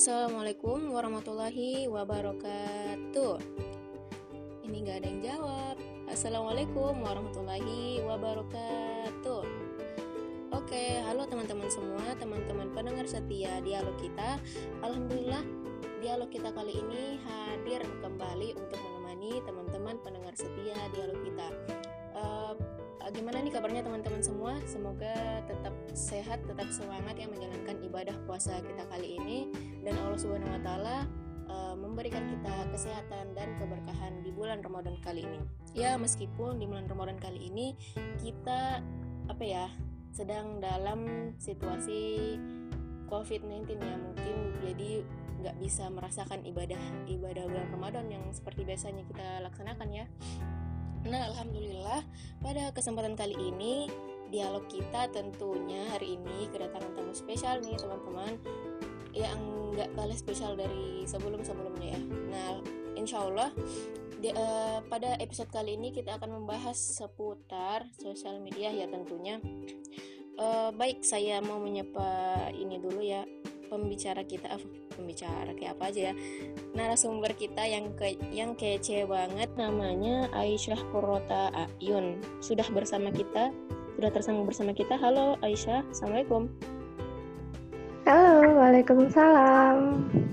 Assalamualaikum 0.00 0.96
warahmatullahi 0.96 1.84
wabarakatuh. 1.84 3.36
Ini 4.64 4.76
nggak 4.80 4.96
ada 4.96 5.08
yang 5.12 5.20
jawab. 5.20 5.76
Assalamualaikum 6.08 7.04
warahmatullahi 7.04 8.00
wabarakatuh. 8.08 9.44
Oke, 10.56 11.04
halo 11.04 11.28
teman-teman 11.28 11.68
semua, 11.68 12.16
teman-teman 12.16 12.72
pendengar 12.72 13.04
setia 13.04 13.60
dialog 13.60 13.92
kita. 14.00 14.40
Alhamdulillah, 14.80 15.44
dialog 16.00 16.32
kita 16.32 16.48
kali 16.48 16.80
ini 16.80 17.20
hadir 17.20 17.84
kembali 18.00 18.56
untuk 18.56 18.80
menemani 18.80 19.44
teman-teman 19.44 20.00
pendengar 20.00 20.32
setia 20.32 20.80
dialog 20.96 21.20
kita. 21.28 21.48
Gimana 23.20 23.44
nih 23.44 23.52
kabarnya 23.52 23.84
teman-teman 23.84 24.24
semua? 24.24 24.56
Semoga 24.64 25.44
tetap 25.44 25.76
sehat, 25.92 26.40
tetap 26.40 26.72
semangat 26.72 27.20
ya 27.20 27.28
menjalankan 27.28 27.76
ibadah 27.84 28.16
puasa 28.24 28.64
kita 28.64 28.80
kali 28.88 29.20
ini 29.20 29.52
dan 29.84 29.92
Allah 30.00 30.16
Subhanahu 30.16 30.48
wa 30.48 30.62
taala 30.64 30.96
uh, 31.52 31.76
memberikan 31.76 32.24
kita 32.32 32.72
kesehatan 32.72 33.36
dan 33.36 33.52
keberkahan 33.60 34.24
di 34.24 34.32
bulan 34.32 34.64
Ramadan 34.64 34.96
kali 35.04 35.28
ini. 35.28 35.36
Ya, 35.76 36.00
meskipun 36.00 36.56
di 36.56 36.64
bulan 36.64 36.88
Ramadan 36.88 37.20
kali 37.20 37.52
ini 37.52 37.76
kita 38.24 38.80
apa 39.28 39.44
ya, 39.44 39.68
sedang 40.16 40.56
dalam 40.64 41.36
situasi 41.36 42.40
COVID-19 43.12 43.68
ya 43.84 44.00
mungkin 44.00 44.36
jadi 44.64 45.04
nggak 45.44 45.60
bisa 45.60 45.92
merasakan 45.92 46.40
ibadah 46.48 46.80
ibadah 47.04 47.44
bulan 47.52 47.68
Ramadan 47.68 48.08
yang 48.08 48.24
seperti 48.32 48.64
biasanya 48.64 49.04
kita 49.04 49.44
laksanakan 49.44 49.88
ya. 49.92 50.08
Nah, 51.08 51.32
alhamdulillah 51.32 52.04
pada 52.44 52.68
kesempatan 52.76 53.16
kali 53.16 53.32
ini 53.38 53.88
dialog 54.28 54.68
kita 54.68 55.08
tentunya 55.10 55.88
hari 55.90 56.20
ini 56.20 56.46
kedatangan 56.52 56.92
tamu 56.92 57.14
spesial 57.16 57.58
nih 57.64 57.76
teman-teman 57.80 58.36
yang 59.16 59.40
nggak 59.74 59.90
kalah 59.96 60.18
spesial 60.18 60.54
dari 60.54 61.02
sebelum-sebelumnya 61.08 61.96
ya. 61.96 62.00
Nah, 62.30 62.48
insya 62.94 63.24
Allah 63.24 63.50
di, 64.20 64.28
uh, 64.30 64.84
pada 64.86 65.16
episode 65.16 65.48
kali 65.48 65.80
ini 65.80 65.88
kita 65.90 66.20
akan 66.20 66.44
membahas 66.44 66.76
seputar 66.76 67.88
sosial 67.96 68.38
media 68.44 68.68
ya 68.68 68.84
tentunya. 68.86 69.40
Uh, 70.40 70.72
baik, 70.72 71.04
saya 71.04 71.40
mau 71.40 71.60
menyapa 71.60 72.48
ini 72.52 72.80
dulu 72.80 73.00
ya 73.00 73.24
pembicara 73.70 74.26
kita 74.26 74.50
uh, 74.50 74.62
pembicara 74.98 75.54
kayak 75.54 75.78
apa 75.78 75.84
aja 75.94 76.00
ya 76.10 76.14
narasumber 76.74 77.30
kita 77.38 77.62
yang 77.62 77.94
ke 77.94 78.18
yang 78.34 78.58
kece 78.58 79.06
banget. 79.06 79.46
Namanya 79.54 80.26
Aisyah 80.34 80.82
Kurota 80.90 81.54
Ayun. 81.54 82.18
Sudah 82.42 82.66
bersama 82.74 83.14
kita 83.14 83.54
sudah 83.94 84.10
tersambung 84.10 84.50
bersama 84.50 84.74
kita. 84.74 84.98
Halo 84.98 85.38
Aisyah. 85.46 85.86
Assalamualaikum. 85.94 86.50
Halo 88.10 88.58
waalaikumsalam. 88.58 89.78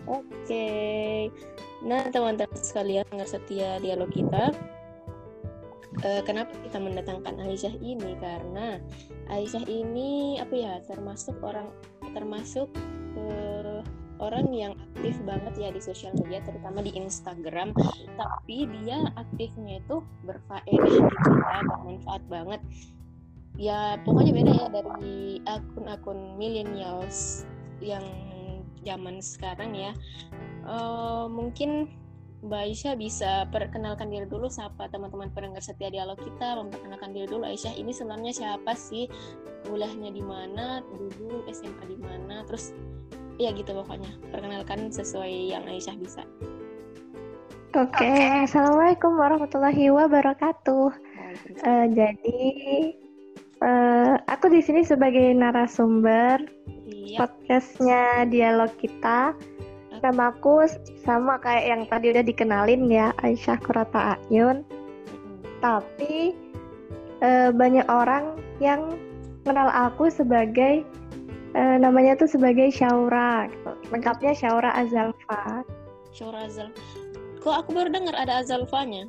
Oke. 0.09 1.29
Nah 1.85 2.09
teman-teman 2.09 2.57
sekalian 2.57 3.05
dengar 3.13 3.29
setia 3.29 3.77
dialog 3.77 4.09
kita 4.09 4.49
uh, 6.03 6.21
kenapa 6.25 6.53
kita 6.65 6.77
mendatangkan 6.77 7.37
Aisyah 7.41 7.75
ini? 7.81 8.17
Karena 8.17 8.81
Aisyah 9.31 9.65
ini 9.69 10.37
apa 10.41 10.53
ya 10.53 10.73
termasuk 10.85 11.37
orang 11.41 11.69
termasuk 12.13 12.69
orang 14.17 14.49
yang 14.53 14.73
aktif 14.91 15.17
banget 15.23 15.53
ya 15.57 15.69
di 15.69 15.81
sosial 15.81 16.13
media 16.17 16.41
terutama 16.41 16.81
di 16.81 16.91
Instagram 16.93 17.73
tapi 18.17 18.65
dia 18.81 19.07
aktifnya 19.15 19.81
itu 19.81 20.01
berfaedah 20.25 20.89
gitu 20.89 21.31
ya 21.31 21.59
bermanfaat 21.65 22.23
banget. 22.27 22.61
Ya 23.57 23.97
pokoknya 24.05 24.31
beda 24.37 24.53
ya 24.53 24.67
dari 24.69 25.41
akun-akun 25.49 26.37
millennials 26.37 27.49
yang 27.81 28.05
zaman 28.85 29.17
sekarang 29.19 29.73
ya. 29.73 29.91
Uh, 30.67 31.25
mungkin 31.31 31.89
Mbak 32.37 32.61
Aisyah 32.69 32.93
bisa 32.93 33.31
perkenalkan 33.49 34.13
diri 34.13 34.29
dulu 34.29 34.45
siapa 34.45 34.85
teman-teman 34.93 35.33
pendengar 35.33 35.57
setia 35.65 35.89
dialog 35.89 36.21
kita? 36.21 36.61
Memperkenalkan 36.61 37.09
diri 37.09 37.25
dulu 37.25 37.49
Aisyah. 37.49 37.73
Ini 37.73 37.89
sebenarnya 37.89 38.33
siapa 38.33 38.77
sih? 38.77 39.09
Kuliahnya 39.65 40.13
di 40.13 40.21
mana? 40.21 40.85
Dulu 40.85 41.49
SMA 41.49 41.83
di 41.89 41.97
mana? 41.97 42.45
Terus 42.45 42.77
ya 43.41 43.49
gitu 43.57 43.73
pokoknya. 43.73 44.13
Perkenalkan 44.29 44.93
sesuai 44.93 45.57
yang 45.57 45.65
Aisyah 45.65 45.97
bisa. 45.97 46.21
Oke 47.73 48.05
okay. 48.05 48.45
assalamualaikum 48.45 49.17
warahmatullahi 49.17 49.89
wabarakatuh. 49.89 50.93
Uh, 51.65 51.85
jadi 51.89 52.41
uh, 53.65 54.13
aku 54.29 54.49
di 54.53 54.61
sini 54.61 54.85
sebagai 54.85 55.33
narasumber 55.33 56.45
yep. 56.85 57.17
podcastnya 57.25 58.29
dialog 58.29 58.71
kita 58.77 59.33
nama 60.03 60.33
aku 60.33 60.65
sama 61.01 61.39
kayak 61.41 61.65
yang 61.65 61.81
tadi 61.89 62.11
udah 62.13 62.23
dikenalin 62.25 62.87
ya 62.91 63.13
Aisyah 63.21 63.57
Kurata 63.61 64.17
Ayun 64.29 64.65
tapi 65.61 66.37
uh, 67.21 67.49
banyak 67.53 67.85
orang 67.89 68.37
yang 68.61 68.97
kenal 69.45 69.69
aku 69.71 70.11
sebagai 70.11 70.83
uh, 71.55 71.77
namanya 71.79 72.17
tuh 72.19 72.29
sebagai 72.29 72.69
Syaura 72.69 73.47
gitu. 73.49 73.71
Lengkapnya 73.89 74.33
Syaura 74.35 74.75
Azalfa. 74.75 75.63
Syaura 76.11 76.45
Azal. 76.49 76.69
Kok 77.41 77.55
aku 77.63 77.69
baru 77.73 77.89
dengar 77.93 78.15
ada 78.17 78.43
Azalfanya? 78.43 79.07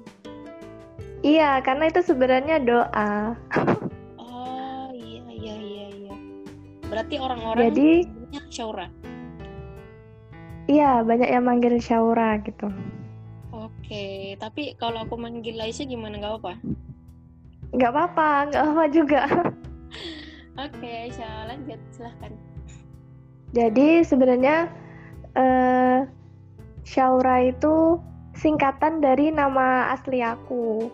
Iya, 1.27 1.59
karena 1.67 1.91
itu 1.91 2.01
sebenarnya 2.07 2.63
doa. 2.63 3.35
oh, 4.23 4.89
iya 4.95 5.27
iya 5.27 5.55
iya 5.59 5.87
iya. 5.91 6.15
Berarti 6.87 7.19
orang-orang 7.19 7.75
Jadi 7.75 7.89
Syaura. 8.55 8.87
Iya, 10.69 11.01
banyak 11.01 11.33
yang 11.33 11.49
manggil 11.49 11.81
Syaura 11.81 12.37
gitu. 12.45 12.69
Oke, 13.57 14.37
tapi 14.37 14.77
kalau 14.77 15.09
aku 15.09 15.17
manggil 15.17 15.57
Aisyah 15.57 15.89
gimana 15.89 16.21
nggak 16.21 16.45
apa? 16.45 16.53
Nggak 17.73 17.91
apa-apa, 17.97 18.29
nggak 18.53 18.65
apa 18.69 18.85
juga. 18.93 19.23
Oke, 20.69 20.89
Aisyah 21.09 21.49
lanjut 21.49 21.81
silahkan. 21.89 22.37
Jadi 23.57 24.05
sebenarnya 24.05 24.69
uh, 25.41 26.05
Syaura 26.85 27.49
itu 27.49 27.97
singkatan 28.37 29.01
dari 29.01 29.33
nama 29.33 29.89
asli 29.97 30.21
aku. 30.21 30.93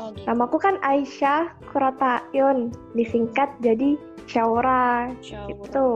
Oh, 0.00 0.08
gitu. 0.16 0.24
Namaku 0.24 0.56
kan 0.56 0.80
Aisyah 0.80 1.52
Kuratayon, 1.68 2.72
disingkat 2.96 3.52
jadi 3.60 4.00
Syaura. 4.24 5.12
Syaura. 5.20 5.52
Gitu. 5.52 5.88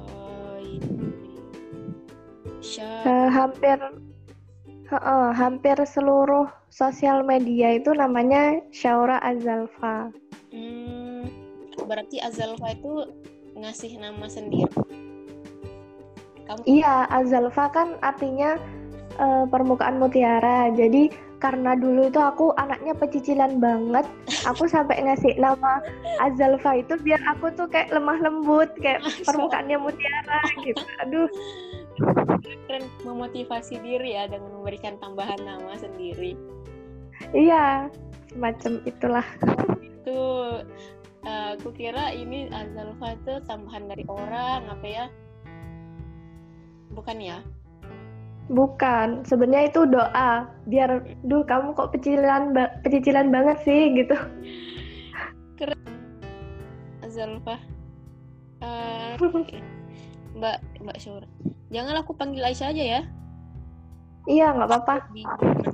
Oh, 0.00 0.56
ini. 0.64 1.13
Uh, 3.04 3.28
hampir 3.28 3.76
uh, 4.88 4.96
uh, 4.96 5.28
hampir 5.36 5.76
seluruh 5.84 6.48
sosial 6.72 7.20
media 7.20 7.76
itu 7.76 7.92
namanya 7.92 8.58
Syaura 8.72 9.20
Azalfa. 9.20 10.08
Hmm 10.48 11.04
berarti 11.84 12.22
Azalfa 12.22 12.72
itu 12.72 12.92
ngasih 13.54 14.00
nama 14.00 14.26
sendiri? 14.26 14.70
Kamu? 16.44 16.60
Iya 16.68 17.08
Azalfa 17.08 17.72
kan 17.72 17.96
artinya 18.04 18.60
uh, 19.20 19.44
permukaan 19.48 20.00
mutiara. 20.00 20.72
Jadi 20.72 21.12
karena 21.40 21.76
dulu 21.76 22.08
itu 22.08 22.20
aku 22.20 22.56
anaknya 22.56 22.96
pecicilan 22.96 23.60
banget 23.60 24.08
aku 24.48 24.64
sampai 24.74 25.04
ngasih 25.04 25.36
nama 25.36 25.80
Azalfa 26.24 26.80
itu 26.80 26.96
biar 27.04 27.20
aku 27.28 27.52
tuh 27.52 27.68
kayak 27.68 27.92
lemah 27.92 28.16
lembut 28.20 28.72
kayak 28.80 29.04
permukaannya 29.28 29.76
mutiara 29.76 30.40
gitu. 30.64 30.84
Aduh 31.04 31.28
keren 32.66 32.84
memotivasi 33.06 33.78
diri 33.80 34.18
ya 34.18 34.26
dengan 34.26 34.50
memberikan 34.60 34.98
tambahan 34.98 35.38
nama 35.42 35.74
sendiri. 35.78 36.34
Iya 37.30 37.88
semacam 38.30 38.72
itulah. 38.82 39.26
Itu 39.78 40.20
uh, 41.22 41.48
aku 41.54 41.70
kira 41.74 42.10
ini 42.10 42.50
Azalfa 42.50 43.14
itu 43.14 43.32
tambahan 43.46 43.86
dari 43.86 44.04
orang 44.10 44.66
apa 44.66 44.86
ya? 44.86 45.06
Bukan 46.94 47.18
ya? 47.22 47.38
Bukan 48.50 49.24
sebenarnya 49.24 49.70
itu 49.70 49.86
doa. 49.88 50.50
Biar 50.66 51.00
duh 51.24 51.46
kamu 51.46 51.78
kok 51.78 51.94
pecicilan 51.94 52.52
ba 52.52 52.74
pecicilan 52.82 53.30
banget 53.30 53.58
sih 53.62 53.94
gitu. 53.94 54.18
Keren. 55.54 55.78
Azalfa 57.06 57.62
uh, 58.64 59.14
Mbak 60.38 60.58
Mbak 60.82 60.98
Syura 60.98 61.28
jangan 61.74 61.98
aku 61.98 62.14
panggil 62.14 62.46
Aisyah 62.46 62.70
aja 62.70 62.84
ya 62.98 63.02
iya 64.30 64.54
nggak 64.54 64.70
apa-apa 64.70 65.10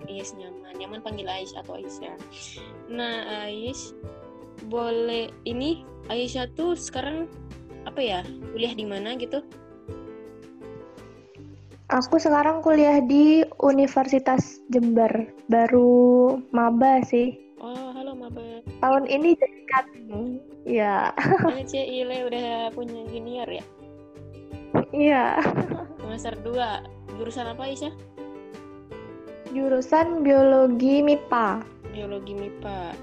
Yes 0.08 0.32
nyaman 0.35 0.75
nyaman 0.81 1.05
panggil 1.05 1.29
Aisyah 1.29 1.61
atau 1.61 1.76
Aisyah 1.76 2.17
nah 2.88 3.47
Aisyah 3.47 3.94
boleh 4.69 5.29
ini 5.44 5.85
Aisyah 6.11 6.52
tuh 6.58 6.75
sekarang 6.75 7.31
apa 7.88 8.00
ya 8.02 8.20
kuliah 8.52 8.75
di 8.76 8.85
mana 8.85 9.17
gitu? 9.17 9.41
Aku 11.91 12.23
sekarang 12.23 12.62
kuliah 12.62 13.02
di 13.02 13.43
Universitas 13.58 14.62
Jember, 14.70 15.11
baru 15.50 16.38
maba 16.55 17.02
sih. 17.02 17.35
Oh, 17.58 17.91
halo 17.91 18.14
maba. 18.14 18.62
Tahun 18.79 19.11
ini 19.11 19.35
dekat. 19.35 19.91
Ya. 20.62 21.11
Ile 21.75 22.31
udah 22.31 22.70
punya 22.79 23.02
junior 23.11 23.49
ya? 23.50 23.64
Iya. 24.94 25.25
Semester 26.11 26.35
2 26.43 27.15
jurusan 27.23 27.47
apa 27.55 27.62
Aisyah 27.71 27.95
jurusan 29.55 30.27
biologi 30.27 31.07
MIPA 31.07 31.62
biologi 31.95 32.35
MIPA 32.35 32.99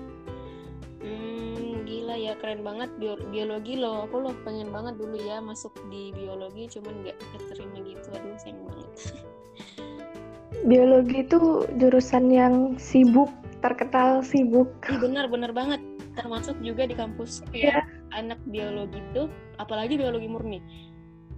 hmm 0.99 1.47
gila 1.87 2.15
ya 2.19 2.33
keren 2.39 2.67
banget 2.67 2.91
biologi 3.31 3.79
loh. 3.79 4.07
Aku 4.07 4.19
loh 4.19 4.35
pengen 4.43 4.75
banget 4.75 4.99
dulu 4.99 5.15
ya 5.23 5.39
masuk 5.39 5.71
di 5.87 6.11
biologi 6.11 6.67
cuman 6.67 7.03
nggak 7.03 7.17
keterima 7.35 7.79
gitu. 7.83 8.07
Aduh 8.11 8.35
sayang 8.39 8.59
banget. 8.67 8.91
Biologi 10.71 11.23
itu 11.23 11.67
jurusan 11.79 12.27
yang 12.31 12.75
sibuk 12.75 13.31
terkenal 13.63 14.19
sibuk. 14.23 14.67
Benar 14.87 15.31
benar 15.31 15.51
banget. 15.55 15.79
Termasuk 16.15 16.59
juga 16.59 16.83
di 16.87 16.95
kampus 16.95 17.43
ya 17.55 17.79
yeah. 17.79 17.83
anak 18.11 18.39
biologi 18.47 18.99
itu 18.99 19.31
apalagi 19.59 19.95
biologi 19.95 20.27
murni. 20.27 20.59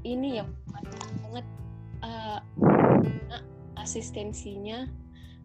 Ini 0.02 0.42
yang 0.42 0.50
banget 1.26 1.46
uh, 2.38 3.44
asistensinya. 3.80 4.86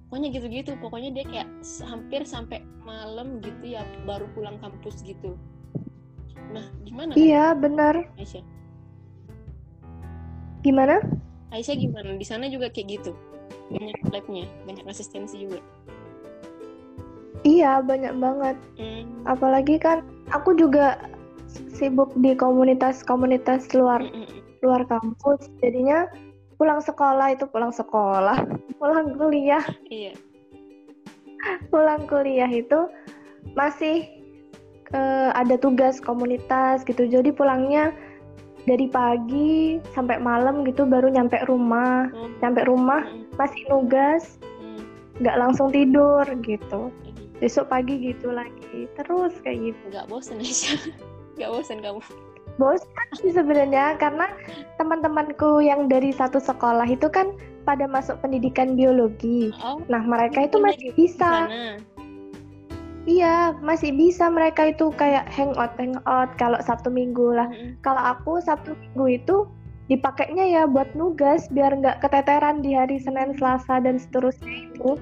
Pokoknya 0.09 0.29
gitu-gitu 0.31 0.73
pokoknya 0.79 1.11
dia 1.11 1.25
kayak 1.27 1.49
hampir 1.89 2.23
sampai 2.23 2.63
malam 2.85 3.41
gitu 3.43 3.75
ya 3.75 3.83
baru 4.05 4.29
pulang 4.37 4.61
kampus 4.61 5.03
gitu. 5.03 5.35
Nah 6.53 6.67
gimana 6.87 7.11
iya 7.19 7.51
kan? 7.51 7.63
benar. 7.65 7.95
Aisyah. 8.21 8.45
Gimana? 10.63 11.03
Aisyah 11.51 11.77
gimana? 11.77 12.15
Di 12.15 12.27
sana 12.27 12.47
juga 12.47 12.71
kayak 12.71 13.01
gitu. 13.01 13.13
Banyak 13.75 13.97
labnya 14.13 14.47
banyak 14.69 14.85
asistensi 14.87 15.41
juga. 15.41 15.59
Iya 17.43 17.85
banyak 17.85 18.15
banget. 18.17 18.57
Hmm. 18.79 19.05
apalagi 19.25 19.81
kan 19.81 20.05
aku 20.33 20.53
juga 20.57 21.01
sibuk 21.49 22.13
di 22.21 22.37
komunitas-komunitas 22.37 23.73
luar 23.73 24.05
luar 24.65 24.83
kampus. 24.89 25.49
Jadinya 25.61 26.09
pulang 26.57 26.81
sekolah 26.81 27.35
itu 27.35 27.45
pulang 27.51 27.73
sekolah. 27.75 28.39
Pulang 28.81 29.17
kuliah. 29.17 29.65
Iya. 29.89 30.13
Pulang 31.73 32.05
kuliah 32.05 32.51
itu 32.51 32.91
masih 33.57 34.05
uh, 34.93 35.33
ada 35.33 35.57
tugas 35.57 36.03
komunitas 36.03 36.85
gitu. 36.85 37.09
Jadi 37.09 37.33
pulangnya 37.33 37.97
dari 38.65 38.89
pagi 38.89 39.81
sampai 39.97 40.21
malam 40.21 40.65
gitu 40.69 40.85
baru 40.85 41.09
nyampe 41.09 41.41
rumah. 41.49 42.13
Hmm. 42.13 42.33
nyampe 42.45 42.67
rumah 42.69 43.03
hmm. 43.09 43.41
masih 43.41 43.63
nugas. 43.73 44.37
Hmm. 44.61 44.85
nggak 45.23 45.37
hmm. 45.39 45.43
langsung 45.49 45.69
tidur 45.73 46.25
gitu. 46.45 46.93
Besok 47.41 47.73
pagi 47.73 48.13
gitu 48.13 48.35
lagi. 48.35 48.85
Terus 49.01 49.33
kayak 49.41 49.73
gitu. 49.73 49.83
Nggak 49.89 50.07
bosan 50.13 50.45
aja 50.45 50.77
nggak 51.35 51.51
bosan 51.51 51.79
kamu 51.83 52.03
bosan 52.57 53.09
sih 53.19 53.35
sebenarnya 53.35 53.99
karena 53.99 54.31
teman-temanku 54.79 55.59
yang 55.63 55.91
dari 55.91 56.15
satu 56.15 56.39
sekolah 56.39 56.87
itu 56.87 57.11
kan 57.11 57.35
pada 57.65 57.89
masuk 57.89 58.21
pendidikan 58.21 58.77
biologi. 58.77 59.51
Oh, 59.65 59.81
nah 59.89 60.05
mereka 60.05 60.47
itu 60.47 60.61
masih 60.61 60.93
bisa. 60.95 61.49
Iya, 63.05 63.53
masih 63.61 63.93
bisa 63.93 64.33
mereka 64.33 64.73
itu 64.73 64.89
kayak 64.97 65.29
hangout 65.29 65.77
hangout 65.77 66.31
kalau 66.41 66.57
Sabtu 66.65 66.89
Minggu 66.89 67.37
lah. 67.37 67.53
Mm-hmm. 67.53 67.85
Kalau 67.85 68.01
aku 68.01 68.41
Sabtu 68.41 68.73
Minggu 68.81 69.21
itu 69.21 69.37
dipakainya 69.93 70.49
ya 70.49 70.63
buat 70.65 70.89
nugas 70.97 71.45
biar 71.53 71.77
nggak 71.77 72.01
keteteran 72.01 72.65
di 72.65 72.73
hari 72.73 72.97
Senin, 72.97 73.37
Selasa 73.37 73.85
dan 73.85 74.01
seterusnya 74.01 74.73
itu. 74.73 74.97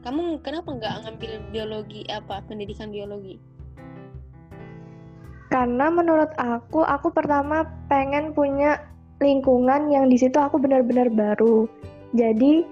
Kamu 0.00 0.40
kenapa 0.40 0.72
nggak 0.72 0.94
ngambil 1.04 1.32
biologi 1.52 2.08
apa 2.08 2.40
pendidikan 2.48 2.88
biologi? 2.88 3.36
Karena 5.48 5.88
menurut 5.88 6.28
aku, 6.36 6.84
aku 6.84 7.08
pertama 7.08 7.64
pengen 7.88 8.36
punya 8.36 8.84
lingkungan 9.18 9.88
yang 9.88 10.06
di 10.12 10.20
situ 10.20 10.36
aku 10.36 10.60
benar-benar 10.60 11.08
baru. 11.08 11.64
Jadi 12.12 12.64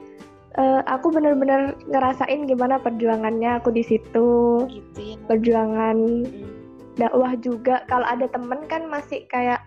uh, 0.60 0.84
aku 0.84 1.08
benar-benar 1.12 1.72
ngerasain 1.88 2.44
gimana 2.44 2.76
perjuangannya 2.80 3.60
aku 3.60 3.72
di 3.72 3.84
situ. 3.84 4.64
Gitu 4.68 5.00
ya. 5.00 5.16
Perjuangan 5.24 5.96
hmm. 6.28 6.96
dakwah 7.00 7.32
juga. 7.40 7.82
Kalau 7.88 8.04
ada 8.04 8.28
temen 8.28 8.60
kan 8.68 8.84
masih 8.92 9.24
kayak 9.32 9.64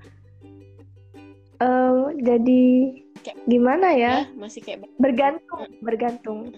uh, 1.66 2.14
jadi 2.22 2.94
kayak, 3.26 3.38
gimana 3.50 3.90
ya? 3.98 4.30
ya? 4.30 4.38
Masih 4.38 4.62
kayak 4.62 4.86
bergantung, 5.02 5.66
bergantung. 5.82 6.54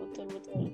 Betul 0.00 0.26
betul 0.32 0.72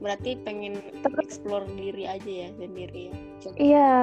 berarti 0.00 0.36
pengen 0.44 0.76
explore 1.24 1.64
diri 1.74 2.04
aja 2.04 2.30
ya 2.46 2.48
sendiri 2.60 3.10
ya 3.10 3.14
Coba. 3.40 3.56
iya 3.56 3.94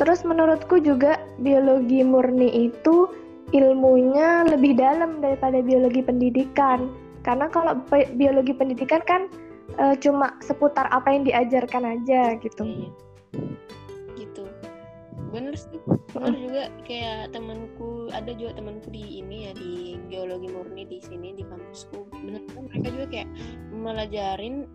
terus 0.00 0.26
menurutku 0.26 0.82
juga 0.82 1.22
biologi 1.38 2.02
murni 2.02 2.66
itu 2.66 3.06
ilmunya 3.52 4.48
lebih 4.48 4.74
dalam 4.74 5.22
daripada 5.22 5.62
biologi 5.62 6.02
pendidikan 6.02 6.90
karena 7.22 7.46
kalau 7.52 7.78
biologi 8.18 8.50
pendidikan 8.56 8.98
kan 9.06 9.30
uh, 9.78 9.94
cuma 10.02 10.34
seputar 10.42 10.90
apa 10.90 11.14
yang 11.14 11.22
diajarkan 11.28 11.84
aja 11.98 12.34
gitu 12.42 12.64
iya. 12.66 12.90
Bener 15.32 15.54
sih. 15.56 15.80
Bener 16.12 16.36
juga 16.36 16.64
kayak 16.84 17.32
temanku 17.32 18.12
ada 18.12 18.30
juga 18.36 18.60
temanku 18.60 18.92
di 18.92 19.24
ini 19.24 19.48
ya 19.48 19.52
di 19.56 19.96
geologi 20.12 20.52
murni 20.52 20.84
di 20.84 21.00
sini 21.00 21.32
di 21.32 21.42
kampusku. 21.42 22.06
Bener 22.12 22.44
kan 22.52 22.68
mereka 22.68 22.88
juga 22.92 23.06
kayak 23.08 23.28
melajarin 23.72 24.68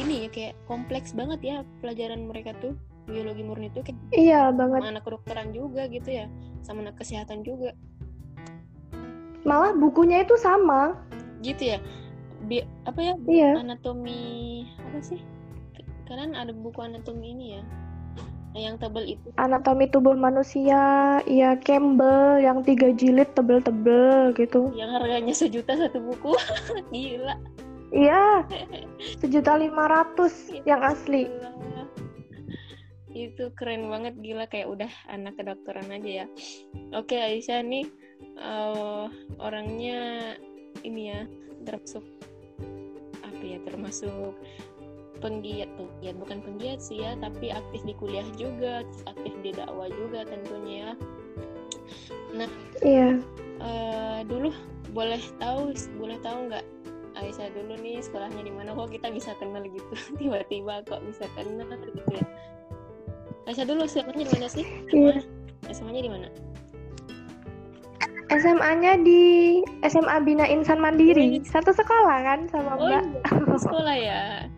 ini 0.00 0.26
ya 0.26 0.28
kayak 0.32 0.54
kompleks 0.64 1.12
banget 1.12 1.40
ya 1.44 1.56
pelajaran 1.84 2.26
mereka 2.26 2.56
tuh. 2.64 2.74
Biologi 3.08 3.40
murni 3.40 3.72
tuh 3.72 3.84
kayak 3.84 3.96
iya 4.12 4.52
banget. 4.52 4.84
sama 4.84 4.92
anak 4.92 5.04
kedokteran 5.04 5.48
juga 5.56 5.88
gitu 5.88 6.10
ya 6.12 6.26
sama 6.64 6.84
anak 6.88 6.96
kesehatan 7.00 7.44
juga. 7.44 7.72
Malah 9.44 9.76
bukunya 9.76 10.24
itu 10.24 10.36
sama. 10.40 10.96
Gitu 11.44 11.76
ya. 11.76 11.78
Bi 12.48 12.64
apa 12.88 13.00
ya? 13.00 13.14
Iya. 13.28 13.52
anatomi 13.60 14.64
apa 14.80 14.98
sih? 15.00 15.20
Kalian 16.08 16.36
ada 16.36 16.52
buku 16.56 16.80
anatomi 16.80 17.36
ini 17.36 17.46
ya 17.60 17.62
yang 18.58 18.76
tebel 18.76 19.16
itu? 19.16 19.28
Anatomi 19.38 19.86
tubuh 19.88 20.18
manusia 20.18 20.80
ya 21.24 21.50
Campbell 21.62 22.42
yang 22.42 22.66
tiga 22.66 22.90
jilid 22.92 23.30
tebel-tebel 23.38 24.34
gitu. 24.34 24.74
Yang 24.74 24.90
harganya 24.98 25.34
sejuta 25.34 25.72
satu 25.78 25.98
buku? 26.02 26.34
Gila. 26.94 27.34
Iya 27.88 28.44
sejuta 29.22 29.56
lima 29.56 29.88
ratus 29.88 30.52
yang 30.68 30.84
asli. 30.84 31.30
Itu 33.08 33.50
keren 33.56 33.88
banget 33.88 34.14
gila 34.20 34.46
kayak 34.46 34.68
udah 34.68 34.92
anak 35.08 35.40
kedokteran 35.40 35.88
aja 35.88 36.24
ya. 36.24 36.26
Oke 36.92 37.16
Aisyah 37.18 37.64
nih 37.64 37.88
uh, 38.38 39.08
orangnya 39.40 40.34
ini 40.84 41.10
ya 41.10 41.20
termasuk 41.64 42.04
apa 43.24 43.42
ya 43.42 43.58
termasuk 43.66 44.36
penggiat 45.18 45.68
penggiat 45.76 46.14
bukan 46.18 46.38
penggiat 46.42 46.78
sih 46.82 47.02
ya 47.02 47.14
tapi 47.18 47.50
aktif 47.50 47.80
di 47.84 47.94
kuliah 47.98 48.26
juga 48.38 48.82
aktif 49.06 49.34
di 49.42 49.50
dakwah 49.54 49.90
juga 49.90 50.24
tentunya 50.26 50.74
ya 50.76 50.92
nah 52.34 52.50
iya 52.84 53.10
uh, 53.60 54.20
dulu 54.24 54.52
boleh 54.92 55.20
tahu 55.40 55.74
boleh 55.98 56.18
tahu 56.24 56.48
nggak 56.50 56.64
Aisyah 57.18 57.50
dulu 57.50 57.74
nih 57.82 57.98
sekolahnya 57.98 58.46
di 58.46 58.52
mana 58.54 58.70
kok 58.78 58.94
kita 58.94 59.10
bisa 59.10 59.34
kenal 59.42 59.66
gitu 59.66 59.94
tiba-tiba 60.20 60.86
kok 60.86 61.02
bisa 61.02 61.26
kenal 61.34 61.66
gitu 61.66 62.10
ya 62.14 62.24
Aisyah 63.50 63.66
dulu 63.66 63.84
sekolahnya 63.88 64.24
di 64.28 64.32
mana 64.38 64.46
sih 64.46 64.66
iya. 64.94 65.18
SMA-nya 65.68 66.02
di 66.04 66.12
mana 66.12 66.28
SMA-nya 68.28 69.00
di 69.00 69.22
SMA 69.88 70.20
Bina 70.20 70.44
Insan 70.44 70.84
Mandiri. 70.84 71.40
Oh, 71.40 71.48
Satu 71.48 71.72
sekolah 71.72 72.16
kan 72.20 72.44
sama 72.52 72.76
oh, 72.76 72.84
Mbak. 72.84 73.24
Iya. 73.24 73.56
sekolah 73.56 73.96
ya. 73.96 74.22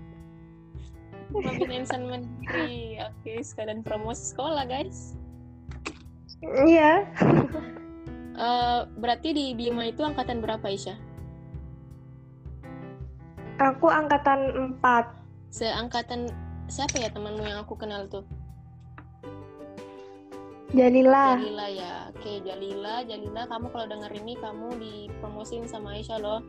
Pembina 1.31 1.75
insan 1.79 2.11
mandiri. 2.11 2.99
Oke, 2.99 3.43
sekalian 3.43 3.87
promosi 3.87 4.35
sekolah, 4.35 4.67
guys. 4.67 5.15
Iya. 6.43 7.07
uh, 8.35 8.91
berarti 8.99 9.31
di 9.31 9.45
Bima 9.55 9.87
itu 9.87 10.03
angkatan 10.03 10.43
berapa, 10.43 10.67
Isya? 10.67 10.99
Aku 13.61 13.87
angkatan 13.93 14.75
4. 14.83 15.55
Seangkatan 15.55 16.31
siapa 16.71 17.03
ya 17.03 17.11
temanmu 17.11 17.43
yang 17.43 17.63
aku 17.63 17.75
kenal 17.77 18.07
tuh? 18.09 18.25
Jalila. 20.71 21.35
Jalila 21.35 21.67
ya. 21.67 21.95
Oke, 22.15 22.39
Jalila, 22.47 23.03
Jalila 23.03 23.43
kamu 23.51 23.67
kalau 23.75 23.87
denger 23.91 24.13
ini 24.23 24.35
kamu 24.39 24.69
dipromosin 24.79 25.67
sama 25.67 25.99
Aisyah 25.99 26.19
loh. 26.23 26.41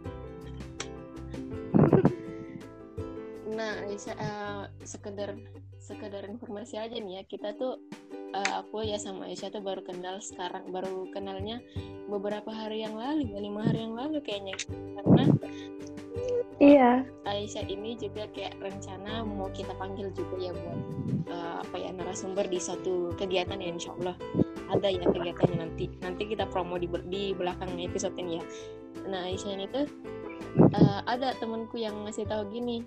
Nah 3.61 3.77
Aisyah 3.85 4.17
uh, 4.17 4.63
sekedar 4.81 5.37
sekedar 5.77 6.25
informasi 6.25 6.81
aja 6.81 6.97
nih 6.97 7.21
ya. 7.21 7.23
Kita 7.29 7.53
tuh 7.53 7.77
uh, 8.33 8.51
aku 8.65 8.81
ya 8.81 8.97
sama 8.97 9.29
Aisyah 9.29 9.53
tuh 9.53 9.61
baru 9.61 9.85
kenal 9.85 10.17
sekarang 10.17 10.73
baru 10.73 11.05
kenalnya 11.13 11.61
beberapa 12.09 12.49
hari 12.49 12.81
yang 12.81 12.97
lalu 12.97 13.29
ya 13.29 13.37
lima 13.37 13.61
hari 13.69 13.85
yang 13.85 13.93
lalu 13.93 14.17
kayaknya. 14.25 14.57
Karena 14.97 15.23
iya. 16.57 16.91
Aisyah 17.29 17.69
ini 17.69 18.01
juga 18.01 18.25
kayak 18.33 18.57
rencana 18.57 19.21
mau 19.21 19.53
kita 19.53 19.77
panggil 19.77 20.09
juga 20.17 20.35
ya 20.41 20.51
buat 20.57 20.81
uh, 21.29 21.55
apa 21.61 21.75
ya 21.77 21.93
narasumber 21.93 22.49
di 22.49 22.57
satu 22.57 23.13
kegiatan 23.13 23.61
ya 23.61 23.69
insya 23.69 23.93
Allah. 24.01 24.17
Ada 24.73 24.89
ya 24.89 25.05
kegiatannya 25.05 25.57
nanti. 25.69 25.85
Nanti 26.01 26.23
kita 26.25 26.49
promo 26.49 26.81
di 26.81 26.89
di 27.13 27.37
belakang 27.37 27.77
episode 27.77 28.17
ini 28.17 28.41
ya. 28.41 28.43
Nah 29.05 29.29
Aisyah 29.29 29.53
ini 29.53 29.65
tuh 29.69 29.85
uh, 30.73 31.05
ada 31.05 31.37
temanku 31.37 31.77
yang 31.77 31.93
ngasih 32.09 32.25
tahu 32.25 32.49
gini 32.49 32.81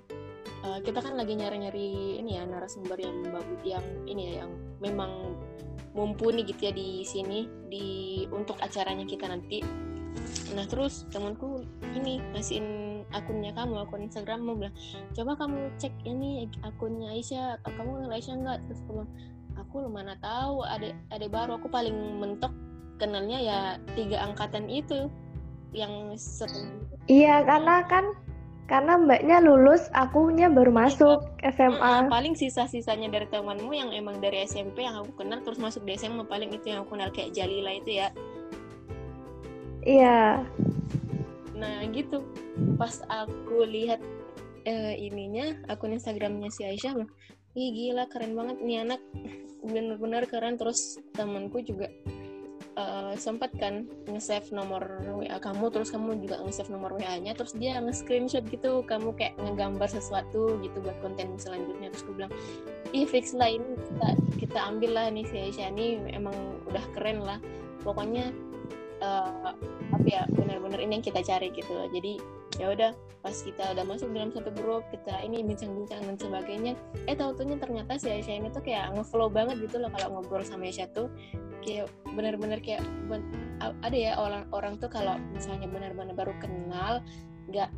uh, 0.64 0.78
kita 0.80 0.98
kan 1.04 1.14
lagi 1.14 1.36
nyari-nyari 1.36 2.18
ini 2.18 2.40
ya 2.40 2.48
narasumber 2.48 2.96
yang 2.96 3.20
bagus 3.28 3.60
yang 3.62 3.84
ini 4.08 4.32
ya 4.32 4.44
yang 4.44 4.52
memang 4.80 5.36
mumpuni 5.94 6.42
gitu 6.42 6.66
ya 6.66 6.72
di 6.74 7.06
sini 7.06 7.46
di 7.70 7.86
untuk 8.32 8.58
acaranya 8.58 9.06
kita 9.06 9.30
nanti. 9.30 9.62
Nah 10.56 10.66
terus 10.66 11.06
temanku 11.12 11.62
ini 11.94 12.18
ngasihin 12.34 12.94
akunnya 13.14 13.54
kamu 13.54 13.86
akun 13.86 14.02
Instagram 14.06 14.42
mau 14.42 14.56
bilang 14.58 14.74
coba 15.14 15.38
kamu 15.38 15.70
cek 15.78 15.94
ini 16.06 16.50
akunnya 16.66 17.14
Aisyah 17.14 17.62
kamu 17.62 17.90
kenal 18.00 18.10
Aisyah 18.14 18.34
enggak 18.34 18.58
terus 18.66 18.80
aku 18.82 18.90
bilang 18.94 19.10
aku 19.54 19.76
mana 19.86 20.14
tahu 20.18 20.66
ada 20.66 20.90
ada 21.14 21.26
baru 21.30 21.58
aku 21.58 21.70
paling 21.70 21.94
mentok 22.18 22.50
kenalnya 22.98 23.38
ya 23.38 23.58
tiga 23.94 24.22
angkatan 24.22 24.66
itu 24.70 25.10
yang 25.74 26.14
iya 27.10 27.42
karena 27.42 27.82
kan 27.90 28.14
karena 28.64 28.96
mbaknya 28.96 29.44
lulus 29.44 29.92
akunya 29.92 30.48
baru 30.48 30.72
masuk 30.72 31.20
SMA 31.44 32.08
paling 32.08 32.32
sisa-sisanya 32.32 33.12
dari 33.12 33.28
temanmu 33.28 33.68
yang 33.76 33.92
emang 33.92 34.24
dari 34.24 34.48
SMP 34.48 34.88
yang 34.88 35.04
aku 35.04 35.20
kenal 35.20 35.44
terus 35.44 35.60
masuk 35.60 35.84
di 35.84 36.00
SMA 36.00 36.24
paling 36.24 36.48
itu 36.48 36.72
yang 36.72 36.88
aku 36.88 36.96
kenal 36.96 37.12
kayak 37.12 37.36
Jalila 37.36 37.76
itu 37.76 38.00
ya. 38.00 38.08
Iya. 39.84 40.48
Nah 41.52 41.84
gitu. 41.92 42.24
Pas 42.80 43.04
aku 43.04 43.68
lihat 43.68 44.00
uh, 44.64 44.94
ininya 44.96 45.60
akun 45.68 45.92
Instagramnya 45.92 46.48
si 46.48 46.64
Aisyah 46.64 46.96
ih 47.54 47.70
gila 47.70 48.08
keren 48.08 48.32
banget 48.32 48.64
nih 48.64 48.80
anak. 48.80 49.00
Bener-bener 49.60 50.24
keren. 50.24 50.56
Terus 50.56 50.96
temanku 51.12 51.60
juga 51.60 51.92
uh, 52.76 53.14
sempat 53.18 53.50
kan 53.58 53.86
nge-save 54.06 54.50
nomor 54.54 54.82
WA 55.14 55.38
kamu 55.38 55.70
terus 55.70 55.90
kamu 55.90 56.18
juga 56.22 56.42
nge-save 56.42 56.70
nomor 56.70 56.94
WA-nya 56.94 57.34
terus 57.34 57.54
dia 57.56 57.78
nge-screenshot 57.80 58.44
gitu 58.50 58.82
kamu 58.86 59.14
kayak 59.14 59.34
ngegambar 59.40 59.88
sesuatu 59.90 60.58
gitu 60.60 60.76
buat 60.82 60.98
konten 61.02 61.34
selanjutnya. 61.38 61.90
Terus 61.94 62.02
gue 62.06 62.14
bilang 62.14 62.32
ih 62.94 63.06
fix 63.06 63.34
lah 63.34 63.50
ini 63.50 63.66
kita 63.78 64.08
kita 64.38 64.58
ambil 64.60 64.90
lah 64.94 65.06
nih 65.10 65.26
si 65.26 65.36
Aisyah 65.38 65.70
ini 65.74 65.86
emang 66.14 66.34
udah 66.70 66.84
keren 66.94 67.22
lah. 67.22 67.38
Pokoknya 67.82 68.32
uh, 69.02 69.52
apa 69.92 70.06
ya 70.06 70.22
benar-benar 70.30 70.80
ini 70.80 71.00
yang 71.00 71.04
kita 71.04 71.20
cari 71.24 71.52
gitu 71.52 71.72
jadi 71.92 72.18
ya 72.60 72.70
udah 72.70 72.90
pas 73.24 73.34
kita 73.34 73.72
udah 73.74 73.84
masuk 73.88 74.12
dalam 74.12 74.30
satu 74.30 74.52
grup 74.52 74.84
kita 74.92 75.16
ini 75.24 75.40
bincang-bincang 75.42 76.04
dan 76.04 76.16
sebagainya 76.20 76.72
eh 77.08 77.16
tahu 77.16 77.34
tuhnya 77.34 77.56
ternyata 77.56 77.96
si 77.96 78.12
Aisyah 78.12 78.36
ini 78.36 78.48
tuh 78.52 78.62
kayak 78.62 78.94
ngeflow 78.94 79.32
banget 79.32 79.58
gitu 79.64 79.80
loh 79.80 79.90
kalau 79.90 80.20
ngobrol 80.20 80.44
sama 80.44 80.68
Aisyah 80.68 80.92
tuh 80.92 81.08
kayak 81.64 81.88
benar-benar 82.12 82.60
kayak 82.60 82.84
ben, 83.08 83.24
ada 83.58 83.96
ya 83.96 84.12
orang-orang 84.20 84.76
tuh 84.76 84.92
kalau 84.92 85.16
misalnya 85.32 85.64
benar-benar 85.66 86.12
baru 86.12 86.36
kenal 86.38 87.00
nggak 87.48 87.72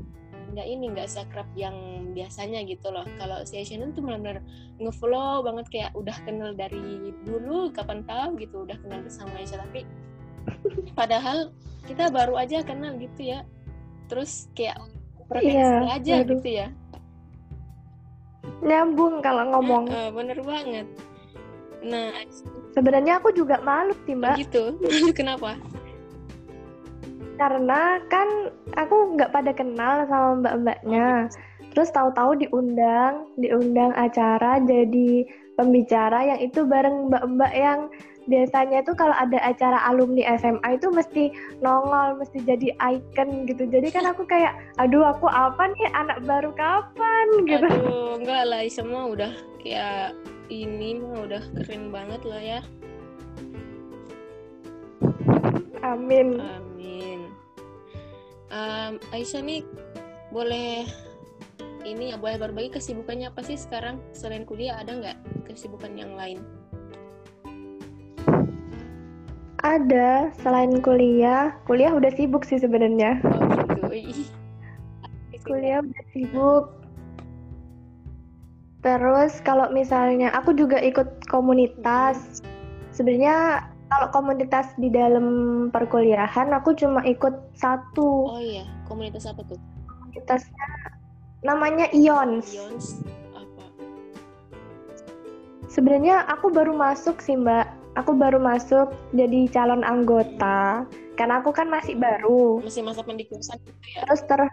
nggak 0.54 0.66
ini 0.66 0.84
nggak 0.94 1.10
sekrap 1.10 1.46
yang 1.58 1.74
biasanya 2.14 2.62
gitu 2.66 2.90
loh. 2.90 3.06
Kalau 3.18 3.42
si 3.46 3.62
Asian 3.62 3.94
tuh 3.94 4.02
benar-benar 4.02 4.42
ngeflow 4.82 5.42
banget 5.46 5.66
kayak 5.70 5.90
udah 5.94 6.16
kenal 6.26 6.50
dari 6.54 7.14
dulu 7.22 7.70
kapan 7.74 8.02
tahu 8.06 8.38
gitu 8.38 8.66
udah 8.66 8.76
kenal 8.82 9.00
sama 9.10 9.38
Aisyah 9.38 9.62
tapi 9.66 9.82
padahal 10.98 11.50
kita 11.86 12.10
baru 12.10 12.38
aja 12.38 12.62
kenal 12.66 12.94
gitu 12.98 13.30
ya. 13.34 13.46
Terus 14.06 14.50
kayak 14.54 14.78
iya, 15.42 15.98
aja 15.98 16.22
aduh. 16.22 16.38
gitu 16.38 16.48
ya. 16.62 16.68
Nyambung 18.62 19.20
kalau 19.20 19.44
ngomong. 19.50 19.90
Eh, 19.90 20.10
bener 20.14 20.38
banget. 20.46 20.86
Nah 21.82 22.14
Sebenarnya 22.76 23.16
aku 23.16 23.32
juga 23.32 23.56
malu 23.64 23.96
sih 24.04 24.12
mbak. 24.12 24.36
Gitu. 24.36 24.76
Kenapa? 25.18 25.56
Karena 27.40 28.00
kan 28.12 28.52
aku 28.76 29.16
nggak 29.16 29.32
pada 29.32 29.52
kenal 29.56 30.04
sama 30.12 30.44
mbak-mbaknya. 30.44 31.32
Terus 31.72 31.88
tahu-tahu 31.92 32.36
diundang, 32.40 33.32
diundang 33.40 33.96
acara 33.96 34.60
jadi 34.64 35.24
pembicara 35.56 36.36
yang 36.36 36.40
itu 36.44 36.68
bareng 36.68 37.08
mbak-mbak 37.08 37.52
yang 37.56 37.88
biasanya 38.28 38.82
tuh 38.84 38.92
kalau 38.92 39.14
ada 39.16 39.38
acara 39.40 39.78
alumni 39.88 40.36
SMA 40.36 40.76
itu 40.76 40.90
mesti 40.92 41.32
nongol, 41.62 42.20
mesti 42.20 42.42
jadi 42.44 42.74
icon 42.76 43.48
gitu. 43.48 43.64
Jadi 43.70 43.88
kan 43.88 44.04
aku 44.04 44.26
kayak, 44.28 44.52
aduh 44.76 45.06
aku 45.06 45.30
apa 45.30 45.72
nih 45.72 45.88
anak 45.94 46.18
baru 46.26 46.52
kapan 46.52 47.26
gitu. 47.48 47.68
Aduh, 47.70 48.20
enggak 48.20 48.42
lah, 48.50 48.60
semua 48.68 49.02
udah 49.08 49.32
kayak 49.62 50.12
ini 50.50 50.98
mah 51.02 51.26
udah 51.26 51.42
keren 51.62 51.90
banget 51.90 52.22
lah 52.22 52.42
ya. 52.42 52.60
Amin. 55.82 56.38
Amin. 56.38 57.30
Um, 58.50 58.98
Aisyah 59.10 59.42
nih 59.42 59.62
boleh 60.30 60.86
ini 61.86 62.10
ya 62.10 62.16
boleh 62.18 62.38
berbagi 62.38 62.74
kesibukannya 62.74 63.30
apa 63.30 63.46
sih 63.46 63.54
sekarang 63.54 64.02
selain 64.10 64.42
kuliah 64.42 64.82
ada 64.82 64.90
nggak 64.98 65.18
kesibukan 65.46 65.94
yang 65.94 66.18
lain? 66.18 66.42
Ada 69.66 70.30
selain 70.42 70.78
kuliah, 70.78 71.54
kuliah 71.66 71.90
udah 71.90 72.10
sibuk 72.14 72.46
sih 72.46 72.58
sebenarnya. 72.58 73.18
Oh 73.26 73.90
gitu. 73.90 74.30
kuliah 75.46 75.78
udah 75.78 76.04
sibuk 76.10 76.64
Terus 78.86 79.42
kalau 79.42 79.66
misalnya 79.74 80.30
aku 80.30 80.54
juga 80.54 80.78
ikut 80.78 81.26
komunitas. 81.26 82.38
Sebenarnya 82.94 83.66
kalau 83.90 84.14
komunitas 84.14 84.70
di 84.78 84.86
dalam 84.94 85.26
perkuliahan 85.74 86.54
aku 86.54 86.70
cuma 86.78 87.02
ikut 87.02 87.34
satu. 87.58 88.30
Oh 88.30 88.38
iya, 88.38 88.62
komunitas 88.86 89.26
apa 89.26 89.42
tuh? 89.42 89.58
Komunitasnya 89.90 90.66
namanya 91.42 91.90
Ions. 91.90 92.46
Ions 92.54 93.02
apa? 93.34 93.66
Sebenarnya 95.66 96.22
aku 96.30 96.54
baru 96.54 96.70
masuk 96.70 97.18
sih, 97.18 97.34
Mbak. 97.34 97.66
Aku 97.98 98.14
baru 98.14 98.38
masuk 98.38 98.94
jadi 99.10 99.50
calon 99.50 99.82
anggota. 99.82 100.86
Karena 101.18 101.42
aku 101.42 101.50
kan 101.50 101.66
masih 101.66 101.98
baru. 101.98 102.62
Masih 102.62 102.86
masa 102.86 103.02
pendidikan 103.02 103.42
gitu 103.42 103.82
ya. 103.98 104.06
Terus 104.06 104.22
ter 104.30 104.46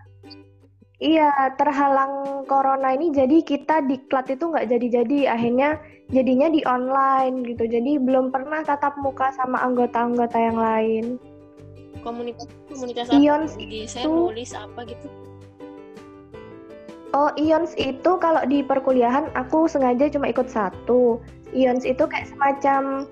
Iya, 1.03 1.51
terhalang 1.59 2.47
corona 2.47 2.95
ini 2.95 3.11
jadi 3.11 3.43
kita 3.43 3.83
diklat 3.91 4.31
itu 4.31 4.47
nggak 4.47 4.71
jadi-jadi. 4.71 5.35
Akhirnya 5.35 5.75
jadinya 6.15 6.47
di 6.47 6.63
online 6.63 7.43
gitu. 7.43 7.67
Jadi 7.67 7.99
belum 7.99 8.31
pernah 8.31 8.63
tatap 8.63 8.95
muka 9.03 9.35
sama 9.35 9.59
anggota-anggota 9.67 10.37
yang 10.39 10.55
lain. 10.55 11.05
Komunitas 12.07 12.47
komunitas 12.71 13.11
apa? 13.11 13.19
Ions 13.19 13.59
itu 13.59 14.07
nulis 14.07 14.55
apa 14.55 14.79
gitu? 14.87 15.11
Oh, 17.11 17.35
Ions 17.35 17.75
itu 17.75 18.11
kalau 18.23 18.41
di 18.47 18.63
perkuliahan 18.63 19.27
aku 19.35 19.67
sengaja 19.67 20.07
cuma 20.07 20.31
ikut 20.31 20.47
satu. 20.47 21.19
Ions 21.51 21.83
itu 21.83 22.07
kayak 22.07 22.31
semacam 22.31 23.11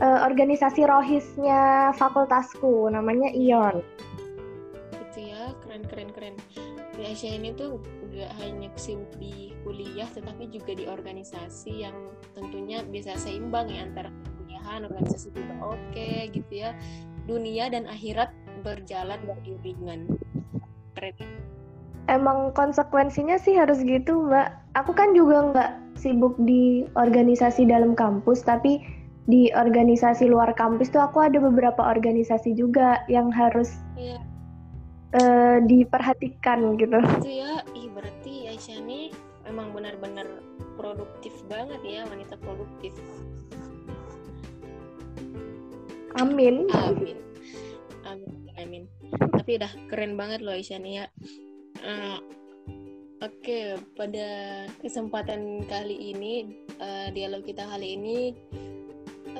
uh, 0.00 0.24
organisasi 0.24 0.88
rohisnya 0.88 1.92
fakultasku, 2.00 2.88
namanya 2.88 3.28
Ion. 3.36 3.84
Gitu 5.04 5.30
ya, 5.30 5.52
keren 5.60 5.84
keren 5.84 6.08
keren. 6.16 6.34
Aisyah 7.04 7.32
ini 7.36 7.50
tuh 7.52 7.82
gak 8.14 8.32
hanya 8.40 8.72
sibuk 8.80 9.10
di 9.20 9.52
kuliah 9.66 10.08
tetapi 10.14 10.48
juga 10.48 10.72
di 10.72 10.88
organisasi 10.88 11.84
yang 11.84 11.96
tentunya 12.32 12.80
bisa 12.88 13.12
seimbang 13.20 13.68
ya 13.68 13.84
antara 13.84 14.08
kuliahan 14.40 14.88
organisasi 14.88 15.34
juga 15.36 15.54
oke 15.60 15.76
okay, 15.92 16.32
gitu 16.32 16.64
ya. 16.64 16.70
Dunia 17.26 17.68
dan 17.68 17.90
akhirat 17.90 18.30
berjalan 18.62 19.18
beriringan. 19.26 20.06
Keren. 20.94 21.16
Emang 22.06 22.54
konsekuensinya 22.54 23.36
sih 23.36 23.58
harus 23.58 23.82
gitu 23.82 24.30
mbak. 24.30 24.54
Aku 24.78 24.94
kan 24.94 25.10
juga 25.12 25.50
nggak 25.52 25.70
sibuk 25.98 26.38
di 26.46 26.86
organisasi 26.94 27.66
dalam 27.66 27.98
kampus 27.98 28.46
tapi 28.46 28.78
di 29.26 29.50
organisasi 29.50 30.30
luar 30.30 30.54
kampus 30.54 30.94
tuh 30.94 31.02
aku 31.02 31.18
ada 31.18 31.42
beberapa 31.42 31.82
organisasi 31.82 32.54
juga 32.54 33.02
yang 33.10 33.26
harus 33.34 33.82
yeah 33.98 34.22
uh, 35.16 35.58
diperhatikan 35.64 36.76
gitu. 36.76 36.98
Itu 37.00 37.30
ya, 37.32 37.64
ih 37.72 37.88
berarti 37.90 38.52
Aisyah 38.52 38.78
nih 38.84 39.04
memang 39.48 39.72
benar-benar 39.72 40.26
produktif 40.76 41.32
banget 41.46 41.80
ya 41.86 42.02
wanita 42.06 42.36
produktif. 42.38 42.92
Amin. 46.16 46.68
Amin. 46.72 47.18
Amin. 48.08 48.34
Amin. 48.56 48.82
Tapi 49.12 49.60
udah 49.60 49.72
keren 49.92 50.16
banget 50.16 50.40
loh 50.44 50.56
Aisyah 50.56 50.78
nih 50.80 50.94
ya. 51.02 51.06
Uh, 51.84 52.18
Oke, 53.24 53.48
okay, 53.48 53.64
pada 53.96 54.28
kesempatan 54.84 55.64
kali 55.72 56.12
ini, 56.12 56.52
uh, 56.76 57.08
dialog 57.16 57.48
kita 57.48 57.64
kali 57.64 57.96
ini, 57.96 58.36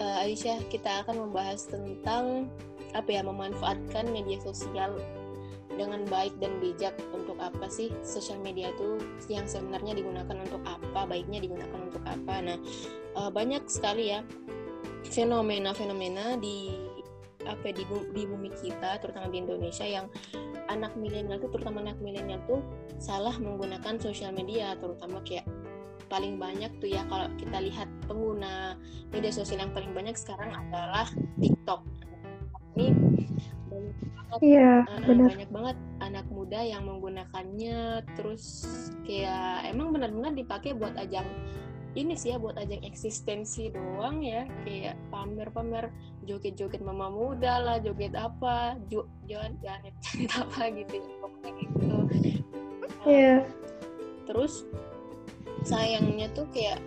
uh, 0.01 0.25
Aisyah, 0.25 0.65
kita 0.73 1.05
akan 1.05 1.29
membahas 1.29 1.69
tentang 1.69 2.49
apa 2.97 3.11
ya, 3.13 3.21
memanfaatkan 3.21 4.09
media 4.09 4.41
sosial 4.41 4.97
dengan 5.77 6.03
baik 6.09 6.37
dan 6.41 6.57
bijak 6.59 6.97
untuk 7.13 7.37
apa 7.39 7.69
sih? 7.69 7.93
Sosial 8.03 8.41
media 8.41 8.73
itu 8.73 9.01
yang 9.29 9.45
sebenarnya 9.45 9.93
digunakan 9.97 10.37
untuk 10.37 10.61
apa? 10.65 11.05
Baiknya 11.05 11.45
digunakan 11.45 11.79
untuk 11.87 12.03
apa? 12.05 12.35
Nah 12.41 12.59
uh, 13.17 13.31
banyak 13.31 13.65
sekali 13.69 14.13
ya 14.17 14.25
fenomena-fenomena 15.07 16.41
di 16.41 16.75
apa 17.47 17.71
di, 17.71 17.87
di 18.11 18.23
bumi 18.27 18.51
kita 18.59 18.99
terutama 18.99 19.31
di 19.31 19.39
Indonesia 19.39 19.87
yang 19.87 20.11
anak 20.67 20.99
milenial 20.99 21.39
tuh 21.39 21.55
terutama 21.55 21.79
anak 21.79 21.95
milenial 22.03 22.43
tuh 22.51 22.59
salah 22.99 23.39
menggunakan 23.39 24.03
sosial 24.03 24.35
media 24.35 24.75
terutama 24.83 25.23
kayak 25.23 25.47
paling 26.07 26.39
banyak 26.39 26.71
tuh 26.79 26.91
ya 26.91 27.03
kalau 27.11 27.27
kita 27.39 27.59
lihat 27.63 27.87
pengguna 28.07 28.79
media 29.11 29.31
sosial 29.31 29.63
yang 29.63 29.75
paling 29.75 29.91
banyak 29.91 30.15
sekarang 30.15 30.55
adalah 30.55 31.11
TikTok. 31.39 31.83
Ini 32.79 32.93
banyak 33.87 34.41
yeah, 34.43 34.83
uh, 34.87 35.01
banyak 35.07 35.51
banget 35.51 35.77
anak 36.03 36.27
muda 36.29 36.61
yang 36.61 36.83
menggunakannya 36.85 38.03
terus 38.19 38.67
kayak 39.07 39.71
emang 39.71 39.95
benar-benar 39.95 40.35
dipakai 40.35 40.75
buat 40.75 40.95
ajang 40.99 41.27
ini 41.97 42.13
sih 42.13 42.29
ya 42.29 42.37
buat 42.37 42.61
ajang 42.61 42.85
eksistensi 42.85 43.73
doang 43.73 44.21
ya. 44.21 44.45
Kayak 44.69 45.01
pamer-pamer 45.09 45.89
joget-joget 46.29 46.85
mama 46.85 47.09
muda 47.09 47.57
lah 47.65 47.77
joget 47.81 48.13
apa 48.13 48.77
jo 48.93 49.09
jangan 49.25 49.57
jangan 49.65 49.93
apa 50.45 50.63
gitu 50.77 50.95
ya 51.01 51.15
pokoknya 51.25 51.51
gitu. 51.57 51.97
Yeah. 53.07 53.47
terus 54.27 54.67
sayangnya 55.63 56.27
tuh 56.35 56.51
kayak 56.51 56.83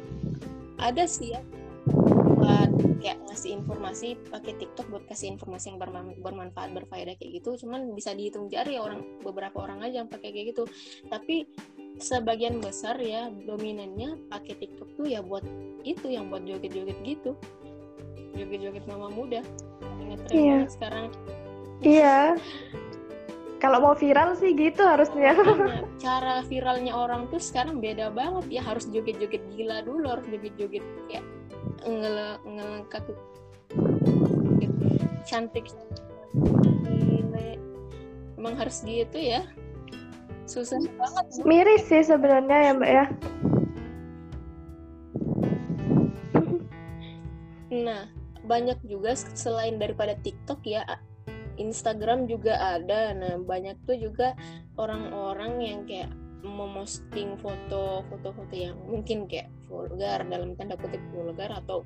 ada 0.76 1.08
sih 1.08 1.32
ya 1.36 1.42
buat 1.88 2.72
kayak 3.00 3.18
ngasih 3.26 3.56
informasi 3.56 4.20
pakai 4.28 4.54
TikTok 4.60 4.88
buat 4.92 5.04
kasih 5.08 5.34
informasi 5.40 5.74
yang 5.74 5.80
bermanfaat 6.20 6.70
berfaedah 6.76 7.16
kayak 7.16 7.42
gitu. 7.42 7.66
Cuman 7.66 7.96
bisa 7.96 8.12
dihitung 8.14 8.52
jari 8.52 8.76
ya 8.76 8.84
orang 8.84 9.02
beberapa 9.24 9.64
orang 9.64 9.82
aja 9.82 10.04
yang 10.04 10.12
pakai 10.12 10.30
kayak 10.36 10.54
gitu. 10.54 10.64
Tapi 11.08 11.48
sebagian 12.00 12.60
besar 12.64 13.00
ya 13.00 13.32
dominannya 13.32 14.30
pakai 14.32 14.56
TikTok 14.60 14.90
tuh 15.00 15.08
ya 15.08 15.20
buat 15.24 15.44
itu 15.88 16.12
yang 16.12 16.28
buat 16.28 16.44
joget-joget 16.44 17.00
gitu. 17.08 17.34
Joget-joget 18.36 18.84
mama 18.86 19.08
muda. 19.10 19.42
Inget 20.04 20.20
iya. 20.36 20.60
sekarang. 20.68 21.12
Iya. 21.82 22.36
Kalau 23.60 23.84
mau 23.84 23.96
viral 23.96 24.40
sih 24.40 24.56
gitu 24.56 24.80
harusnya. 24.88 25.36
Cara 26.04 26.44
viralnya 26.48 26.96
orang 26.96 27.28
tuh 27.28 27.44
sekarang 27.44 27.84
beda 27.84 28.08
banget 28.12 28.48
ya. 28.48 28.62
Harus 28.64 28.88
joget-joget 28.88 29.44
gila 29.56 29.84
dulu 29.84 30.08
harus 30.08 30.24
joget-joget 30.32 30.84
kayak 31.12 31.24
ngele 31.86 32.40
ngelengkap 32.44 33.06
cantik. 35.28 35.70
Gile. 36.86 37.60
Emang 38.40 38.56
harus 38.58 38.82
gitu 38.82 39.18
ya. 39.20 39.46
Susah 40.50 40.82
banget. 40.98 41.26
Miris 41.46 41.86
sih 41.86 42.02
sebenarnya 42.02 42.58
ya 42.58 42.72
mbak 42.74 42.90
ya. 42.90 43.06
Nah 47.70 48.10
banyak 48.50 48.82
juga 48.90 49.14
selain 49.14 49.78
daripada 49.78 50.18
TikTok 50.18 50.66
ya 50.66 50.82
Instagram 51.62 52.26
juga 52.26 52.58
ada. 52.58 53.14
Nah 53.14 53.38
banyak 53.38 53.78
tuh 53.86 54.00
juga 54.02 54.34
orang-orang 54.80 55.54
yang 55.62 55.80
kayak 55.86 56.10
memosting 56.44 57.36
foto 57.44 58.08
foto-foto 58.08 58.56
yang 58.56 58.78
mungkin 58.88 59.28
kayak 59.28 59.52
vulgar 59.68 60.24
dalam 60.28 60.56
tanda 60.56 60.80
kutip 60.80 61.02
vulgar 61.12 61.52
atau 61.52 61.84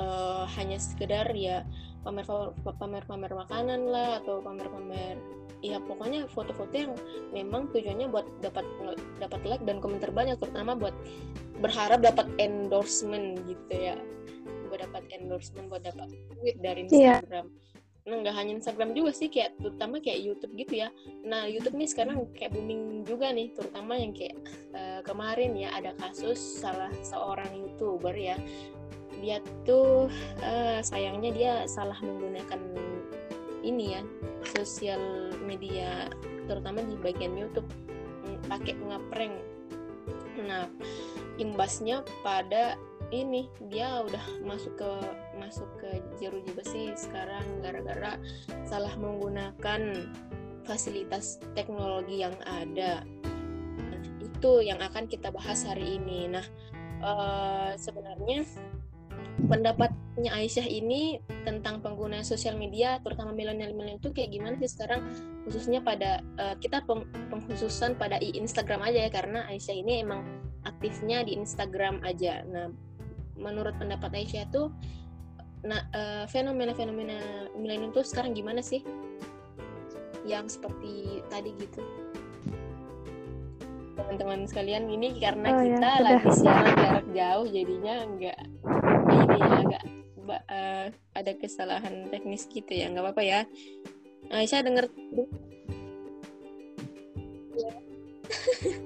uh, 0.00 0.44
hanya 0.60 0.76
sekedar 0.76 1.32
ya 1.32 1.64
pamer 2.04 2.24
pamer 2.76 3.04
pamer 3.08 3.32
makanan 3.32 3.88
lah 3.88 4.20
atau 4.20 4.44
pamer 4.44 4.68
pamer 4.68 5.16
ya 5.64 5.80
pokoknya 5.80 6.28
foto-foto 6.28 6.76
yang 6.76 6.92
memang 7.32 7.72
tujuannya 7.72 8.12
buat 8.12 8.28
dapat 8.44 8.68
dapat 9.16 9.40
like 9.48 9.64
dan 9.64 9.80
komentar 9.80 10.12
banyak 10.12 10.36
terutama 10.36 10.76
buat 10.76 10.92
berharap 11.64 12.04
dapat 12.04 12.28
endorsement 12.36 13.40
gitu 13.48 13.72
ya 13.72 13.96
buat 14.68 14.84
dapat 14.84 15.08
endorsement 15.16 15.72
buat 15.72 15.80
dapat 15.80 16.12
duit 16.36 16.60
dari 16.60 16.84
iya. 16.92 17.24
Instagram 17.24 17.48
yeah. 17.48 17.73
Nggak 18.04 18.36
hanya 18.36 18.52
Instagram 18.60 18.92
juga 18.92 19.16
sih, 19.16 19.32
kayak 19.32 19.56
terutama 19.56 19.96
kayak 19.96 20.20
YouTube 20.20 20.52
gitu 20.60 20.84
ya. 20.84 20.88
Nah, 21.24 21.48
YouTube 21.48 21.80
nih 21.80 21.88
sekarang 21.88 22.28
kayak 22.36 22.52
booming 22.52 23.00
juga 23.08 23.32
nih, 23.32 23.48
terutama 23.56 23.96
yang 23.96 24.12
kayak 24.12 24.36
uh, 24.76 25.00
kemarin 25.00 25.56
ya 25.56 25.72
ada 25.72 25.96
kasus 25.96 26.36
salah 26.36 26.92
seorang 27.00 27.48
YouTuber 27.56 28.12
ya. 28.12 28.36
Dia 29.24 29.40
tuh 29.64 30.12
uh, 30.44 30.84
sayangnya 30.84 31.30
dia 31.32 31.52
salah 31.64 31.96
menggunakan 32.04 32.60
ini 33.64 33.96
ya 33.96 34.02
sosial 34.52 35.32
media 35.42 36.12
terutama 36.44 36.84
di 36.84 36.94
bagian 37.00 37.34
YouTube 37.34 37.66
mm, 38.28 38.38
pakai 38.46 38.76
ngeprank 38.76 39.34
nah 40.44 40.68
imbasnya 41.40 42.04
pada 42.20 42.76
ini 43.12 43.50
dia 43.68 44.00
udah 44.04 44.24
masuk 44.44 44.78
ke 44.80 44.90
masuk 45.36 45.68
ke 45.80 45.90
jeruji 46.20 46.52
besi 46.56 46.92
sekarang 46.96 47.44
gara-gara 47.60 48.16
salah 48.64 48.92
menggunakan 48.96 50.08
fasilitas 50.64 51.42
teknologi 51.52 52.24
yang 52.24 52.34
ada. 52.48 53.04
Nah, 53.76 54.00
itu 54.20 54.52
yang 54.64 54.80
akan 54.80 55.04
kita 55.08 55.28
bahas 55.28 55.64
hari 55.68 56.00
ini. 56.00 56.32
Nah 56.32 56.46
uh, 57.04 57.72
sebenarnya 57.76 58.48
pendapatnya 59.50 60.30
Aisyah 60.30 60.64
ini 60.64 61.18
tentang 61.42 61.82
pengguna 61.82 62.22
sosial 62.22 62.56
media 62.56 63.02
terutama 63.02 63.34
milenial-milenial 63.34 64.00
itu 64.00 64.14
kayak 64.14 64.30
gimana 64.32 64.54
sih 64.62 64.70
sekarang? 64.70 65.04
Khususnya 65.44 65.84
pada 65.84 66.24
uh, 66.40 66.54
kita 66.62 66.80
peng 66.86 67.04
pengkhususan 67.28 67.98
pada 68.00 68.16
Instagram 68.22 68.80
aja 68.86 69.04
ya 69.04 69.10
karena 69.12 69.44
Aisyah 69.50 69.76
ini 69.76 70.00
emang 70.00 70.24
aktifnya 70.64 71.26
di 71.26 71.36
Instagram 71.36 72.00
aja. 72.06 72.40
Nah, 72.48 72.72
menurut 73.38 73.74
pendapat 73.76 74.22
Aisyah 74.22 74.46
tuh 74.50 74.70
nah 75.64 75.80
uh, 75.96 76.24
fenomena-fenomena 76.28 77.48
milenial 77.56 77.88
itu 77.88 78.04
sekarang 78.04 78.36
gimana 78.36 78.60
sih? 78.60 78.84
Yang 80.28 80.60
seperti 80.60 81.24
tadi 81.32 81.52
gitu 81.56 81.80
teman-teman 83.94 84.46
sekalian 84.46 84.84
ini 84.90 85.16
karena 85.22 85.48
oh, 85.54 85.58
kita 85.62 85.90
ya, 85.90 86.02
lagi 86.02 86.28
siaran 86.34 86.74
jarak 86.76 87.06
jauh 87.14 87.46
jadinya 87.46 87.94
enggak 88.02 88.38
ini 89.10 89.38
ya 89.38 89.58
agak 89.62 89.82
uh, 90.50 90.86
ada 91.14 91.32
kesalahan 91.38 91.94
teknis 92.10 92.46
gitu 92.50 92.70
ya 92.74 92.90
nggak 92.90 93.10
apa-apa 93.10 93.22
ya 93.22 93.40
Aisyah 94.34 94.62
denger 94.66 94.86
ya. 97.54 97.72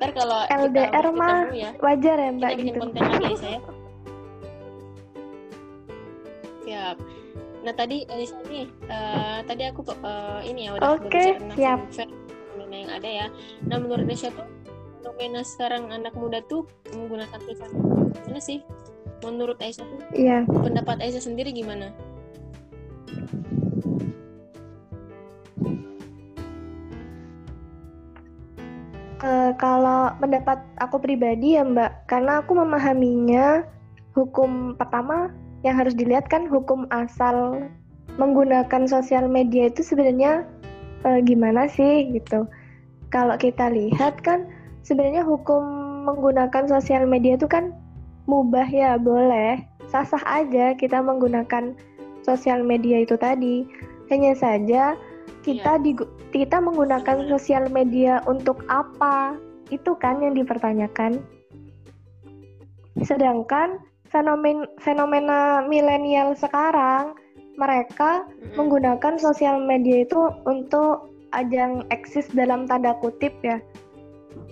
ntar 0.00 0.16
kalau 0.16 0.40
LDR 0.48 1.06
mah 1.12 1.52
ya, 1.52 1.76
wajar 1.76 2.16
ya 2.16 2.30
mbak 2.32 2.56
kita 2.56 2.56
bikin 2.56 2.72
gitu. 2.72 2.80
konten 2.80 3.00
lagi 3.04 3.24
Aisyah 3.28 3.50
ya. 3.52 3.60
Siap. 6.64 6.96
Nah 7.60 7.72
tadi 7.76 7.96
Aisyah 8.08 8.40
nih 8.48 8.66
uh, 8.88 9.38
tadi 9.44 9.62
aku 9.68 9.80
uh, 10.00 10.40
ini 10.40 10.72
ya 10.72 10.80
udah 10.80 10.96
okay, 10.96 11.36
siap. 11.52 11.84
yang 12.72 12.88
ada 12.88 13.08
ya. 13.12 13.26
Nah 13.68 13.76
menurut 13.76 14.08
Aisyah 14.08 14.32
tuh 14.32 14.48
fenomena 15.04 15.44
sekarang 15.44 15.92
anak 15.92 16.16
muda 16.16 16.40
tuh 16.48 16.64
menggunakan 16.96 17.36
sosial 17.44 17.68
media 18.08 18.40
sih? 18.40 18.64
Menurut 19.20 19.60
Aisyah 19.60 19.84
tuh 19.84 20.00
iya. 20.16 20.48
pendapat 20.48 20.96
Aisyah 21.04 21.28
sendiri 21.28 21.52
gimana 21.52 21.92
Uh, 29.20 29.52
kalau 29.60 30.16
pendapat 30.16 30.64
aku 30.80 30.96
pribadi 30.96 31.60
ya 31.60 31.60
Mbak, 31.60 32.08
karena 32.08 32.40
aku 32.40 32.56
memahaminya 32.56 33.68
hukum 34.16 34.72
pertama 34.80 35.28
yang 35.60 35.76
harus 35.76 35.92
dilihat 35.92 36.24
kan 36.32 36.48
hukum 36.48 36.88
asal 36.88 37.68
menggunakan 38.16 38.88
sosial 38.88 39.28
media 39.28 39.68
itu 39.68 39.84
sebenarnya 39.84 40.48
uh, 41.04 41.20
gimana 41.20 41.68
sih 41.68 42.16
gitu. 42.16 42.48
Kalau 43.12 43.36
kita 43.36 43.68
lihat 43.68 44.24
kan 44.24 44.48
sebenarnya 44.80 45.20
hukum 45.20 45.62
menggunakan 46.08 46.64
sosial 46.64 47.04
media 47.04 47.36
itu 47.36 47.44
kan 47.44 47.76
mubah 48.24 48.64
ya 48.72 48.96
boleh 48.96 49.60
sah-sah 49.90 50.22
aja 50.24 50.72
kita 50.78 51.02
menggunakan 51.02 51.74
sosial 52.22 52.62
media 52.62 53.02
itu 53.02 53.18
tadi 53.18 53.66
hanya 54.08 54.32
saja 54.38 54.94
kita 55.40 55.80
yeah. 55.80 55.82
di 55.82 55.92
kita 56.30 56.60
menggunakan 56.60 57.26
sosial 57.28 57.68
media 57.72 58.20
untuk 58.28 58.62
apa? 58.68 59.36
Itu 59.72 59.96
kan 59.96 60.20
yang 60.20 60.36
dipertanyakan. 60.36 61.22
Sedangkan 63.00 63.80
fenomen 64.10 64.66
fenomena 64.82 65.64
milenial 65.64 66.34
sekarang 66.34 67.14
mereka 67.56 68.24
mm-hmm. 68.26 68.56
menggunakan 68.56 69.14
sosial 69.16 69.62
media 69.62 70.04
itu 70.04 70.20
untuk 70.44 71.12
ajang 71.32 71.86
eksis 71.94 72.26
dalam 72.34 72.66
tanda 72.66 72.96
kutip 72.98 73.32
ya. 73.40 73.62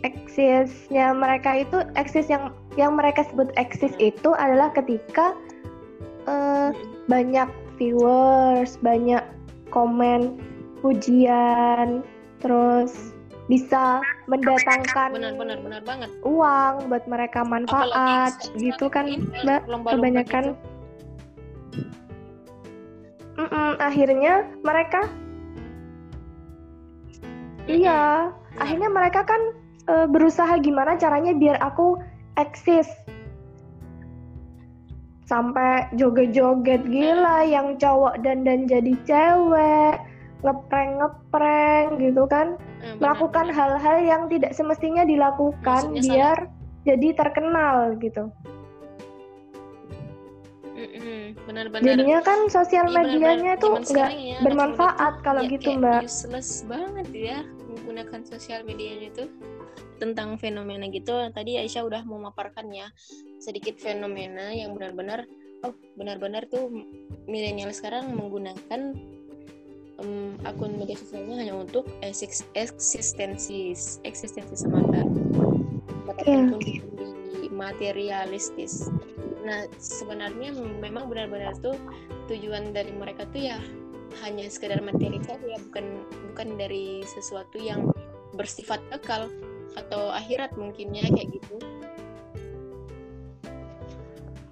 Eksisnya 0.06 1.10
mereka 1.10 1.66
itu 1.66 1.82
eksis 1.98 2.30
yang 2.30 2.54
yang 2.78 2.94
mereka 2.94 3.26
sebut 3.26 3.50
eksis 3.58 3.90
itu 3.98 4.30
adalah 4.38 4.70
ketika 4.70 5.34
uh, 6.30 6.70
banyak 7.10 7.50
viewers, 7.78 8.78
banyak 8.78 9.22
komen 9.74 10.38
pujian 10.80 12.02
terus 12.38 13.12
bisa 13.48 14.04
mendatangkan 14.28 15.16
benar 15.16 15.34
benar 15.40 15.58
benar 15.64 15.82
banget. 15.82 16.08
uang 16.20 16.92
buat 16.92 17.04
mereka 17.08 17.40
manfaat 17.48 18.36
Apalagi, 18.36 18.60
gitu 18.60 18.86
kan 18.92 19.08
mbak? 19.40 19.64
kebanyakan 19.88 20.44
mm 23.40 23.48
-mm, 23.48 23.70
akhirnya 23.80 24.44
mereka 24.60 25.08
iya 27.64 28.28
akhirnya 28.60 28.90
mereka 28.92 29.24
kan 29.24 29.40
e, 29.88 29.94
berusaha 30.12 30.60
gimana 30.60 31.00
caranya 31.00 31.32
biar 31.32 31.56
aku 31.64 31.96
eksis. 32.36 32.86
Sampai 35.28 35.84
joget-joget 35.92 36.88
gila 36.88 37.44
yang 37.44 37.76
cowok 37.76 38.24
dan 38.24 38.48
dan 38.48 38.64
jadi 38.64 38.96
cewek 39.04 39.96
ngeprank 40.44 40.90
ngeprank 41.02 41.88
gitu 41.98 42.22
kan. 42.30 42.54
Eh, 42.82 42.94
melakukan 43.02 43.50
hal-hal 43.50 43.96
yang 44.06 44.22
tidak 44.30 44.54
semestinya 44.54 45.02
dilakukan 45.02 45.92
Maksudnya 45.92 46.02
biar 46.02 46.38
salah. 46.46 46.84
jadi 46.86 47.08
terkenal 47.18 47.76
gitu. 47.98 48.30
Benar-benar. 51.48 51.84
Jadinya 51.84 52.20
kan 52.20 52.38
sosial 52.52 52.86
iya, 52.92 52.94
medianya 52.94 53.52
tuh 53.56 53.80
nggak 53.80 54.10
ya, 54.12 54.38
bermanfaat 54.44 55.14
kalau 55.24 55.42
ya, 55.44 55.50
gitu 55.56 55.80
mbak. 55.80 56.04
useless 56.04 56.62
banget 56.68 57.08
ya 57.12 57.38
menggunakan 57.72 58.20
sosial 58.28 58.60
medianya 58.68 59.08
itu 59.08 59.24
tentang 59.96 60.36
fenomena 60.36 60.84
gitu. 60.92 61.16
Tadi 61.32 61.56
Aisyah 61.56 61.82
udah 61.88 62.02
memaparkannya 62.04 62.92
sedikit 63.40 63.80
fenomena 63.80 64.52
yang 64.52 64.76
benar-benar 64.76 65.24
oh 65.66 65.74
benar-benar 65.98 66.46
tuh 66.46 66.70
milenial 67.26 67.72
sekarang 67.74 68.14
menggunakan 68.14 68.94
um, 70.02 70.38
akun 70.46 70.78
media 70.78 70.94
sosialnya 70.98 71.36
hanya 71.42 71.54
untuk 71.58 71.86
eksistensi 72.02 73.74
eksistensi 74.06 74.54
semata. 74.54 75.04
Yeah. 76.26 76.50
di 76.58 76.82
materialistis. 77.52 78.90
Nah 79.46 79.70
sebenarnya 79.78 80.50
memang 80.82 81.06
benar-benar 81.06 81.54
tuh 81.62 81.78
tujuan 82.26 82.74
dari 82.74 82.90
mereka 82.90 83.22
tuh 83.30 83.54
ya 83.54 83.58
hanya 84.26 84.50
sekedar 84.50 84.82
materi 84.82 85.22
saja 85.22 85.46
ya. 85.46 85.58
Bukan 85.70 85.84
bukan 86.32 86.48
dari 86.58 87.06
sesuatu 87.06 87.60
yang 87.62 87.86
bersifat 88.34 88.82
kekal 88.90 89.30
atau 89.78 90.10
akhirat 90.10 90.58
mungkinnya 90.58 91.06
kayak 91.06 91.28
gitu. 91.38 91.56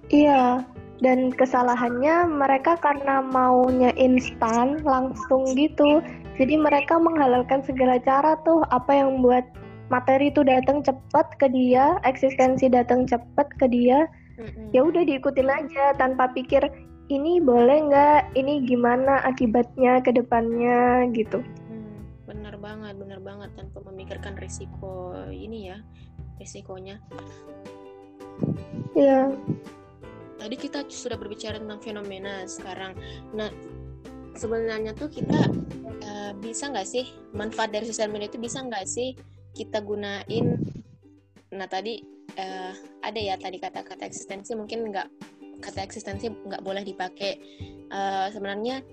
Iya 0.07 0.63
dan 1.01 1.29
kesalahannya 1.29 2.25
mereka 2.25 2.77
karena 2.81 3.21
maunya 3.21 3.93
instan 3.97 4.81
langsung 4.81 5.45
gitu. 5.53 6.01
Jadi 6.37 6.57
mereka 6.57 6.97
menghalalkan 7.01 7.65
segala 7.65 8.01
cara 8.01 8.37
tuh. 8.45 8.65
Apa 8.69 8.93
yang 8.93 9.21
buat 9.21 9.45
materi 9.89 10.29
itu 10.29 10.43
datang 10.43 10.83
cepat 10.83 11.37
ke 11.39 11.47
dia 11.47 11.95
eksistensi 12.03 12.67
datang 12.67 13.07
cepat 13.07 13.47
ke 13.55 13.71
dia 13.71 14.03
mm-hmm. 14.35 14.75
ya 14.75 14.83
udah 14.83 14.99
diikutin 15.07 15.47
aja 15.47 15.95
tanpa 15.95 16.27
pikir 16.35 16.59
ini 17.07 17.39
boleh 17.39 17.87
nggak? 17.87 18.35
Ini 18.35 18.67
gimana 18.67 19.23
akibatnya 19.23 20.03
ke 20.03 20.11
depannya? 20.11 21.07
gitu. 21.15 21.39
Hmm, 21.71 22.03
bener 22.27 22.59
banget 22.59 22.99
bener 22.99 23.23
banget 23.23 23.55
tanpa 23.55 23.79
memikirkan 23.87 24.35
risiko 24.35 25.15
ini 25.31 25.71
ya 25.71 25.79
risikonya. 26.35 26.99
Ya 28.91 29.31
tadi 30.37 30.55
kita 30.55 30.85
sudah 30.87 31.17
berbicara 31.17 31.57
tentang 31.57 31.81
fenomena 31.81 32.45
sekarang. 32.45 32.93
Nah 33.33 33.49
sebenarnya 34.37 34.93
tuh 34.93 35.09
kita 35.09 35.49
uh, 36.05 36.31
bisa 36.37 36.69
nggak 36.69 36.87
sih 36.87 37.09
manfaat 37.33 37.73
dari 37.73 37.89
sosial 37.89 38.13
media 38.13 38.29
itu 38.29 38.39
bisa 38.39 38.61
nggak 38.61 38.85
sih 38.85 39.17
kita 39.57 39.81
gunain? 39.81 40.61
Nah 41.51 41.67
tadi 41.67 41.99
uh, 42.37 42.73
ada 43.01 43.19
ya 43.19 43.35
tadi 43.35 43.57
kata-kata 43.57 44.05
eksistensi 44.05 44.53
mungkin 44.53 44.93
nggak 44.93 45.07
kata 45.57 45.79
eksistensi 45.81 46.29
nggak 46.29 46.61
boleh 46.61 46.85
dipakai. 46.85 47.41
Uh, 47.87 48.27
sebenarnya 48.35 48.83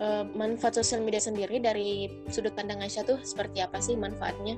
uh, 0.00 0.24
manfaat 0.34 0.76
sosial 0.76 1.04
media 1.04 1.20
sendiri 1.20 1.60
dari 1.60 2.08
sudut 2.32 2.52
pandang 2.56 2.80
Aisyah 2.80 3.04
tuh 3.04 3.18
seperti 3.22 3.60
apa 3.60 3.78
sih 3.78 3.94
manfaatnya 3.94 4.56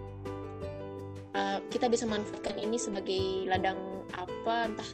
uh, 1.37 1.59
kita 1.69 1.91
bisa 1.91 2.09
manfaatkan 2.09 2.57
ini 2.57 2.79
sebagai 2.81 3.49
ladang 3.49 3.77
apa 4.17 4.73
entah 4.73 4.91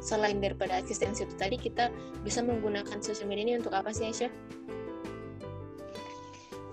selain 0.00 0.40
daripada 0.40 0.80
eksistensi 0.80 1.24
itu 1.24 1.34
tadi 1.36 1.56
kita 1.60 1.92
bisa 2.24 2.40
menggunakan 2.40 3.00
sosial 3.00 3.28
media 3.28 3.44
ini 3.48 3.54
untuk 3.60 3.72
apa 3.76 3.92
sih 3.92 4.08
Aisyah? 4.08 4.32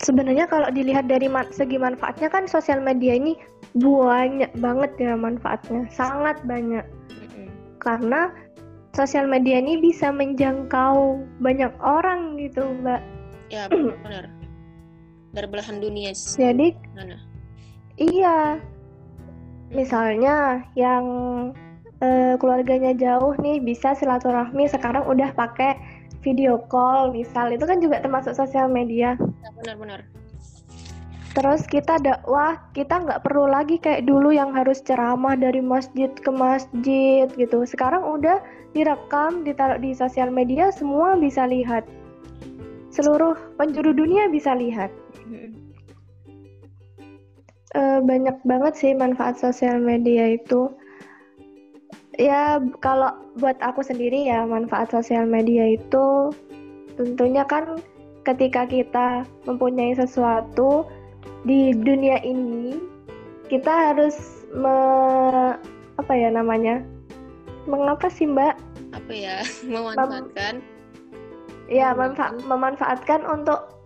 Sebenarnya 0.02 0.50
kalau 0.50 0.74
dilihat 0.74 1.06
dari 1.06 1.30
segi 1.54 1.78
manfaatnya 1.78 2.32
kan 2.34 2.50
sosial 2.50 2.82
media 2.82 3.13
ini 3.13 3.38
banyak 3.78 4.52
banget 4.58 4.91
ya 4.97 5.13
manfaatnya, 5.13 5.86
sangat 5.93 6.41
banyak. 6.43 6.84
Mm-hmm. 7.13 7.47
Karena 7.78 8.34
sosial 8.97 9.30
media 9.30 9.62
ini 9.62 9.80
bisa 9.80 10.12
menjangkau 10.12 11.21
banyak 11.39 11.71
orang 11.80 12.36
gitu, 12.41 12.65
Mbak. 12.84 13.02
Ya, 13.54 13.69
benar. 14.04 14.28
Dari 15.32 15.47
belahan 15.47 15.80
dunia. 15.80 16.12
Jadi, 16.12 16.76
mana? 16.97 17.21
Iya. 17.95 18.60
Misalnya 19.71 20.67
yang 20.75 21.05
uh, 22.03 22.36
keluarganya 22.36 22.91
jauh 22.95 23.36
nih 23.39 23.63
bisa 23.63 23.95
silaturahmi 23.95 24.67
sekarang 24.67 25.07
udah 25.07 25.31
pakai 25.31 25.79
video 26.21 26.60
call 26.67 27.15
misal. 27.15 27.49
Itu 27.49 27.63
kan 27.63 27.79
juga 27.79 28.03
termasuk 28.03 28.36
sosial 28.36 28.67
media. 28.67 29.15
Benar-benar 29.63 30.03
terus 31.31 31.63
kita 31.63 31.95
dakwah 32.03 32.60
kita 32.75 33.07
nggak 33.07 33.23
perlu 33.23 33.47
lagi 33.47 33.79
kayak 33.79 34.03
dulu 34.03 34.36
yang 34.36 34.51
harus 34.51 34.84
ceramah 34.84 35.39
dari 35.39 35.63
masjid 35.63 36.12
ke 36.12 36.27
masjid 36.27 37.31
gitu. 37.39 37.63
Sekarang 37.63 38.03
udah 38.03 38.43
direkam 38.75 39.47
ditaruh 39.47 39.79
di 39.79 39.95
sosial 39.95 40.27
media 40.27 40.75
semua 40.75 41.15
bisa 41.15 41.47
lihat. 41.47 41.88
Seluruh 42.91 43.39
penjuru 43.55 43.95
dunia 43.95 44.27
bisa 44.27 44.51
lihat 44.51 44.91
uh, 47.75 47.99
banyak 48.03 48.38
banget 48.43 48.73
sih 48.77 48.91
manfaat 48.95 49.38
sosial 49.39 49.79
media 49.79 50.36
itu. 50.38 50.71
Ya 52.19 52.60
kalau 52.84 53.15
buat 53.39 53.57
aku 53.63 53.81
sendiri 53.81 54.27
ya 54.27 54.43
manfaat 54.43 54.91
sosial 54.91 55.25
media 55.25 55.79
itu 55.79 56.36
tentunya 56.99 57.47
kan 57.47 57.79
ketika 58.27 58.67
kita 58.67 59.25
mempunyai 59.47 59.95
sesuatu 59.95 60.86
di 61.47 61.73
dunia 61.73 62.21
ini 62.21 62.77
kita 63.49 63.91
harus 63.91 64.45
me, 64.53 64.77
apa 65.97 66.13
ya 66.13 66.29
namanya? 66.29 66.84
Mengapa 67.65 68.12
sih 68.12 68.27
mbak? 68.27 68.60
Apa 68.93 69.12
ya? 69.12 69.41
Memanfaatkan. 69.71 70.62
Mem 70.62 70.79
ya 71.71 71.95
manfa 71.95 72.36
memanfaatkan 72.43 73.23
untuk 73.23 73.79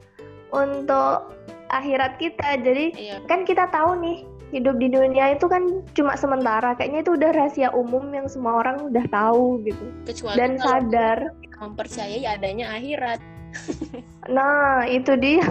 untuk 0.50 1.30
akhirat 1.70 2.18
kita. 2.22 2.60
Jadi 2.62 2.86
iya. 2.98 3.18
kan 3.26 3.44
kita 3.48 3.70
tahu 3.70 3.98
nih 4.02 4.18
hidup 4.54 4.78
di 4.78 4.88
dunia 4.88 5.36
itu 5.36 5.46
kan 5.48 5.86
cuma 5.98 6.14
sementara. 6.16 6.78
Kayaknya 6.78 7.00
itu 7.06 7.12
udah 7.18 7.30
rahasia 7.34 7.70
umum 7.74 8.06
yang 8.14 8.28
semua 8.30 8.62
orang 8.62 8.92
udah 8.92 9.06
tahu 9.10 9.62
gitu. 9.66 9.86
Kecuali 10.06 10.38
dan 10.38 10.52
sadar. 10.62 11.20
kita 11.42 11.58
mempercayai 11.62 12.22
adanya 12.26 12.66
akhirat. 12.76 13.20
Nah 14.26 14.90
itu 14.90 15.14
dia. 15.22 15.46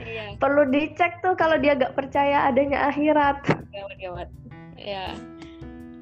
Iya. 0.00 0.40
perlu 0.40 0.64
dicek 0.72 1.20
tuh 1.20 1.36
kalau 1.36 1.60
dia 1.60 1.76
gak 1.76 1.92
percaya 1.92 2.48
adanya 2.48 2.88
akhirat. 2.88 3.44
Gawat 3.68 3.96
gawat. 4.00 4.28
Ya 4.80 5.12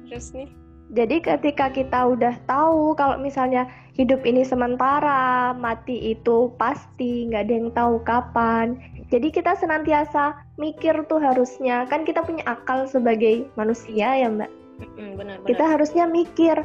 terus 0.09 0.33
nih? 0.33 0.49
Jadi 0.89 1.21
ketika 1.21 1.69
kita 1.69 2.17
udah 2.17 2.33
tahu 2.49 2.97
kalau 2.97 3.21
misalnya 3.21 3.69
hidup 3.93 4.25
ini 4.25 4.41
sementara, 4.41 5.53
mati 5.53 6.17
itu 6.17 6.49
pasti, 6.57 7.29
nggak 7.29 7.45
ada 7.45 7.53
yang 7.53 7.69
tahu 7.77 7.95
kapan. 8.01 8.73
Jadi 9.09 9.33
kita 9.33 9.57
senantiasa 9.57 10.37
mikir 10.61 10.93
tuh 11.09 11.17
harusnya 11.17 11.89
kan 11.89 12.05
kita 12.05 12.21
punya 12.21 12.45
akal 12.45 12.85
sebagai 12.85 13.49
manusia 13.57 14.13
ya 14.13 14.29
mbak. 14.29 14.51
Mm, 14.95 15.17
benar, 15.17 15.35
benar. 15.41 15.47
Kita 15.49 15.63
harusnya 15.65 16.05
mikir 16.05 16.57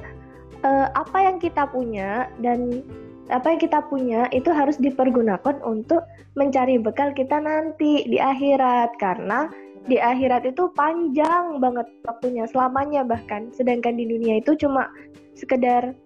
uh, 0.60 0.88
apa 0.92 1.18
yang 1.24 1.40
kita 1.40 1.64
punya 1.72 2.28
dan 2.44 2.84
apa 3.32 3.56
yang 3.56 3.60
kita 3.64 3.80
punya 3.88 4.28
itu 4.36 4.52
harus 4.52 4.76
dipergunakan 4.76 5.56
untuk 5.64 6.04
mencari 6.36 6.76
bekal 6.76 7.16
kita 7.16 7.40
nanti 7.40 8.04
di 8.04 8.20
akhirat 8.20 8.92
karena 9.00 9.48
di 9.88 9.96
akhirat 9.96 10.44
itu 10.44 10.68
panjang 10.76 11.60
banget 11.60 11.88
waktunya 12.04 12.44
selamanya 12.44 13.04
bahkan 13.04 13.48
sedangkan 13.56 13.96
di 13.96 14.04
dunia 14.04 14.44
itu 14.44 14.52
cuma 14.60 14.92
sekedar 15.32 15.96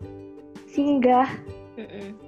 singgah. 0.71 1.27
Mm 1.75 1.91
-mm 1.91 2.28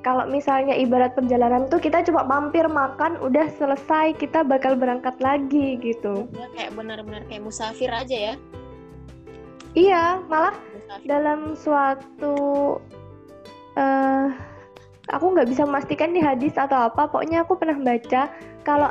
kalau 0.00 0.24
misalnya 0.24 0.72
ibarat 0.72 1.12
perjalanan 1.12 1.68
tuh 1.68 1.76
kita 1.76 2.00
cuma 2.08 2.24
mampir 2.24 2.64
makan 2.64 3.20
udah 3.20 3.52
selesai 3.60 4.16
kita 4.16 4.40
bakal 4.40 4.72
berangkat 4.72 5.12
lagi 5.20 5.76
gitu. 5.80 6.24
Ya, 6.32 6.48
kayak 6.56 6.72
benar-benar 6.72 7.22
kayak 7.28 7.44
musafir 7.44 7.92
aja 7.92 8.16
ya? 8.32 8.34
Iya 9.76 10.24
malah 10.26 10.56
musafir. 10.56 11.04
dalam 11.04 11.40
suatu 11.52 12.36
uh, 13.76 14.26
aku 15.12 15.26
nggak 15.36 15.48
bisa 15.52 15.68
memastikan 15.68 16.16
di 16.16 16.20
hadis 16.24 16.56
atau 16.56 16.88
apa 16.88 17.06
pokoknya 17.06 17.44
aku 17.44 17.60
pernah 17.60 17.76
baca 17.76 18.32
kalau 18.64 18.90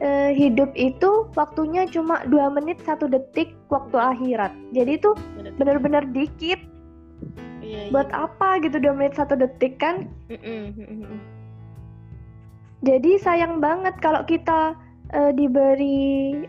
uh, 0.00 0.30
hidup 0.30 0.70
itu 0.78 1.26
waktunya 1.34 1.82
cuma 1.90 2.22
dua 2.30 2.46
menit 2.54 2.78
satu 2.86 3.10
detik 3.10 3.58
waktu 3.74 3.98
akhirat. 3.98 4.54
Jadi 4.70 5.02
itu 5.02 5.10
benar-benar 5.58 6.06
dikit 6.14 6.62
iya, 7.74 7.82
iya. 7.88 7.92
buat 7.92 8.08
apa 8.14 8.62
gitu 8.62 8.78
dua 8.78 8.94
menit 8.94 9.18
satu 9.18 9.34
detik 9.34 9.82
kan? 9.82 10.06
Jadi 12.84 13.16
sayang 13.18 13.58
banget 13.58 13.96
kalau 13.98 14.22
kita 14.28 14.78
uh, 15.16 15.32
diberi 15.34 16.44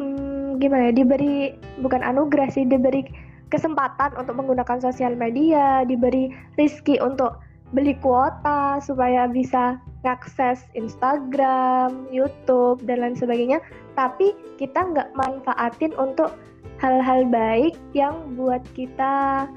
hmm, 0.00 0.58
gimana 0.58 0.90
ya 0.90 0.92
diberi 0.96 1.54
bukan 1.78 2.00
anugerah 2.02 2.48
sih 2.50 2.64
diberi 2.64 3.04
kesempatan 3.52 4.16
untuk 4.18 4.34
menggunakan 4.34 4.82
sosial 4.82 5.14
media 5.14 5.86
diberi 5.86 6.32
rizki 6.58 6.98
untuk 6.98 7.38
beli 7.74 7.94
kuota 8.00 8.78
supaya 8.82 9.26
bisa 9.26 9.78
ngakses 10.04 10.62
Instagram, 10.76 12.06
YouTube 12.12 12.84
dan 12.84 13.00
lain 13.00 13.16
sebagainya, 13.16 13.58
tapi 13.96 14.36
kita 14.60 14.84
nggak 14.84 15.10
manfaatin 15.16 15.96
untuk 15.96 16.36
hal-hal 16.78 17.24
baik 17.32 17.74
yang 17.96 18.36
buat 18.36 18.60
kita 18.76 19.48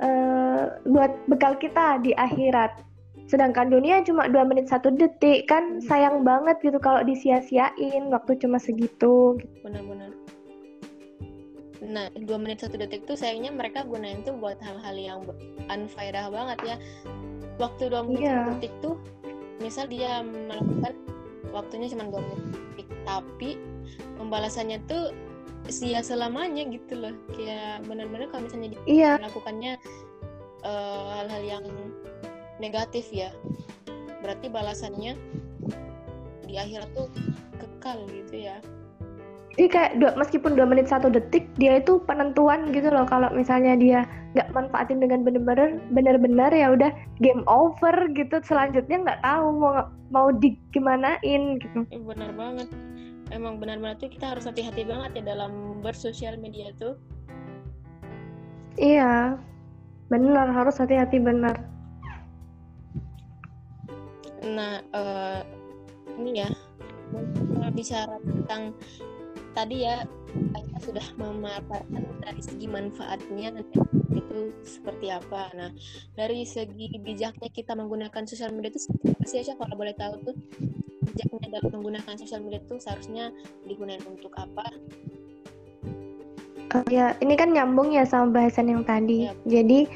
uh, 0.00 0.80
buat 0.88 1.12
bekal 1.28 1.56
kita 1.58 2.00
di 2.02 2.12
akhirat. 2.16 2.82
Sedangkan 3.26 3.74
dunia 3.74 4.06
cuma 4.06 4.30
dua 4.30 4.46
menit 4.46 4.70
satu 4.70 4.94
detik 4.94 5.50
kan 5.50 5.82
sayang 5.82 6.22
banget 6.22 6.62
gitu 6.62 6.78
kalau 6.78 7.02
disia-siain 7.02 8.06
waktu 8.14 8.38
cuma 8.38 8.62
segitu. 8.62 9.34
Benar-benar. 9.66 10.14
Nah, 11.86 12.10
dua 12.14 12.38
menit 12.38 12.62
satu 12.62 12.78
detik 12.78 13.06
tuh 13.06 13.18
sayangnya 13.18 13.50
mereka 13.54 13.82
gunain 13.86 14.22
tuh 14.22 14.34
buat 14.38 14.58
hal-hal 14.62 14.96
yang 14.96 15.18
unfaedah 15.66 16.30
banget 16.30 16.58
ya. 16.62 16.76
Waktu 17.58 17.90
dua 17.90 18.06
menit 18.06 18.26
yeah. 18.26 18.46
satu 18.46 18.50
detik 18.58 18.74
tuh 18.78 18.94
misal 19.58 19.88
dia 19.88 20.20
melakukan 20.22 20.92
waktunya 21.50 21.88
cuma 21.88 22.12
dua 22.12 22.20
menit 22.20 22.86
tapi 23.06 23.56
pembalasannya 24.18 24.82
tuh 24.90 25.14
sia 25.68 26.00
selamanya 26.02 26.66
gitu 26.68 26.94
loh. 26.98 27.14
Kayak 27.34 27.86
benar-benar 27.86 28.28
kalau 28.30 28.46
misalnya 28.46 28.76
dia 28.76 28.82
iya. 28.86 29.12
melakukannya 29.20 29.72
uh, 30.66 31.22
hal-hal 31.22 31.42
yang 31.42 31.64
negatif 32.58 33.12
ya 33.12 33.28
berarti 34.24 34.48
balasannya 34.48 35.14
di 36.46 36.54
akhirat 36.56 36.88
tuh 36.96 37.06
kekal 37.60 38.06
gitu 38.10 38.48
ya. 38.48 38.58
Jadi 39.56 39.72
kayak 39.72 39.92
dua, 39.96 40.12
meskipun 40.20 40.52
dua 40.52 40.68
menit 40.68 40.84
satu 40.92 41.08
detik 41.08 41.48
dia 41.56 41.80
itu 41.80 41.96
penentuan 42.04 42.68
gitu 42.76 42.92
loh. 42.92 43.08
Kalau 43.08 43.32
misalnya 43.32 43.72
dia 43.72 44.04
nggak 44.36 44.52
manfaatin 44.52 45.00
dengan 45.00 45.24
bener-bener 45.24 45.80
bener-bener 45.96 46.52
ya 46.52 46.76
udah 46.76 46.92
game 47.24 47.40
over 47.48 47.94
gitu. 48.12 48.36
Selanjutnya 48.44 49.00
nggak 49.00 49.22
tahu 49.24 49.56
mau 49.56 49.88
mau 50.12 50.28
di 50.28 50.60
gimanain 50.76 51.56
gitu. 51.56 51.88
Eh, 51.88 52.02
benar 52.04 52.36
banget 52.36 52.68
emang 53.34 53.58
benar-benar 53.58 53.98
tuh 53.98 54.10
kita 54.10 54.36
harus 54.36 54.46
hati-hati 54.46 54.86
banget 54.86 55.22
ya 55.22 55.36
dalam 55.36 55.82
bersosial 55.82 56.38
media 56.38 56.70
tuh. 56.78 56.94
Iya 58.76 59.40
benar 60.06 60.52
harus 60.54 60.78
hati-hati 60.78 61.18
benar. 61.18 61.58
Nah 64.46 64.84
uh, 64.94 65.40
ini 66.20 66.46
ya 66.46 66.50
bicara 67.74 68.16
tentang 68.22 68.72
tadi 69.56 69.88
ya 69.88 70.04
kita 70.36 70.78
sudah 70.92 71.06
memaparkan 71.16 72.04
dari 72.20 72.42
segi 72.44 72.66
manfaatnya 72.68 73.56
itu 74.12 74.52
seperti 74.64 75.08
apa. 75.08 75.48
Nah, 75.56 75.70
dari 76.12 76.44
segi 76.44 76.92
bijaknya 77.00 77.48
kita 77.48 77.72
menggunakan 77.72 78.28
sosial 78.28 78.52
media 78.52 78.68
itu 78.68 78.84
seperti 78.84 79.06
apa 79.16 79.24
sih 79.24 79.36
Aisyah 79.40 79.56
kalau 79.56 79.74
boleh 79.76 79.96
tahu 79.96 80.14
tuh 80.28 80.36
bijaknya 81.06 81.58
dalam 81.58 81.70
menggunakan 81.70 82.14
sosial 82.18 82.42
media 82.42 82.60
itu 82.60 82.76
seharusnya 82.82 83.30
digunakan 83.64 84.02
untuk 84.10 84.34
apa? 84.34 84.66
Uh, 86.74 86.84
ya, 86.90 87.14
ini 87.22 87.38
kan 87.38 87.54
nyambung 87.54 87.94
ya 87.94 88.02
sama 88.02 88.34
bahasan 88.34 88.68
yang 88.68 88.82
tadi. 88.82 89.30
Ya. 89.30 89.32
Jadi 89.46 89.86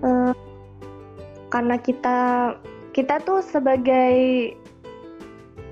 uh, 0.00 0.32
karena 1.52 1.76
kita 1.76 2.18
kita 2.96 3.20
tuh 3.28 3.44
sebagai 3.44 4.52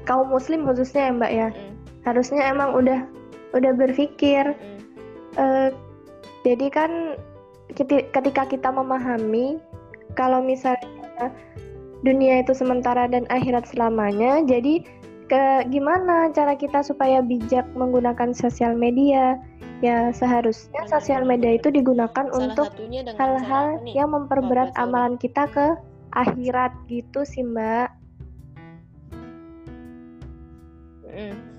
kaum 0.05 0.29
muslim 0.29 0.69
khususnya 0.69 1.09
ya 1.09 1.13
Mbak 1.17 1.33
ya, 1.33 1.49
hmm. 1.49 1.75
harusnya 2.05 2.43
emang 2.53 2.77
udah 2.77 3.01
udah 3.55 3.73
berpikir 3.79 4.43
mm. 4.53 4.79
uh, 5.39 5.71
jadi 6.43 6.67
kan 6.69 6.91
ketika 8.13 8.45
kita 8.45 8.69
memahami 8.69 9.57
kalau 10.19 10.43
misalnya 10.43 11.33
dunia 12.05 12.45
itu 12.45 12.53
sementara 12.53 13.09
dan 13.09 13.25
akhirat 13.33 13.65
selamanya. 13.67 14.45
Jadi 14.45 14.85
ke 15.27 15.65
gimana 15.73 16.29
cara 16.37 16.53
kita 16.53 16.85
supaya 16.85 17.25
bijak 17.25 17.65
menggunakan 17.73 18.37
sosial 18.37 18.77
media? 18.77 19.41
Ya 19.81 20.13
seharusnya 20.13 20.85
sosial 20.87 21.25
media 21.25 21.57
itu 21.57 21.73
digunakan 21.73 22.29
Salah 22.29 22.37
untuk 22.37 22.69
hal-hal 23.17 23.81
yang 23.89 24.13
memperberat 24.13 24.71
amalan 24.77 25.17
kita 25.17 25.49
ke 25.49 25.77
akhirat 26.13 26.73
gitu 26.87 27.25
sih 27.25 27.43
mbak. 27.43 27.89
Mm 31.09 31.55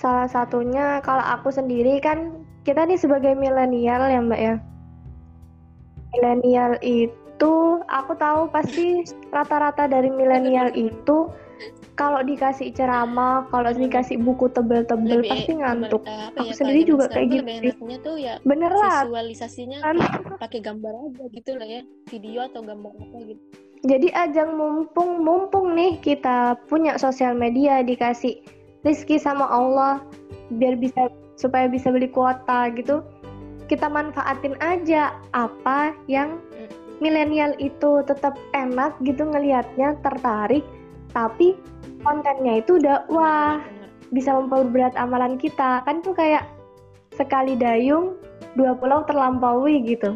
Salah 0.00 0.32
satunya 0.32 1.04
kalau 1.04 1.20
aku 1.20 1.52
sendiri 1.52 2.00
kan 2.00 2.40
kita 2.64 2.88
nih 2.88 2.96
sebagai 2.96 3.36
milenial 3.36 4.00
ya 4.08 4.20
Mbak 4.24 4.40
ya. 4.40 4.54
Milenial 6.16 6.72
itu 6.80 7.19
aku 7.88 8.12
tahu 8.18 8.50
pasti 8.52 9.06
rata-rata 9.32 9.88
dari 9.88 10.12
milenial 10.12 10.74
itu 10.76 11.30
kalau 12.00 12.24
dikasih 12.24 12.72
ceramah, 12.72 13.44
kalau 13.52 13.76
dikasih 13.76 14.16
buku 14.16 14.48
tebel-tebel 14.56 15.20
pasti 15.28 15.52
ngantuk. 15.52 16.00
Aku 16.40 16.48
ya, 16.48 16.56
sendiri 16.56 16.88
juga 16.88 17.12
kayak 17.12 17.44
gitu. 17.44 17.76
tuh 18.00 18.16
ya 18.16 18.40
Bener 18.48 18.72
lah. 18.72 19.04
Visualisasinya 19.04 19.84
kan. 19.84 20.00
pakai 20.40 20.64
gambar 20.64 21.12
aja 21.12 21.24
gitu 21.28 21.60
lah 21.60 21.68
ya, 21.68 21.82
video 22.08 22.48
atau 22.48 22.64
gambar 22.64 22.92
apa 22.96 23.16
gitu. 23.28 23.42
Jadi 23.84 24.08
ajang 24.16 24.56
mumpung 24.56 25.24
mumpung 25.24 25.76
nih 25.76 26.00
kita 26.00 26.56
punya 26.72 26.96
sosial 26.96 27.36
media 27.36 27.84
dikasih 27.84 28.40
rizki 28.84 29.20
sama 29.20 29.44
Allah 29.48 30.00
biar 30.56 30.80
bisa 30.80 31.12
supaya 31.36 31.68
bisa 31.68 31.92
beli 31.92 32.08
kuota 32.08 32.68
gitu 32.76 33.04
kita 33.68 33.86
manfaatin 33.86 34.58
aja 34.58 35.14
apa 35.30 35.94
yang 36.10 36.42
milenial 37.00 37.56
itu 37.56 38.04
tetap 38.04 38.36
enak 38.52 38.94
gitu 39.02 39.24
ngelihatnya 39.24 39.96
tertarik 40.04 40.62
tapi 41.16 41.56
kontennya 42.04 42.60
itu 42.60 42.76
udah 42.78 43.08
wah 43.08 43.58
bisa 44.12 44.36
memperberat 44.36 44.94
amalan 45.00 45.40
kita 45.40 45.80
kan 45.88 46.04
tuh 46.04 46.14
kayak 46.14 46.46
sekali 47.16 47.56
dayung 47.56 48.20
dua 48.54 48.76
pulau 48.76 49.02
terlampaui 49.08 49.80
gitu 49.84 50.14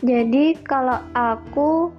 jadi 0.00 0.54
kalau 0.64 1.02
aku 1.12 1.92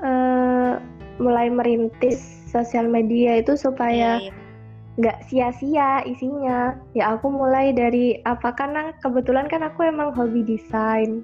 uh, 0.00 0.80
mulai 1.20 1.52
merintis 1.52 2.22
sosial 2.48 2.88
media 2.88 3.42
itu 3.42 3.54
supaya 3.54 4.18
iya, 4.18 4.30
iya. 4.30 4.39
Nggak 4.98 5.22
sia-sia 5.30 6.02
isinya. 6.08 6.74
Ya 6.96 7.14
aku 7.14 7.30
mulai 7.30 7.70
dari 7.70 8.18
apa 8.26 8.50
karena 8.56 8.90
kebetulan 8.98 9.46
kan 9.46 9.62
aku 9.62 9.86
emang 9.86 10.10
hobi 10.16 10.42
desain. 10.42 11.22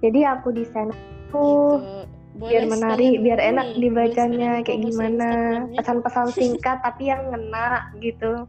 Jadi 0.00 0.24
aku 0.24 0.54
desain 0.54 0.88
aku 1.28 1.78
gitu. 1.78 2.48
biar 2.48 2.64
menarik 2.64 3.20
biar 3.20 3.40
enak 3.40 3.76
dibacanya 3.76 4.64
kayak 4.64 4.80
gimana. 4.88 5.30
Pesan-pesan 5.76 6.28
singkat 6.36 6.80
tapi 6.80 7.12
yang 7.12 7.28
ngena 7.28 7.92
gitu. 8.00 8.48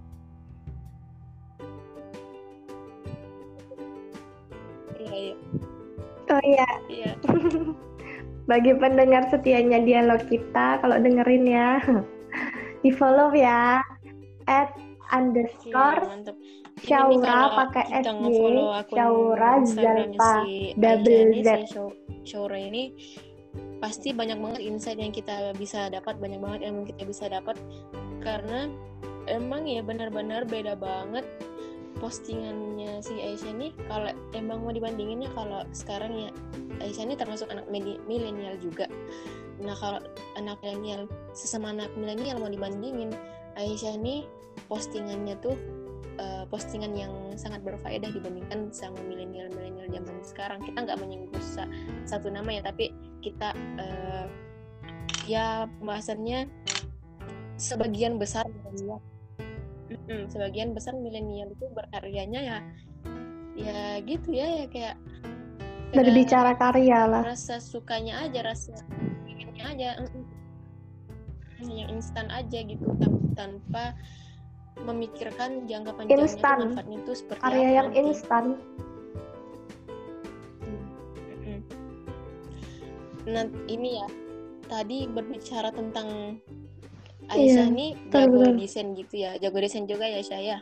Iya, 5.04 5.12
iya. 5.12 5.34
oh 6.32 6.42
iya, 6.48 6.70
iya. 6.88 7.12
bagi 8.50 8.76
pendengar 8.76 9.24
setianya 9.32 9.84
dialog 9.84 10.24
kita 10.32 10.80
kalau 10.80 10.96
dengerin 10.96 11.46
ya. 11.46 11.70
Di 12.84 12.92
follow 12.92 13.32
ya 13.32 13.80
at 14.48 14.74
underscore 15.12 16.02
Syaura 16.82 17.54
pakai 17.54 17.86
SY 18.02 18.58
Syaura 18.90 19.52
Zalpa 19.62 20.34
double 20.74 21.32
Z. 21.46 21.50
Syaura 22.26 22.58
ini 22.58 22.98
pasti 23.78 24.16
banyak 24.16 24.40
banget 24.40 24.62
insight 24.64 24.98
yang 24.98 25.14
kita 25.14 25.54
bisa 25.60 25.92
dapat 25.92 26.18
banyak 26.18 26.40
banget 26.42 26.60
yang 26.66 26.88
kita 26.88 27.04
bisa 27.06 27.30
dapat. 27.30 27.60
Karena 28.26 28.72
emang 29.30 29.70
ya 29.70 29.86
benar-benar 29.86 30.50
beda 30.50 30.74
banget 30.80 31.28
postingannya 32.02 33.00
si 33.00 33.16
Aisyah 33.16 33.54
nih 33.54 33.72
kalau 33.88 34.12
emang 34.36 34.66
mau 34.66 34.74
dibandinginnya 34.74 35.30
kalau 35.38 35.64
sekarang 35.72 36.12
ya 36.12 36.30
Aisyah 36.82 37.06
ini 37.06 37.16
termasuk 37.16 37.48
anak 37.54 37.70
milenial 37.70 38.58
juga. 38.58 38.90
Nah 39.62 39.78
kalau 39.78 40.02
anak 40.36 40.58
milenial 40.66 41.06
sesama 41.38 41.70
anak 41.72 41.94
milenial 41.94 42.42
mau 42.42 42.50
dibandingin 42.50 43.14
Aisyah 43.58 43.94
ini 44.00 44.26
postingannya 44.70 45.36
tuh 45.42 45.56
uh, 46.18 46.44
postingan 46.50 46.94
yang 46.94 47.14
sangat 47.38 47.62
berfaedah 47.66 48.10
dibandingkan 48.14 48.70
sama 48.74 48.98
milenial-milenial 49.06 49.90
zaman 49.90 50.16
sekarang. 50.26 50.60
Kita 50.62 50.86
nggak 50.86 51.00
menyinggung 51.02 51.44
satu 52.06 52.28
nama 52.30 52.50
ya 52.50 52.62
tapi 52.66 52.94
kita 53.22 53.54
uh, 53.80 54.26
ya 55.30 55.66
pembahasannya 55.80 56.50
sebagian 57.58 58.18
besar 58.18 58.46
milenial. 58.50 59.00
Mm 59.94 60.26
sebagian 60.32 60.74
besar 60.74 60.98
milenial 60.98 61.54
itu 61.54 61.70
berkaryanya 61.70 62.42
ya 62.42 62.58
ya 63.54 64.02
gitu 64.02 64.34
ya 64.34 64.64
ya 64.64 64.66
kayak 64.66 64.98
berbicara 65.94 66.58
karya 66.58 67.06
lah. 67.06 67.22
rasa 67.22 67.62
sukanya 67.62 68.26
aja 68.26 68.42
rasa 68.42 68.74
inginnya 69.30 69.64
aja 69.70 69.90
yang 71.70 71.90
instan 71.96 72.28
aja 72.34 72.60
gitu 72.64 72.86
tanpa 73.34 73.96
memikirkan 74.84 75.70
jangka 75.70 75.94
panjangnya 75.94 76.26
instan. 76.26 76.58
manfaatnya 76.74 76.98
itu 77.06 77.12
seperti 77.14 77.42
karya 77.42 77.62
apa 77.62 77.72
yang 77.72 77.88
nanti. 77.94 78.02
instan. 78.10 78.46
Nah 83.24 83.46
ini 83.72 83.90
ya 84.04 84.08
tadi 84.68 85.08
berbicara 85.08 85.72
tentang 85.72 86.40
Aisyah 87.32 87.72
iya, 87.72 87.72
nih 87.72 87.92
jago 88.12 88.52
desain 88.52 88.92
gitu 89.00 89.16
ya 89.16 89.40
jago 89.40 89.58
desain 89.64 89.88
juga 89.88 90.04
ya 90.04 90.20
saya 90.20 90.60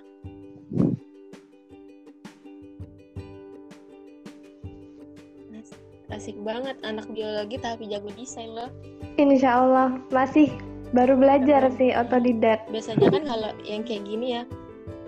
asik 6.12 6.38
banget 6.44 6.78
anak 6.84 7.08
biologi 7.10 7.58
tapi 7.58 7.88
jago 7.88 8.12
desain 8.14 8.52
loh. 8.52 8.70
Insya 9.16 9.64
Allah 9.64 9.96
masih 10.12 10.52
baru 10.92 11.16
belajar 11.16 11.72
sih 11.80 11.96
otodidak. 11.96 12.68
Biasanya 12.68 13.08
kan 13.08 13.24
kalau 13.28 13.52
yang 13.64 13.84
kayak 13.88 14.04
gini 14.08 14.28
ya 14.40 14.44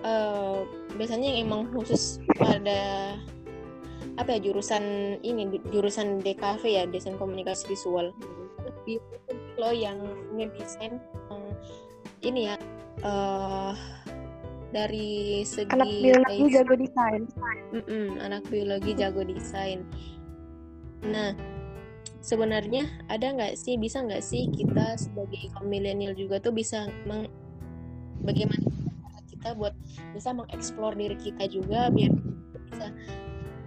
uh, 0.04 0.64
biasanya 0.96 1.28
yang 1.28 1.48
emang 1.48 1.62
khusus 1.72 2.20
pada 2.36 3.12
apa 4.14 4.38
ya 4.38 4.40
jurusan 4.50 5.16
ini 5.26 5.58
jurusan 5.74 6.22
DKV 6.22 6.62
ya 6.64 6.84
desain 6.88 7.18
komunikasi 7.20 7.68
visual. 7.68 8.12
Lo 9.56 9.70
yang 9.72 10.00
ngedesain 10.36 11.00
um, 11.32 11.52
ini 12.24 12.52
ya 12.52 12.56
uh, 13.04 13.72
dari 14.74 15.42
segi 15.46 15.70
anak 15.70 15.88
biologi 15.88 16.44
jago 16.50 16.74
desain. 16.74 17.22
Mm 17.74 17.82
-mm, 17.84 18.06
anak 18.22 18.42
biologi 18.48 18.92
jago 18.96 19.22
desain. 19.22 19.84
Nah 21.04 21.53
sebenarnya 22.24 22.88
ada 23.12 23.36
nggak 23.36 23.52
sih 23.52 23.76
bisa 23.76 24.00
nggak 24.00 24.24
sih 24.24 24.48
kita 24.48 24.96
sebagai 24.96 25.52
kaum 25.52 25.68
milenial 25.68 26.16
juga 26.16 26.40
tuh 26.40 26.56
bisa 26.56 26.88
meng 27.04 27.28
bagaimana 28.24 28.64
kita 29.28 29.52
buat 29.52 29.76
bisa 30.16 30.32
mengeksplor 30.32 30.96
diri 30.96 31.20
kita 31.20 31.44
juga 31.52 31.92
biar 31.92 32.08
bisa 32.72 32.88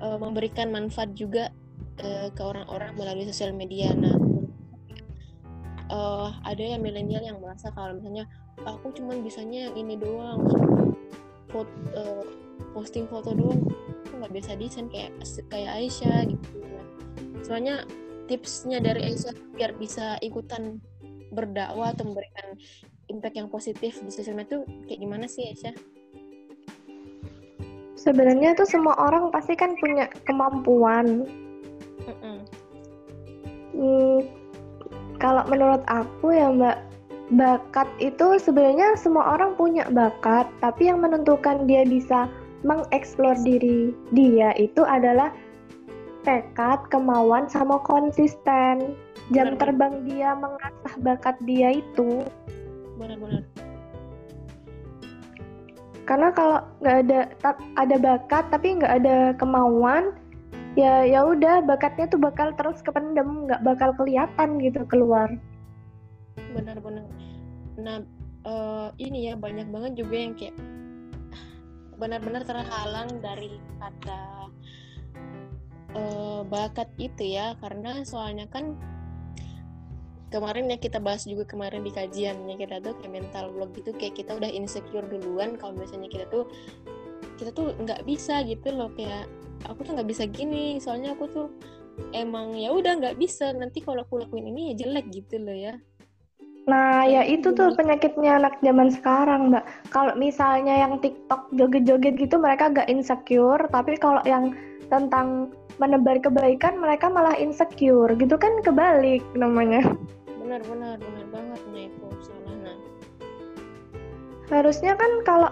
uh, 0.02 0.18
memberikan 0.18 0.74
manfaat 0.74 1.14
juga 1.14 1.54
uh, 2.02 2.34
ke 2.34 2.42
orang-orang 2.42 2.98
melalui 2.98 3.30
sosial 3.30 3.54
media. 3.54 3.94
Nah 3.94 4.18
uh, 5.94 6.34
ada 6.42 6.64
yang 6.66 6.82
milenial 6.82 7.22
yang 7.22 7.38
merasa 7.38 7.70
kalau 7.78 7.94
misalnya 7.94 8.26
aku 8.66 8.90
cuma 8.98 9.14
bisanya 9.22 9.70
yang 9.70 9.86
ini 9.86 10.02
doang 10.02 10.42
foto 11.54 11.70
uh, 11.94 12.26
posting 12.74 13.06
foto 13.06 13.38
doang 13.38 13.62
aku 14.10 14.14
nggak 14.18 14.34
bisa 14.34 14.58
desain 14.58 14.90
kayak 14.90 15.14
kayak 15.46 15.78
Aisyah 15.78 16.26
gitu. 16.26 16.50
Soalnya 17.46 17.86
tipsnya 18.28 18.84
dari 18.84 19.12
Aisyah 19.12 19.34
biar 19.56 19.74
bisa 19.80 20.20
ikutan 20.20 20.84
berdakwah 21.32 21.92
atau 21.96 22.08
memberikan 22.08 22.56
impact 23.08 23.36
yang 23.36 23.48
positif 23.48 24.00
di 24.04 24.12
sosial 24.12 24.36
media 24.36 24.60
itu 24.60 24.60
kayak 24.88 25.00
gimana 25.00 25.26
sih 25.26 25.48
Aisyah? 25.48 25.76
Sebenarnya 27.98 28.54
tuh 28.54 28.68
semua 28.70 28.94
orang 29.00 29.34
pasti 29.34 29.58
kan 29.58 29.74
punya 29.80 30.08
kemampuan. 30.28 31.26
Mm 32.06 32.16
-mm. 32.22 32.38
Hmm, 33.78 34.20
kalau 35.18 35.44
menurut 35.50 35.82
aku 35.90 36.34
ya 36.34 36.54
Mbak, 36.54 36.78
bakat 37.36 37.90
itu 38.00 38.40
sebenarnya 38.40 38.96
semua 38.96 39.36
orang 39.36 39.58
punya 39.58 39.84
bakat, 39.92 40.48
tapi 40.64 40.88
yang 40.88 41.04
menentukan 41.04 41.68
dia 41.68 41.84
bisa 41.84 42.32
mengeksplor 42.66 43.38
diri 43.46 43.94
dia 44.14 44.54
itu 44.58 44.82
adalah 44.82 45.30
tekad, 46.28 46.84
kemauan, 46.92 47.48
sama 47.48 47.80
konsisten. 47.88 49.00
Jam 49.32 49.56
benar, 49.56 49.60
terbang 49.60 49.94
dia 50.04 50.36
mengasah 50.36 50.96
bakat 51.00 51.40
dia 51.48 51.80
itu. 51.80 52.28
Benar-benar. 53.00 53.48
Karena 56.08 56.32
kalau 56.32 56.64
nggak 56.84 56.98
ada 57.08 57.20
ada 57.76 57.96
bakat 58.00 58.44
tapi 58.52 58.80
nggak 58.80 58.94
ada 59.04 59.18
kemauan, 59.36 60.16
ya 60.80 61.04
ya 61.04 61.24
udah 61.24 61.64
bakatnya 61.64 62.08
tuh 62.08 62.20
bakal 62.20 62.52
terus 62.56 62.80
kependem, 62.84 63.48
nggak 63.48 63.64
bakal 63.64 63.92
kelihatan 63.96 64.60
gitu 64.64 64.88
keluar. 64.88 65.28
Benar-benar. 66.56 67.08
Nah 67.76 68.08
uh, 68.48 68.88
ini 68.96 69.32
ya 69.32 69.34
banyak 69.36 69.68
banget 69.68 70.00
juga 70.00 70.16
yang 70.16 70.34
kayak 70.40 70.56
benar-benar 71.98 72.46
terhalang 72.46 73.10
dari 73.20 73.58
kata 73.82 74.48
uh, 75.96 76.42
bakat 76.48 76.90
itu 76.98 77.38
ya 77.38 77.56
karena 77.62 78.04
soalnya 78.04 78.50
kan 78.50 78.76
kemarin 80.28 80.68
ya 80.68 80.76
kita 80.76 81.00
bahas 81.00 81.24
juga 81.24 81.48
kemarin 81.48 81.88
di 81.88 81.92
kajiannya 81.96 82.60
kita 82.60 82.84
tuh 82.84 83.00
kayak 83.00 83.24
mental 83.24 83.48
block 83.56 83.72
gitu 83.80 83.96
kayak 83.96 84.20
kita 84.20 84.36
udah 84.36 84.52
insecure 84.52 85.08
duluan 85.08 85.56
kalau 85.56 85.80
misalnya 85.80 86.12
kita 86.12 86.28
tuh 86.28 86.52
kita 87.40 87.56
tuh 87.56 87.72
nggak 87.80 88.04
bisa 88.04 88.44
gitu 88.44 88.76
loh 88.76 88.92
kayak 88.92 89.30
aku 89.64 89.88
tuh 89.88 89.96
nggak 89.96 90.10
bisa 90.10 90.28
gini 90.28 90.84
soalnya 90.84 91.16
aku 91.16 91.32
tuh 91.32 91.48
emang 92.12 92.54
ya 92.60 92.76
udah 92.76 93.00
nggak 93.00 93.18
bisa 93.18 93.56
nanti 93.56 93.80
kalau 93.80 94.04
aku 94.04 94.20
lakuin 94.20 94.52
ini 94.52 94.76
ya 94.76 94.86
jelek 94.86 95.08
gitu 95.10 95.40
loh 95.40 95.56
ya 95.56 95.76
Nah, 96.68 97.08
ya 97.08 97.24
itu 97.24 97.56
tuh 97.56 97.72
penyakitnya 97.80 98.44
anak 98.44 98.60
zaman 98.60 98.92
sekarang, 98.92 99.56
Mbak. 99.56 99.88
Kalau 99.88 100.14
misalnya 100.20 100.84
yang 100.84 101.00
TikTok 101.00 101.48
joget-joget 101.56 102.20
gitu 102.20 102.36
mereka 102.44 102.68
gak 102.68 102.92
insecure, 102.92 103.72
tapi 103.72 103.96
kalau 103.96 104.20
yang 104.28 104.52
tentang 104.92 105.48
menebar 105.78 106.18
kebaikan 106.22 106.82
mereka 106.82 107.10
malah 107.10 107.34
insecure 107.38 108.14
gitu 108.18 108.36
kan 108.38 108.62
kebalik 108.66 109.22
namanya 109.38 109.86
benar 110.42 110.62
benar 110.66 110.96
benar 110.98 111.26
banget 111.30 111.62
nih 111.74 111.86
itu 111.92 112.08
salahnya 112.24 112.74
harusnya 114.48 114.94
kan 114.96 115.12
kalau 115.28 115.52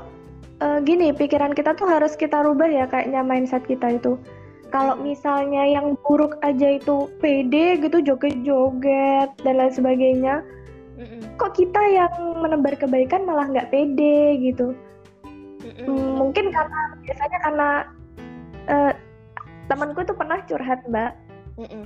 uh, 0.63 0.79
gini 0.81 1.11
pikiran 1.11 1.51
kita 1.51 1.75
tuh 1.75 1.87
harus 1.87 2.15
kita 2.15 2.41
rubah 2.41 2.69
ya 2.69 2.85
kayaknya 2.87 3.21
mindset 3.21 3.63
kita 3.67 3.99
itu 3.99 4.15
kalau 4.73 4.97
hmm. 4.97 5.03
misalnya 5.07 5.63
yang 5.67 5.95
buruk 6.03 6.39
aja 6.41 6.79
itu 6.79 7.07
pede 7.21 7.79
gitu 7.79 8.01
joget-joget 8.01 9.29
dan 9.43 9.53
lain 9.55 9.73
sebagainya 9.73 10.41
Mm-mm. 10.95 11.35
kok 11.35 11.59
kita 11.59 11.81
yang 11.91 12.39
menebar 12.39 12.71
kebaikan 12.79 13.27
malah 13.27 13.51
nggak 13.51 13.67
pede 13.67 14.39
gitu 14.39 14.71
Mm-mm. 15.59 16.15
mungkin 16.15 16.55
karena 16.55 16.79
biasanya 17.03 17.39
karena 17.43 17.69
uh, 18.71 18.93
temanku 19.67 20.01
tuh 20.05 20.15
pernah 20.17 20.41
curhat 20.45 20.81
mbak. 20.89 21.13
Mm 21.55 21.67
-mm. 21.71 21.85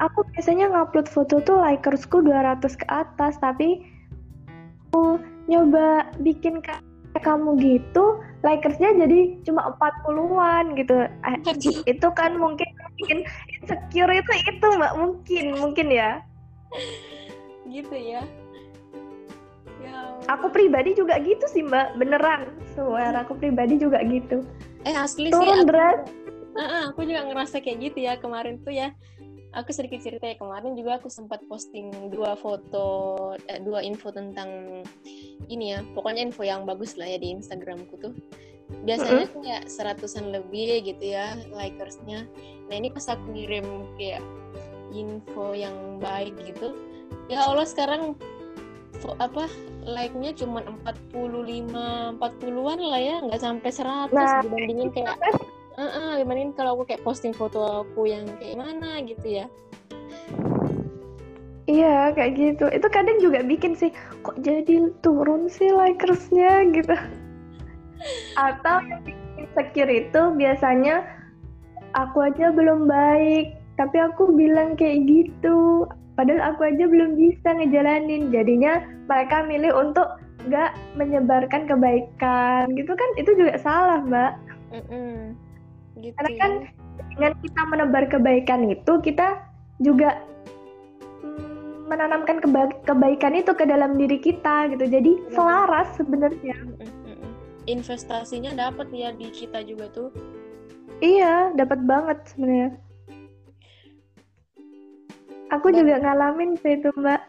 aku 0.00 0.24
biasanya 0.32 0.72
ngupload 0.72 1.06
foto 1.06 1.44
tuh 1.44 1.60
likersku 1.60 2.24
200 2.24 2.64
ke 2.64 2.86
atas 2.88 3.36
tapi 3.36 3.84
aku 4.90 5.20
nyoba 5.44 6.08
bikin 6.24 6.64
kayak 6.64 6.82
kamu 7.20 7.54
gitu 7.60 8.18
likersnya 8.40 8.96
jadi 8.96 9.36
cuma 9.44 9.76
40-an 9.76 10.74
gitu. 10.78 10.96
Eh, 11.04 11.36
itu 11.84 12.08
kan 12.16 12.40
mungkin 12.40 12.66
bikin 12.96 13.24
insecure 13.60 14.12
itu 14.12 14.32
itu 14.48 14.66
mbak. 14.80 14.92
Mungkin 14.96 15.44
mungkin 15.60 15.86
ya. 15.92 16.24
Gitu 17.68 17.96
ya. 17.96 18.22
Ya 19.84 20.16
aku 20.32 20.48
pribadi 20.48 20.96
juga 20.96 21.20
gitu 21.20 21.44
sih 21.52 21.60
mbak. 21.66 22.00
Beneran 22.00 22.48
suara 22.72 23.26
aku 23.26 23.36
pribadi 23.36 23.76
juga 23.76 24.00
gitu. 24.08 24.40
Eh 24.88 24.96
asli 24.96 25.28
turun 25.28 25.44
sih 25.44 25.68
berat 25.68 26.08
uh, 26.56 26.82
aku 26.90 27.06
juga 27.06 27.26
ngerasa 27.26 27.62
kayak 27.62 27.78
gitu 27.90 27.98
ya 28.06 28.14
kemarin 28.18 28.62
tuh 28.62 28.74
ya. 28.74 28.94
Aku 29.50 29.74
sedikit 29.74 29.98
cerita 29.98 30.30
ya 30.30 30.38
kemarin 30.38 30.78
juga 30.78 31.02
aku 31.02 31.10
sempat 31.10 31.42
posting 31.50 31.90
dua 32.14 32.38
foto 32.38 33.18
eh, 33.50 33.58
dua 33.58 33.82
info 33.82 34.14
tentang 34.14 34.82
ini 35.50 35.74
ya 35.74 35.82
pokoknya 35.90 36.22
info 36.22 36.46
yang 36.46 36.62
bagus 36.62 36.94
lah 36.94 37.10
ya 37.10 37.18
di 37.18 37.34
Instagramku 37.34 37.98
tuh. 37.98 38.14
Biasanya 38.86 39.26
mm 39.26 39.30
-hmm. 39.34 39.42
kayak 39.42 39.62
seratusan 39.66 40.30
lebih 40.30 40.86
gitu 40.86 41.02
ya 41.02 41.34
likersnya. 41.50 42.30
Nah 42.70 42.74
ini 42.78 42.94
pas 42.94 43.10
aku 43.10 43.34
ngirim 43.34 43.66
kayak 43.98 44.22
info 44.94 45.54
yang 45.54 45.98
baik 45.98 46.34
gitu 46.46 46.74
ya 47.30 47.46
Allah 47.46 47.66
sekarang 47.66 48.18
apa 49.16 49.48
like-nya 49.86 50.36
cuma 50.36 50.60
45 50.84 52.20
40-an 52.20 52.80
lah 52.84 53.00
ya 53.00 53.16
nggak 53.24 53.40
sampai 53.40 53.70
100 53.72 54.12
nah, 54.12 54.44
dibandingin 54.44 54.90
kayak 54.92 55.16
uh 55.80 55.84
-uh, 55.88 56.10
dibandingin 56.20 56.52
kalau 56.52 56.76
aku 56.76 56.92
kayak 56.92 57.00
posting 57.00 57.32
foto 57.32 57.88
aku 57.88 58.04
yang 58.04 58.28
kayak 58.36 58.60
mana 58.60 59.00
gitu 59.00 59.44
ya 59.44 59.46
Iya 61.70 62.10
kayak 62.18 62.34
gitu. 62.34 62.66
Itu 62.66 62.90
kadang 62.90 63.22
juga 63.22 63.46
bikin 63.46 63.78
sih 63.78 63.94
kok 64.26 64.34
jadi 64.42 64.90
turun 65.06 65.46
sih 65.46 65.70
likersnya 65.70 66.66
gitu. 66.74 66.98
atau 68.34 68.80
yang 68.82 69.04
insecure 69.36 69.92
itu 69.92 70.22
biasanya 70.34 71.04
aku 71.96 72.32
aja 72.32 72.52
belum 72.52 72.88
baik 72.88 73.60
tapi 73.76 73.96
aku 73.96 74.32
bilang 74.36 74.76
kayak 74.76 75.08
gitu 75.08 75.88
padahal 76.16 76.52
aku 76.52 76.68
aja 76.68 76.84
belum 76.84 77.16
bisa 77.16 77.48
ngejalanin 77.56 78.28
jadinya 78.28 78.84
mereka 79.08 79.44
milih 79.44 79.72
untuk 79.72 80.20
nggak 80.48 80.72
menyebarkan 80.96 81.68
kebaikan 81.68 82.72
gitu 82.76 82.92
kan 82.92 83.10
itu 83.20 83.30
juga 83.36 83.60
salah 83.60 84.00
mbak 84.04 84.32
mm 84.72 84.84
-mm. 84.88 85.16
Gitu. 86.00 86.16
karena 86.16 86.32
kan 86.40 86.52
dengan 87.12 87.32
kita 87.44 87.62
menebar 87.68 88.04
kebaikan 88.08 88.60
itu 88.72 88.92
kita 89.04 89.44
juga 89.80 90.24
mm, 91.20 91.88
menanamkan 91.88 92.40
keba 92.40 92.72
kebaikan 92.88 93.36
itu 93.36 93.52
ke 93.52 93.64
dalam 93.68 93.96
diri 94.00 94.16
kita 94.20 94.72
gitu. 94.72 94.84
Jadi 94.88 95.12
ya. 95.16 95.32
selaras 95.36 95.88
sebenarnya. 96.00 96.56
Investasinya 97.68 98.56
dapat 98.56 98.88
ya 98.90 99.12
di 99.12 99.28
kita 99.28 99.60
juga 99.64 99.92
tuh. 99.92 100.08
Iya 101.00 101.52
dapat 101.56 101.84
banget 101.84 102.18
sebenarnya. 102.32 102.70
Aku 105.50 105.74
Dan... 105.74 105.84
juga 105.84 105.94
ngalamin 106.00 106.56
sih 106.60 106.78
itu 106.78 106.88
mbak. 106.96 107.20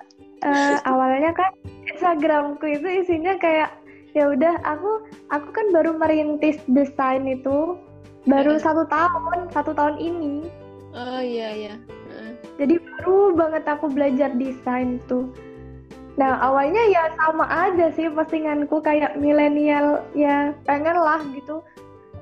Uh, 0.41 0.77
awalnya 0.91 1.35
kan 1.35 1.51
Instagramku 1.89 2.65
itu 2.65 2.87
isinya 3.05 3.35
kayak 3.37 3.75
ya 4.11 4.27
udah 4.27 4.59
aku 4.67 5.07
aku 5.31 5.47
kan 5.55 5.65
baru 5.71 5.95
merintis 5.95 6.59
desain 6.67 7.23
itu 7.29 7.79
baru 8.27 8.57
uh. 8.57 8.61
satu 8.61 8.83
tahun 8.87 9.49
satu 9.53 9.71
tahun 9.73 9.97
ini. 9.97 10.47
Oh 10.91 11.21
iya 11.23 11.49
iya. 11.55 11.75
Uh. 12.11 12.35
jadi 12.59 12.77
baru 12.77 13.33
banget 13.33 13.63
aku 13.65 13.87
belajar 13.89 14.29
desain 14.35 14.99
tuh. 15.07 15.31
Nah 16.19 16.37
awalnya 16.43 16.83
ya 16.91 17.07
sama 17.15 17.47
aja 17.47 17.89
sih 17.95 18.11
postinganku 18.11 18.83
kayak 18.83 19.15
milenial 19.17 20.03
ya 20.13 20.51
pengen 20.67 20.97
lah 20.99 21.23
gitu. 21.33 21.63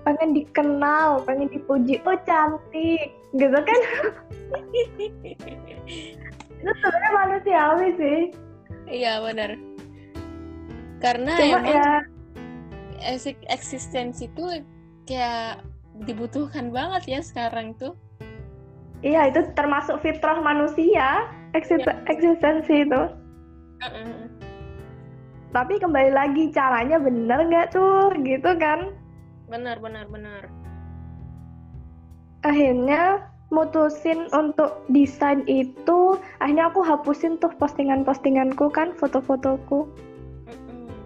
Pengen 0.05 0.37
dikenal 0.37 1.25
pengen 1.25 1.49
dipuji. 1.49 1.99
Oh 2.05 2.17
cantik 2.23 3.11
gitu 3.35 3.57
kan. 3.57 3.79
Itu 6.59 6.71
sebenarnya 6.75 7.11
manusiawi 7.15 7.89
sih. 7.97 8.19
Iya 8.89 9.23
benar. 9.23 9.55
Karena 10.99 11.33
Cuma 11.39 11.63
emang 11.63 11.65
ya 11.71 11.87
eksistensi 13.47 14.27
itu 14.27 14.43
kayak 15.07 15.63
dibutuhkan 16.03 16.71
banget 16.71 17.19
ya 17.19 17.19
sekarang 17.23 17.75
tuh. 17.75 17.95
Iya 18.99 19.31
itu 19.31 19.47
termasuk 19.55 20.03
fitrah 20.03 20.43
manusia 20.43 21.31
eksist 21.55 21.87
ya. 21.87 21.95
eksistensi 22.11 22.83
itu. 22.83 23.01
Uh 23.79 23.85
-uh. 23.87 24.27
tapi 25.49 25.79
kembali 25.79 26.11
lagi 26.13 26.51
caranya 26.51 26.99
bener 26.99 27.47
nggak 27.47 27.71
tuh 27.73 28.11
gitu 28.21 28.51
kan? 28.59 28.91
Benar 29.47 29.79
benar 29.81 30.05
benar. 30.11 30.51
Akhirnya 32.45 33.23
mutusin 33.49 34.29
untuk 34.35 34.85
desain 34.93 35.41
itu. 35.49 36.21
Akhirnya 36.37 36.69
aku 36.69 36.85
hapusin 36.85 37.41
tuh 37.41 37.49
postingan-postinganku 37.57 38.69
kan 38.69 38.93
foto-fotoku. 38.93 39.89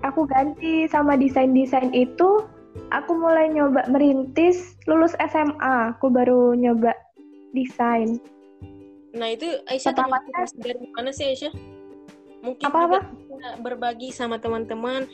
Aku 0.04 0.28
ganti 0.28 0.91
sama 0.91 1.16
desain-desain 1.16 1.96
itu 1.96 2.44
aku 2.93 3.11
mulai 3.17 3.49
nyoba 3.49 3.86
merintis 3.89 4.78
lulus 4.89 5.13
SMA 5.17 5.97
aku 5.97 6.09
baru 6.09 6.53
nyoba 6.57 6.93
desain. 7.53 8.17
Nah 9.13 9.30
itu 9.30 9.45
Aisyah 9.69 9.93
termotivasi 9.93 10.55
dari 10.57 10.86
mana 10.93 11.09
sih 11.13 11.26
Aisyah? 11.30 11.53
Mungkin 12.43 12.65
apa 12.65 12.80
-apa? 12.89 12.99
berbagi 13.61 14.09
sama 14.09 14.41
teman-teman. 14.41 15.05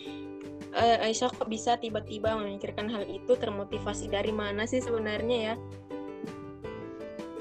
Uh, 0.70 0.97
Aisyah 1.03 1.34
kok 1.34 1.49
bisa 1.49 1.76
tiba-tiba 1.82 2.38
memikirkan 2.39 2.88
hal 2.88 3.03
itu? 3.10 3.36
Termotivasi 3.36 4.07
dari 4.07 4.32
mana 4.32 4.64
sih 4.64 4.80
sebenarnya 4.80 5.38
ya? 5.51 5.55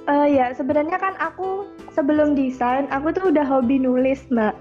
Uh, 0.08 0.24
ya 0.24 0.56
sebenarnya 0.56 0.96
kan 0.96 1.12
aku 1.20 1.68
sebelum 1.92 2.32
desain 2.32 2.88
aku 2.88 3.12
tuh 3.12 3.28
udah 3.28 3.44
hobi 3.44 3.76
nulis 3.76 4.24
mbak. 4.32 4.56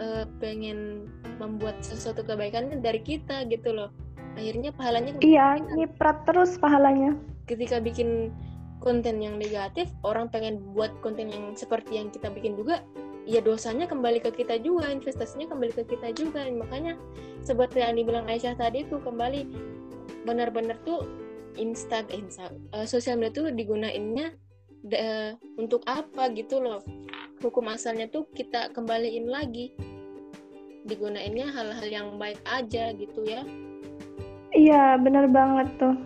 uh, 0.00 0.24
pengen 0.38 1.08
membuat 1.38 1.82
sesuatu 1.82 2.22
kebaikan 2.22 2.70
kan 2.70 2.80
dari 2.82 3.00
kita 3.02 3.46
gitu 3.50 3.74
loh. 3.74 3.90
Akhirnya 4.34 4.74
pahalanya 4.74 5.14
iya 5.22 5.58
nyiprat 5.58 6.26
terus 6.26 6.58
pahalanya. 6.58 7.14
Ketika 7.46 7.78
bikin 7.78 8.34
konten 8.82 9.22
yang 9.22 9.40
negatif 9.40 9.88
orang 10.04 10.28
pengen 10.28 10.60
buat 10.74 10.92
konten 11.00 11.30
yang 11.30 11.54
seperti 11.54 11.96
yang 11.96 12.12
kita 12.12 12.28
bikin 12.28 12.58
juga 12.58 12.82
ya 13.24 13.40
dosanya 13.40 13.88
kembali 13.88 14.20
ke 14.20 14.30
kita 14.44 14.60
juga 14.60 14.92
investasinya 14.92 15.48
kembali 15.48 15.72
ke 15.72 15.82
kita 15.88 16.12
juga. 16.12 16.44
Makanya 16.48 16.96
seperti 17.40 17.80
yang 17.80 17.96
dibilang 17.96 18.28
Aisyah 18.28 18.56
tadi 18.56 18.84
tuh 18.88 19.00
kembali 19.00 19.48
benar-benar 20.24 20.80
tuh 20.84 21.04
insta, 21.56 22.04
eh, 22.08 22.20
insta 22.20 22.52
uh, 22.72 22.86
sosial 22.88 23.20
media 23.20 23.44
tuh 23.44 23.46
digunainnya 23.52 24.36
uh, 24.92 25.32
untuk 25.56 25.84
apa 25.88 26.30
gitu 26.36 26.60
loh. 26.60 26.80
Hukum 27.40 27.68
asalnya 27.68 28.08
tuh 28.08 28.28
kita 28.32 28.72
kembaliin 28.72 29.28
lagi. 29.28 29.74
Digunainnya 30.84 31.48
hal-hal 31.48 31.88
yang 31.88 32.08
baik 32.20 32.40
aja 32.44 32.92
gitu 32.92 33.24
ya. 33.24 33.44
Iya 34.54 35.00
benar 35.00 35.26
banget 35.32 35.68
tuh. 35.80 35.96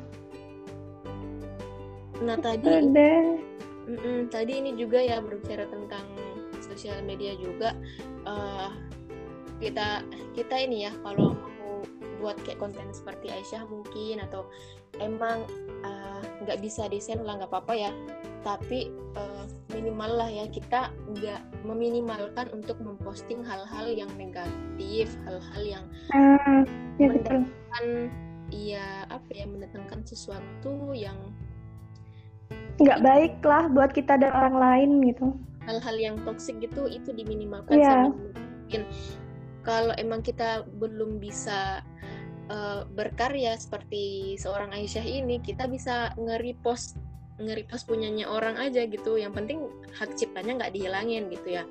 Nah 2.23 2.39
tadi 2.39 2.67
mm 2.83 3.95
-mm, 3.95 4.19
tadi 4.31 4.53
ini 4.59 4.75
juga 4.75 4.99
ya 4.99 5.23
berbicara 5.23 5.67
tentang 5.71 6.08
sosial 6.79 7.03
media 7.03 7.35
juga 7.35 7.75
uh, 8.23 8.71
kita 9.59 10.07
kita 10.39 10.55
ini 10.55 10.87
ya 10.87 10.95
kalau 11.03 11.35
mau 11.35 11.83
buat 12.23 12.39
kayak 12.47 12.63
konten 12.63 12.87
seperti 12.95 13.35
Aisyah 13.35 13.67
mungkin 13.67 14.23
atau 14.23 14.47
emang 14.99 15.47
eh, 15.87 16.23
nggak 16.43 16.59
uh, 16.59 16.63
bisa 16.63 16.91
desain 16.91 17.23
lah 17.23 17.39
nggak 17.39 17.51
apa-apa 17.51 17.75
ya. 17.75 17.91
Tapi 18.43 18.91
uh, 19.15 19.47
minimal 19.71 20.19
lah 20.19 20.31
ya 20.31 20.47
kita 20.51 20.91
nggak 21.15 21.43
meminimalkan 21.63 22.51
untuk 22.51 22.79
memposting 22.83 23.43
hal-hal 23.47 23.87
yang 23.91 24.11
negatif 24.19 25.15
hal-hal 25.27 25.63
yang 25.63 25.85
uh, 26.15 26.63
ya 26.99 27.07
mendatangkan 27.07 27.85
iya 28.51 29.07
apa 29.11 29.31
ya 29.31 29.47
mendatangkan 29.47 30.03
sesuatu 30.03 30.95
yang 30.95 31.19
nggak 32.83 33.03
baik 33.03 33.35
lah 33.43 33.67
buat 33.71 33.91
kita 33.95 34.19
dan 34.19 34.35
orang 34.35 34.57
lain 34.59 34.91
gitu 35.07 35.35
hal-hal 35.69 35.97
yang 36.01 36.17
toksik 36.25 36.57
gitu 36.65 36.89
itu 36.89 37.13
diminimalkan 37.13 37.77
yeah. 37.77 38.09
mungkin. 38.09 38.83
Kalau 39.69 39.93
emang 40.01 40.25
kita 40.25 40.65
belum 40.81 41.21
bisa 41.21 41.85
uh, 42.49 42.89
berkarya 42.89 43.53
seperti 43.61 44.35
seorang 44.41 44.73
Aisyah 44.73 45.05
ini 45.05 45.45
kita 45.45 45.69
bisa 45.69 46.17
nge-repost 46.17 46.97
nge-repost 47.39 47.85
punyanya 47.85 48.27
orang 48.33 48.57
aja 48.57 48.89
gitu. 48.89 49.21
Yang 49.21 49.45
penting 49.45 49.59
hak 49.93 50.17
ciptanya 50.17 50.65
nggak 50.65 50.73
dihilangin 50.73 51.29
gitu 51.29 51.61
ya. 51.61 51.69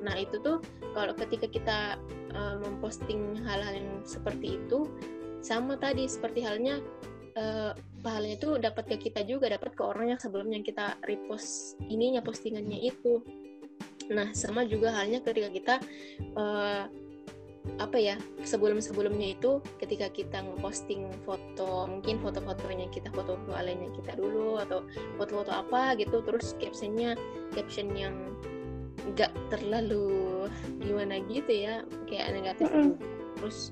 Nah 0.00 0.14
itu 0.14 0.38
tuh 0.40 0.62
kalau 0.94 1.12
ketika 1.18 1.50
kita 1.50 1.78
uh, 2.32 2.56
memposting 2.62 3.34
hal-hal 3.42 3.74
yang 3.74 3.90
seperti 4.06 4.62
itu 4.62 4.86
sama 5.42 5.74
tadi 5.76 6.04
seperti 6.06 6.44
halnya 6.44 6.78
uh, 7.40 7.72
pahalanya 8.04 8.36
itu 8.36 8.50
dapat 8.60 8.84
ke 8.94 9.10
kita 9.10 9.24
juga 9.24 9.48
dapat 9.48 9.72
ke 9.72 9.82
orang 9.82 10.12
yang 10.14 10.20
sebelumnya 10.20 10.60
kita 10.60 11.00
repost 11.08 11.80
ininya 11.88 12.20
postingannya 12.20 12.92
itu 12.92 13.24
nah 14.10 14.28
sama 14.34 14.66
juga 14.66 14.92
halnya 14.92 15.22
ketika 15.24 15.48
kita 15.48 15.74
uh, 16.36 16.84
apa 17.76 18.00
ya 18.00 18.16
sebelum 18.40 18.80
sebelumnya 18.80 19.36
itu 19.36 19.60
ketika 19.76 20.08
kita 20.08 20.40
ngeposting 20.40 21.12
foto 21.28 21.84
mungkin 21.86 22.16
foto-fotonya 22.18 22.88
kita 22.88 23.12
foto-foto 23.12 23.52
lainnya 23.52 23.92
kita 23.92 24.16
dulu 24.16 24.56
atau 24.58 24.80
foto-foto 25.20 25.52
apa 25.52 25.92
gitu 26.00 26.24
terus 26.24 26.56
captionnya 26.56 27.14
caption 27.52 27.92
yang 27.92 28.16
nggak 29.12 29.32
terlalu 29.52 30.48
gimana 30.80 31.20
gitu 31.28 31.52
ya 31.52 31.84
kayak 32.08 32.32
negatif 32.32 32.68
mm 32.72 32.80
-hmm. 32.80 32.94
terus 33.38 33.70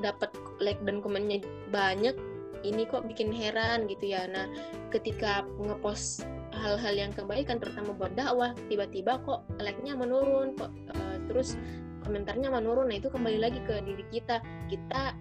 dapat 0.00 0.30
like 0.62 0.80
dan 0.86 1.02
komennya 1.02 1.42
banyak 1.74 2.14
ini 2.62 2.84
kok 2.84 3.08
bikin 3.08 3.32
heran 3.32 3.88
gitu 3.88 4.12
ya. 4.12 4.28
Nah 4.28 4.46
ketika 4.92 5.44
ngepost 5.60 6.24
hal-hal 6.52 6.94
yang 6.94 7.12
kebaikan 7.14 7.56
terutama 7.56 7.96
buat 7.96 8.12
dakwah 8.12 8.52
tiba-tiba 8.68 9.22
kok 9.24 9.46
like-nya 9.62 9.96
menurun 9.96 10.52
kok 10.58 10.72
uh, 10.92 11.16
terus 11.30 11.56
komentarnya 12.04 12.52
menurun. 12.52 12.92
Nah 12.92 12.96
itu 13.00 13.08
kembali 13.08 13.38
lagi 13.40 13.60
ke 13.64 13.80
diri 13.84 14.04
kita. 14.12 14.44
Kita 14.68 15.16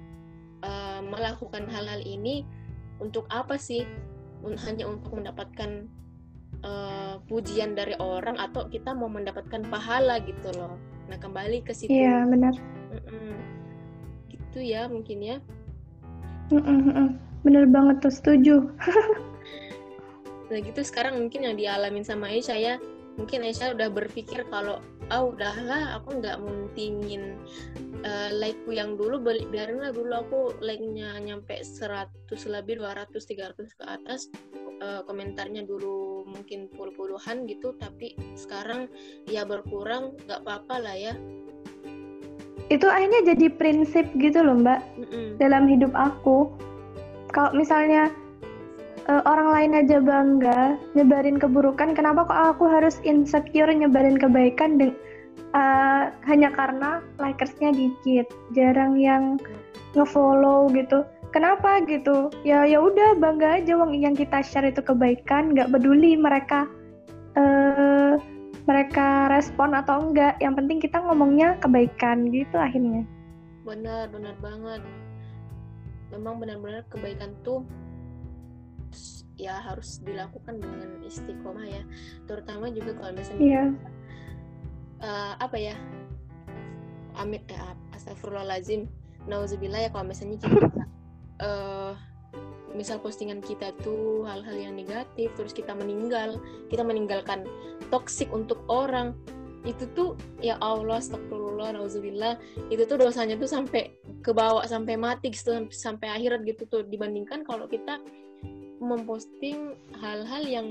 uh, 0.64 1.02
melakukan 1.04 1.68
hal-hal 1.72 2.04
ini 2.04 2.44
untuk 3.00 3.28
apa 3.32 3.56
sih? 3.56 3.88
Hanya 4.40 4.88
untuk 4.88 5.20
mendapatkan 5.20 5.92
uh, 6.64 7.20
pujian 7.28 7.76
dari 7.76 7.92
orang 8.00 8.40
atau 8.40 8.72
kita 8.72 8.96
mau 8.96 9.12
mendapatkan 9.12 9.68
pahala 9.68 10.24
gitu 10.24 10.52
loh. 10.56 10.80
Nah 11.12 11.20
kembali 11.20 11.64
ke 11.64 11.76
situ. 11.76 11.92
Iya 11.92 12.24
benar. 12.24 12.56
Mm 12.90 13.02
-mm. 13.04 13.36
gitu 14.32 14.60
ya 14.64 14.88
mungkin 14.88 15.20
ya. 15.20 15.38
Mm 16.50 16.64
-mm 16.64 17.29
bener 17.44 17.66
banget 17.70 18.04
tuh 18.04 18.14
setuju. 18.14 18.56
Nah 20.50 20.58
gitu 20.66 20.82
sekarang 20.82 21.22
mungkin 21.22 21.46
yang 21.46 21.56
dialamin 21.56 22.02
sama 22.02 22.30
Aisyah 22.34 22.58
ya. 22.58 22.76
Mungkin 23.22 23.46
Aisyah 23.46 23.78
udah 23.78 23.90
berpikir 23.94 24.50
kalau 24.50 24.82
ah 25.10 25.26
oh, 25.26 25.34
udahlah 25.34 25.98
aku 25.98 26.22
nggak 26.22 26.38
mentingin 26.38 27.38
uh, 28.06 28.30
like-ku 28.34 28.74
yang 28.74 28.94
dulu 28.94 29.18
biarinlah 29.26 29.90
dulu 29.90 30.14
aku 30.14 30.40
like-nya 30.62 31.18
nyampe 31.18 31.58
100 31.58 32.06
lebih 32.30 32.78
200 32.78 33.10
300 33.18 33.58
ke 33.74 33.84
atas 33.90 34.30
uh, 34.86 35.02
komentarnya 35.10 35.66
dulu 35.66 36.26
mungkin 36.30 36.70
puluh-puluhan 36.74 37.50
gitu 37.50 37.74
tapi 37.82 38.14
sekarang 38.38 38.86
ya 39.26 39.46
berkurang 39.46 40.18
nggak 40.26 40.46
apa-apa 40.46 40.76
lah 40.82 40.96
ya. 40.98 41.14
Itu 42.70 42.86
akhirnya 42.86 43.34
jadi 43.34 43.50
prinsip 43.50 44.06
gitu 44.22 44.46
loh 44.46 44.62
mbak 44.62 44.86
mm 44.94 45.06
-mm. 45.10 45.28
dalam 45.42 45.66
hidup 45.66 45.90
aku 45.98 46.54
kalau 47.30 47.54
misalnya 47.54 48.10
uh, 49.10 49.22
orang 49.26 49.50
lain 49.54 49.72
aja 49.86 49.98
bangga 50.02 50.60
nyebarin 50.94 51.42
keburukan 51.42 51.98
kenapa 51.98 52.30
kok 52.30 52.58
aku 52.58 52.70
harus 52.70 53.02
insecure 53.02 53.70
nyebarin 53.74 54.18
kebaikan 54.22 54.78
uh, 55.54 56.14
hanya 56.30 56.50
karena 56.54 57.02
likersnya 57.18 57.74
dikit 57.74 58.30
jarang 58.54 58.98
yang 59.02 59.42
ngefollow 59.98 60.70
gitu? 60.74 61.02
Kenapa 61.30 61.86
gitu? 61.86 62.34
Ya 62.42 62.66
ya 62.66 62.82
udah 62.82 63.18
bangga 63.22 63.62
aja 63.62 63.78
wong 63.78 63.94
yang 63.94 64.18
kita 64.18 64.42
share 64.42 64.66
itu 64.66 64.82
kebaikan 64.82 65.54
nggak 65.54 65.70
peduli 65.70 66.18
mereka 66.18 66.66
uh, 67.38 68.18
mereka 68.66 69.30
respon 69.34 69.74
atau 69.78 70.10
enggak 70.10 70.38
yang 70.42 70.58
penting 70.58 70.82
kita 70.82 71.02
ngomongnya 71.02 71.58
kebaikan 71.62 72.30
gitu 72.34 72.58
akhirnya. 72.58 73.06
Benar 73.62 74.10
benar 74.10 74.34
banget 74.42 74.82
memang 76.14 76.42
benar-benar 76.42 76.86
kebaikan 76.90 77.34
tuh 77.46 77.66
ya 79.40 79.56
harus 79.64 80.04
dilakukan 80.04 80.60
dengan 80.60 81.00
istiqomah 81.08 81.64
ya 81.64 81.84
terutama 82.28 82.68
juga 82.76 82.92
kalau 83.00 83.16
misalnya 83.16 83.40
yeah. 83.40 83.48
Iya. 83.48 83.64
uh, 85.00 85.34
apa 85.40 85.58
ya 85.58 85.76
amit 87.16 87.48
eh, 87.48 87.76
astagfirullahalazim 87.96 88.92
nauzubillah 89.32 89.88
ya 89.88 89.90
kalau 89.96 90.12
misalnya 90.12 90.36
kita 90.44 90.68
uh, 91.40 91.96
misal 92.78 93.00
postingan 93.00 93.40
kita 93.40 93.74
tuh 93.82 94.28
hal-hal 94.28 94.54
yang 94.60 94.74
negatif 94.76 95.32
terus 95.40 95.56
kita 95.56 95.72
meninggal 95.72 96.38
kita 96.68 96.84
meninggalkan 96.84 97.48
toksik 97.88 98.30
untuk 98.30 98.62
orang 98.68 99.16
itu 99.68 99.84
tuh 99.92 100.16
ya 100.40 100.56
Allah 100.64 101.04
astagfirullah 101.04 101.76
nauzubillah. 101.76 102.40
Itu 102.72 102.88
tuh 102.88 103.04
dosanya 103.04 103.36
tuh 103.36 103.50
sampai 103.50 103.92
ke 104.24 104.32
bawah 104.32 104.64
sampai 104.64 104.96
mati 104.96 105.36
gitu, 105.36 105.68
sampai 105.72 106.08
akhirat 106.16 106.48
gitu 106.48 106.64
tuh. 106.70 106.82
Dibandingkan 106.88 107.44
kalau 107.44 107.68
kita 107.68 108.00
memposting 108.80 109.76
hal-hal 110.00 110.44
yang 110.48 110.68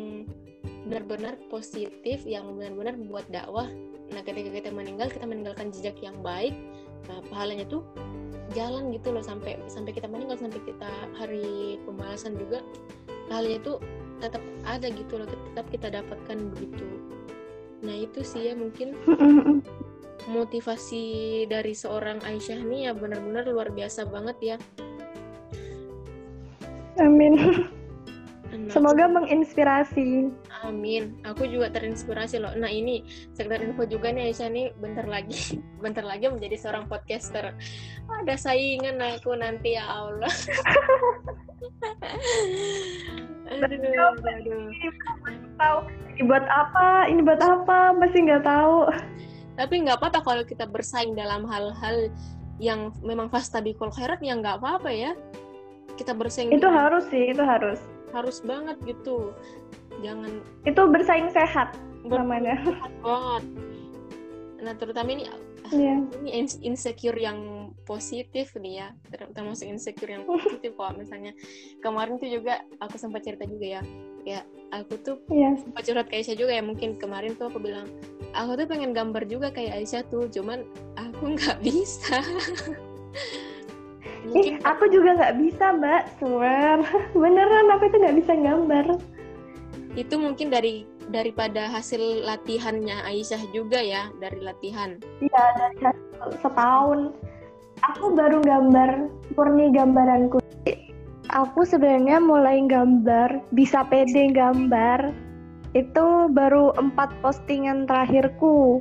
benar-benar 0.88 1.36
positif 1.52 2.24
yang 2.24 2.48
benar-benar 2.56 2.96
membuat 2.96 3.28
dakwah. 3.28 3.68
Nah 4.08 4.24
ketika 4.24 4.48
kita 4.48 4.70
meninggal 4.72 5.12
kita 5.12 5.28
meninggalkan 5.28 5.68
jejak 5.68 6.00
yang 6.00 6.16
baik. 6.24 6.56
Nah 7.12 7.20
pahalanya 7.28 7.68
tuh 7.68 7.84
jalan 8.56 8.88
gitu 8.96 9.12
loh 9.12 9.20
sampai 9.20 9.60
sampai 9.68 9.92
kita 9.92 10.08
meninggal 10.08 10.40
sampai 10.40 10.60
kita 10.64 10.88
hari 11.20 11.76
pembalasan 11.84 12.32
juga 12.40 12.64
pahalanya 13.28 13.60
tuh 13.60 13.76
tetap 14.24 14.40
ada 14.64 14.88
gitu 14.88 15.20
loh 15.20 15.28
tetap 15.28 15.66
kita 15.68 15.92
dapatkan 15.92 16.38
begitu 16.56 16.86
Nah 17.82 17.94
itu 17.94 18.20
sih 18.26 18.50
ya 18.50 18.54
mungkin 18.58 18.94
motivasi 20.28 21.04
dari 21.48 21.72
seorang 21.72 22.20
Aisyah 22.20 22.60
nih 22.60 22.80
ya 22.90 22.92
benar-benar 22.92 23.48
luar 23.48 23.72
biasa 23.72 24.04
banget 24.10 24.36
ya. 24.42 24.56
Amin. 26.98 27.38
Nah, 28.48 28.72
Semoga 28.72 29.04
menginspirasi. 29.12 30.32
Amin. 30.64 31.20
Aku 31.22 31.44
juga 31.46 31.68
terinspirasi 31.68 32.40
loh. 32.40 32.56
Nah 32.56 32.72
ini 32.72 33.04
sekedar 33.36 33.60
info 33.60 33.84
juga 33.84 34.08
nih 34.10 34.32
Aisyah 34.32 34.48
nih 34.50 34.66
bentar 34.80 35.06
lagi, 35.06 35.60
bentar 35.84 36.02
lagi 36.02 36.32
menjadi 36.32 36.56
seorang 36.56 36.88
podcaster. 36.88 37.54
Ada 38.08 38.34
saingan 38.40 38.98
aku 38.98 39.36
nanti 39.36 39.76
ya 39.76 39.84
Allah. 39.86 40.32
aduh, 43.52 44.16
aduh. 44.26 44.68
Tahu 45.58 45.78
ini 46.14 46.22
buat 46.26 46.46
apa? 46.46 47.06
Ini 47.10 47.20
buat 47.22 47.42
apa? 47.42 47.94
Masih 47.94 48.26
nggak 48.26 48.46
tahu. 48.46 48.90
Tapi 49.58 49.74
nggak 49.82 49.98
apa-apa 49.98 50.22
kalau 50.22 50.42
kita 50.46 50.70
bersaing 50.70 51.18
dalam 51.18 51.42
hal-hal 51.50 52.10
yang 52.62 52.94
memang 53.02 53.30
fastabikul 53.30 53.90
khairat 53.90 54.22
yang 54.22 54.42
nggak 54.42 54.62
apa-apa 54.62 54.90
ya. 54.90 55.12
Kita 55.98 56.14
bersaing. 56.14 56.54
Itu 56.54 56.70
harus 56.70 57.06
sih, 57.10 57.34
itu 57.34 57.42
harus. 57.42 57.82
Harus 58.14 58.38
banget 58.46 58.78
gitu. 58.86 59.34
Jangan. 60.02 60.42
Itu 60.62 60.86
bersaing 60.86 61.30
sehat 61.34 61.74
namanya. 62.06 62.54
Sehat 62.62 62.92
banget. 63.02 63.44
Nah 64.58 64.74
terutama 64.78 65.08
ini 65.14 65.26
yeah. 65.72 65.98
ini 66.24 66.46
insecure 66.64 67.16
yang 67.16 67.70
positif 67.84 68.52
nih 68.56 68.84
ya 68.84 68.88
termasuk 69.32 69.68
insecure 69.68 70.10
yang 70.10 70.24
positif 70.28 70.74
kok. 70.76 70.94
Misalnya 70.96 71.32
kemarin 71.80 72.16
tuh 72.20 72.30
juga 72.30 72.62
aku 72.80 72.96
sempat 73.00 73.24
cerita 73.24 73.44
juga 73.44 73.80
ya 73.80 73.82
ya 74.26 74.40
aku 74.74 75.00
tuh 75.00 75.16
yeah. 75.32 75.56
sempat 75.56 75.88
curhat 75.88 76.06
ke 76.12 76.20
Aisyah 76.20 76.36
juga 76.36 76.52
ya. 76.52 76.62
Mungkin 76.64 77.00
kemarin 77.00 77.34
tuh 77.36 77.48
aku 77.48 77.58
bilang 77.62 77.88
aku 78.36 78.60
tuh 78.60 78.66
pengen 78.68 78.92
gambar 78.92 79.24
juga 79.24 79.48
kayak 79.48 79.80
Aisyah 79.82 80.02
tuh 80.08 80.28
cuman 80.28 80.64
aku 81.00 81.30
nggak 81.36 81.58
bisa. 81.64 82.20
Mungkin 84.28 84.60
eh, 84.60 84.66
aku 84.66 84.84
juga 84.92 85.16
nggak 85.16 85.36
bisa 85.40 85.64
mbak 85.78 86.02
swear. 86.20 86.78
Beneran 87.20 87.72
aku 87.72 87.84
tuh 87.88 87.98
nggak 88.02 88.16
bisa 88.20 88.32
gambar. 88.36 88.86
Itu 89.96 90.14
mungkin 90.20 90.52
dari 90.52 90.84
daripada 91.08 91.68
hasil 91.68 92.24
latihannya 92.24 93.04
Aisyah 93.04 93.42
juga 93.52 93.80
ya 93.80 94.12
dari 94.20 94.40
latihan. 94.44 95.00
Iya 95.24 95.44
dari 95.80 95.98
setahun. 96.40 97.16
Aku 97.94 98.12
baru 98.12 98.42
gambar 98.42 99.06
murni 99.38 99.70
gambaranku. 99.70 100.42
Aku 101.28 101.60
sebenarnya 101.62 102.18
mulai 102.18 102.64
gambar 102.64 103.44
bisa 103.52 103.84
pede 103.86 104.32
gambar 104.32 105.12
itu 105.76 106.06
baru 106.32 106.72
empat 106.80 107.12
postingan 107.20 107.84
terakhirku. 107.84 108.80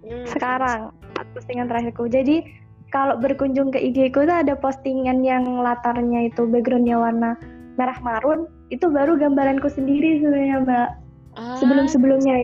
Hmm. 0.00 0.26
sekarang 0.26 0.80
empat 1.12 1.26
postingan 1.36 1.68
terakhirku. 1.68 2.08
Jadi 2.10 2.42
kalau 2.90 3.16
berkunjung 3.22 3.70
ke 3.70 3.78
IG 3.78 4.10
ku 4.10 4.26
itu 4.26 4.34
ada 4.34 4.58
postingan 4.58 5.22
yang 5.22 5.46
latarnya 5.62 6.26
itu 6.26 6.48
backgroundnya 6.50 6.98
warna 6.98 7.38
merah 7.78 7.96
marun 8.02 8.50
itu 8.74 8.90
baru 8.90 9.14
gambaranku 9.16 9.70
sendiri 9.70 10.20
sebenarnya 10.20 10.56
mbak 10.66 10.88
ah. 11.36 11.58
sebelum 11.58 11.86
sebelumnya 11.86 12.42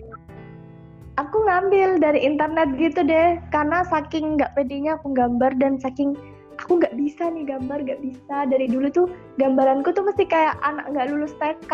aku 1.17 1.37
ngambil 1.49 1.97
dari 1.97 2.21
internet 2.21 2.77
gitu 2.77 3.01
deh 3.03 3.41
karena 3.49 3.83
saking 3.89 4.37
nggak 4.37 4.53
pedenya 4.53 5.01
aku 5.01 5.17
gambar 5.17 5.57
dan 5.57 5.81
saking 5.81 6.13
aku 6.61 6.81
nggak 6.81 6.97
bisa 6.97 7.29
nih 7.33 7.45
gambar 7.45 7.85
nggak 7.85 8.01
bisa. 8.01 8.49
Dari 8.49 8.67
dulu 8.69 8.89
tuh 8.93 9.07
gambaranku 9.41 9.93
tuh 9.93 10.05
mesti 10.05 10.25
kayak 10.29 10.57
anak 10.65 10.89
nggak 10.93 11.09
lulus 11.13 11.37
TK 11.37 11.73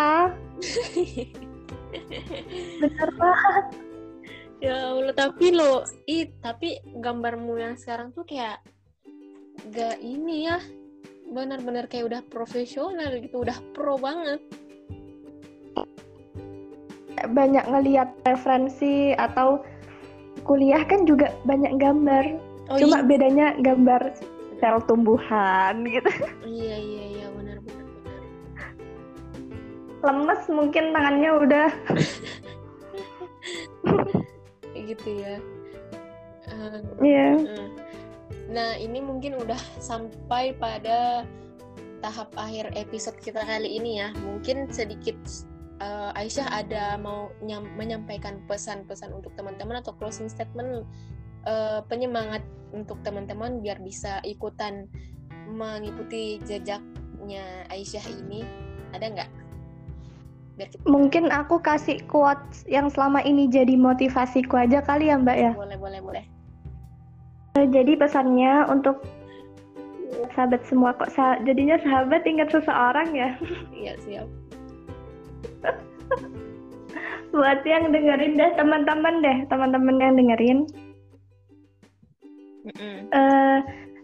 bener 2.81 3.11
banget 3.21 3.67
ya 4.65 4.95
Allah 4.95 5.15
tapi 5.15 5.51
lo 5.53 5.83
ih 6.07 6.31
tapi 6.41 6.79
gambarmu 7.03 7.59
yang 7.59 7.75
sekarang 7.75 8.15
tuh 8.15 8.23
kayak 8.23 8.63
gak 9.75 9.99
ini 10.03 10.49
ya. 10.51 10.59
Benar-benar 11.33 11.89
kayak 11.89 12.13
udah 12.13 12.21
profesional 12.29 13.17
gitu 13.17 13.41
udah 13.41 13.57
pro 13.73 13.97
banget 13.97 14.45
banyak 17.31 17.65
ngelihat 17.71 18.11
referensi 18.27 19.15
atau 19.15 19.63
kuliah 20.43 20.83
kan 20.83 21.07
juga 21.07 21.31
banyak 21.47 21.79
gambar. 21.79 22.25
Oh, 22.71 22.79
Cuma 22.79 23.03
iya. 23.03 23.07
bedanya 23.07 23.47
gambar 23.61 24.03
sel 24.63 24.79
tumbuhan 24.87 25.83
gitu. 25.87 26.11
Iya 26.47 26.77
iya 26.79 27.05
iya 27.19 27.27
benar 27.35 27.59
benar 27.63 27.87
benar. 27.87 28.23
Lemes 30.03 30.43
mungkin 30.51 30.85
tangannya 30.95 31.31
udah. 31.43 31.69
gitu 34.91 35.09
ya. 35.19 35.37
Iya. 35.39 35.39
Uh, 36.53 36.79
yeah. 37.03 37.35
Nah 38.53 38.71
ini 38.79 38.99
mungkin 39.03 39.39
udah 39.39 39.59
sampai 39.79 40.55
pada 40.59 41.27
tahap 42.03 42.35
akhir 42.35 42.75
episode 42.75 43.19
kita 43.19 43.43
kali 43.43 43.79
ini 43.79 44.03
ya. 44.03 44.15
Mungkin 44.23 44.71
sedikit 44.71 45.17
uh, 45.83 46.11
Aisyah 46.15 46.47
ada 46.63 46.97
mau 46.97 47.35
menyampaikan 47.75 48.39
pesan-pesan 48.47 49.11
untuk 49.11 49.35
teman-teman 49.35 49.83
atau 49.83 49.93
closing 49.99 50.31
statement 50.31 50.87
uh, 51.45 51.83
penyemangat 51.91 52.41
untuk 52.71 53.03
teman-teman 53.03 53.59
biar 53.61 53.83
bisa 53.83 54.23
ikutan 54.23 54.87
mengikuti 55.51 56.39
jejaknya 56.47 57.67
Aisyah 57.69 58.07
ini 58.23 58.47
ada 58.95 59.11
nggak? 59.11 59.31
Mungkin 60.87 61.33
aku 61.33 61.59
kasih 61.59 61.99
quotes 62.07 62.63
yang 62.71 62.87
selama 62.87 63.25
ini 63.27 63.51
jadi 63.51 63.75
motivasiku 63.75 64.63
aja 64.63 64.85
kali 64.85 65.11
ya 65.11 65.19
Mbak 65.19 65.39
ya. 65.41 65.53
Boleh 65.59 65.79
boleh 65.81 66.01
boleh. 66.05 66.25
Eh, 67.59 67.67
jadi 67.69 67.99
pesannya 67.99 68.69
untuk 68.71 69.03
sahabat 70.37 70.63
semua 70.69 70.95
kok 70.95 71.11
jadinya 71.43 71.77
sahabat 71.83 72.23
ingat 72.29 72.53
seseorang 72.53 73.11
ya. 73.17 73.35
Iya 73.75 73.97
siap 74.07 74.29
buat 77.33 77.65
yang 77.65 77.91
dengerin 77.91 78.37
deh 78.37 78.51
teman-teman 78.61 79.25
deh 79.25 79.39
teman-teman 79.49 79.97
yang 79.99 80.15
dengerin. 80.21 80.59
Mm 82.63 82.73
-mm. 82.77 82.97
Uh, 83.11 83.59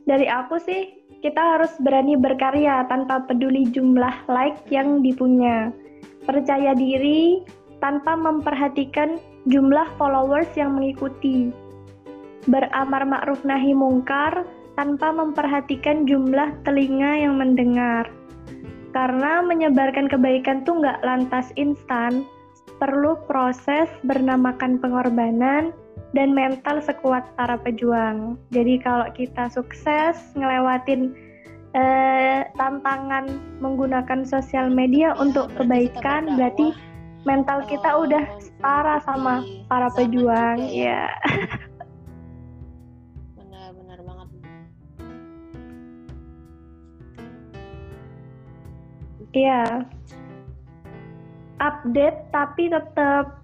dari 0.08 0.26
aku 0.26 0.58
sih 0.58 0.98
kita 1.20 1.58
harus 1.58 1.70
berani 1.82 2.16
berkarya 2.16 2.86
tanpa 2.88 3.22
peduli 3.28 3.68
jumlah 3.70 4.26
like 4.30 4.58
yang 4.72 5.04
dipunya. 5.04 5.70
Percaya 6.24 6.72
diri 6.74 7.44
tanpa 7.78 8.16
memperhatikan 8.16 9.20
jumlah 9.46 9.86
followers 10.00 10.48
yang 10.58 10.74
mengikuti. 10.78 11.52
Beramar 12.48 13.04
ma'ruf 13.04 13.44
nahi 13.44 13.76
mungkar 13.76 14.46
tanpa 14.78 15.10
memperhatikan 15.10 16.06
jumlah 16.06 16.54
telinga 16.62 17.18
yang 17.18 17.34
mendengar 17.36 18.08
karena 18.96 19.44
menyebarkan 19.44 20.08
kebaikan 20.08 20.64
tuh 20.64 20.80
nggak 20.80 21.04
lantas 21.04 21.52
instan, 21.60 22.24
perlu 22.78 23.18
proses 23.26 23.90
bernamakan 24.06 24.78
pengorbanan 24.78 25.74
dan 26.16 26.32
mental 26.32 26.80
sekuat 26.80 27.26
para 27.36 27.60
pejuang. 27.60 28.40
Jadi 28.54 28.80
kalau 28.80 29.08
kita 29.12 29.52
sukses 29.52 30.16
ngelewatin 30.38 31.12
eh, 31.76 32.48
tantangan 32.56 33.28
menggunakan 33.60 34.24
sosial 34.24 34.72
media 34.72 35.12
ya, 35.12 35.18
untuk 35.20 35.52
kebaikan, 35.58 36.38
berarti 36.38 36.72
mental 37.28 37.60
kita 37.68 37.90
udah 37.92 38.24
setara 38.40 39.04
sama 39.04 39.44
para 39.68 39.92
pejuang, 39.92 40.64
ya. 40.72 41.12
ya. 41.12 41.48
Iya. 49.38 49.62
Update 51.58 52.18
tapi 52.30 52.70
tetap 52.70 53.38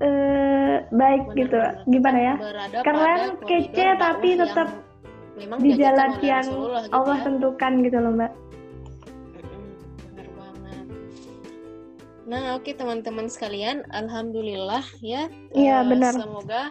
uh, 0.00 0.76
baik 0.92 1.24
benar, 1.32 1.36
gitu. 1.36 1.58
Gimana 1.88 2.18
ya? 2.18 2.34
Keren, 2.84 3.20
kece 3.44 3.86
tapi 4.00 4.28
tetap 4.36 4.68
di 5.60 5.72
jalan 5.76 6.20
yang 6.20 6.44
gitu 6.44 6.92
Allah 6.92 7.16
ya. 7.16 7.24
tentukan 7.24 7.72
gitu 7.84 7.98
loh, 8.00 8.12
Mbak. 8.12 8.32
Banget. 10.36 10.84
Nah, 12.28 12.42
oke 12.56 12.68
okay, 12.68 12.74
teman-teman 12.76 13.26
sekalian, 13.32 13.84
alhamdulillah 13.92 14.84
ya. 15.00 15.32
Iya, 15.56 15.80
uh, 15.80 15.88
benar. 15.88 16.12
Semoga 16.12 16.62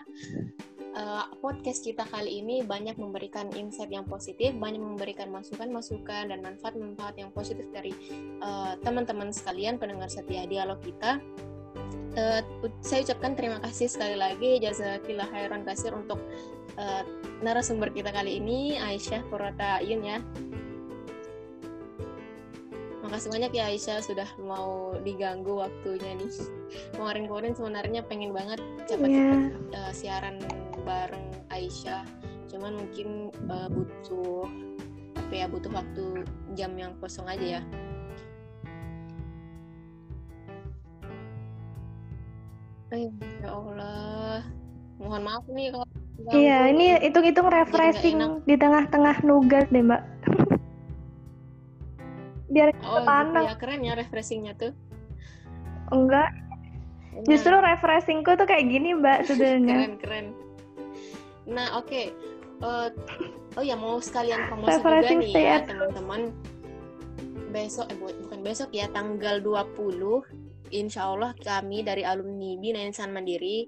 uh, 0.96 1.26
podcast 1.44 1.86
kita 1.86 2.06
kali 2.08 2.42
ini 2.42 2.66
banyak 2.66 2.98
memberikan 2.98 3.52
insight 3.54 3.92
yang 3.94 4.08
positif, 4.08 4.56
banyak 4.58 4.82
memberikan 4.82 5.30
masukan-masukan 5.30 6.34
dan 6.34 6.40
manfaat-manfaat 6.42 7.16
yang 7.20 7.30
positif 7.34 7.66
dari 7.70 7.94
uh, 8.42 8.74
teman-teman 8.82 9.30
sekalian 9.30 9.78
pendengar 9.78 10.10
setia 10.10 10.50
dialog 10.50 10.80
kita. 10.82 11.22
Uh, 12.18 12.42
saya 12.82 13.06
ucapkan 13.06 13.38
terima 13.38 13.62
kasih 13.62 13.86
sekali 13.86 14.18
lagi 14.18 14.58
jazakillah 14.58 15.30
khairan 15.30 15.62
kasir 15.62 15.94
untuk 15.94 16.18
uh, 16.82 17.06
narasumber 17.46 17.94
kita 17.94 18.10
kali 18.10 18.42
ini 18.42 18.82
Aisyah 18.82 19.22
Purata 19.30 19.78
Yun 19.86 20.02
ya. 20.02 20.18
Makasih 23.06 23.30
banyak 23.30 23.52
ya 23.54 23.74
Aisyah 23.74 24.06
sudah 24.06 24.30
mau 24.42 24.94
diganggu 25.02 25.62
waktunya 25.62 26.18
nih. 26.18 26.30
Kemarin-kemarin 26.94 27.54
sebenarnya 27.58 28.02
pengen 28.06 28.34
banget 28.34 28.62
cepat-cepat 28.90 29.40
yeah. 29.74 29.78
uh, 29.78 29.92
siaran 29.94 30.38
bareng 30.84 31.28
Aisyah. 31.50 32.04
Cuman 32.50 32.80
mungkin 32.80 33.30
uh, 33.48 33.70
butuh 33.70 34.50
apa 35.16 35.34
ya 35.34 35.46
butuh 35.46 35.70
waktu 35.70 36.26
jam 36.58 36.74
yang 36.74 36.98
kosong 36.98 37.30
aja 37.30 37.60
ya. 37.60 37.62
Eh, 42.90 43.14
ya 43.46 43.50
Allah. 43.54 44.42
Mohon 44.98 45.22
maaf 45.22 45.46
nih 45.46 45.70
kalau 45.70 45.88
iya 46.36 46.68
ini 46.68 47.00
hitung-hitung 47.00 47.48
refreshing 47.48 48.44
di 48.44 48.60
tengah-tengah 48.60 49.24
nugas 49.24 49.70
deh 49.70 49.86
mbak. 49.86 50.02
Biar 52.54 52.74
oh, 52.82 53.06
pandang 53.06 53.46
gitu 53.46 53.54
ya 53.54 53.62
keren 53.62 53.82
ya 53.86 53.94
refreshingnya 53.94 54.54
tuh. 54.58 54.74
Enggak. 55.94 56.34
Justru 57.30 57.54
refreshingku 57.54 58.34
tuh 58.34 58.50
kayak 58.50 58.66
gini 58.68 58.98
mbak 58.98 59.24
sebenarnya. 59.30 59.78
keren 59.78 59.96
keren 60.02 60.28
Nah, 61.50 61.82
oke. 61.82 61.90
Okay. 61.90 62.08
Uh, 62.60 62.92
eh, 62.92 63.56
oh 63.56 63.64
ya 63.64 63.80
mau 63.80 64.04
sekalian 64.04 64.52
promosi 64.52 64.84
juga 64.84 65.10
nih 65.16 65.32
ya 65.32 65.58
teman-teman. 65.64 66.32
Besok 67.50 67.90
eh 67.90 67.98
bukan 67.98 68.40
besok 68.46 68.70
ya, 68.76 68.86
tanggal 68.94 69.42
20 69.42 70.70
Insya 70.70 71.10
Allah 71.10 71.34
kami 71.42 71.82
dari 71.82 72.06
alumni 72.06 72.54
Bina 72.62 72.78
Insan 72.86 73.10
Mandiri 73.10 73.66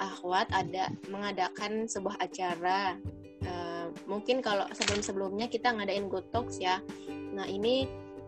Akhwat 0.00 0.50
ada 0.50 0.90
mengadakan 1.12 1.86
sebuah 1.86 2.18
acara. 2.18 2.96
Uh, 3.44 3.92
mungkin 4.08 4.40
kalau 4.40 4.64
sebelum-sebelumnya 4.72 5.46
kita 5.52 5.70
ngadain 5.76 6.08
Good 6.08 6.32
Talks 6.32 6.56
ya. 6.56 6.80
Nah 7.36 7.44
ini 7.44 7.84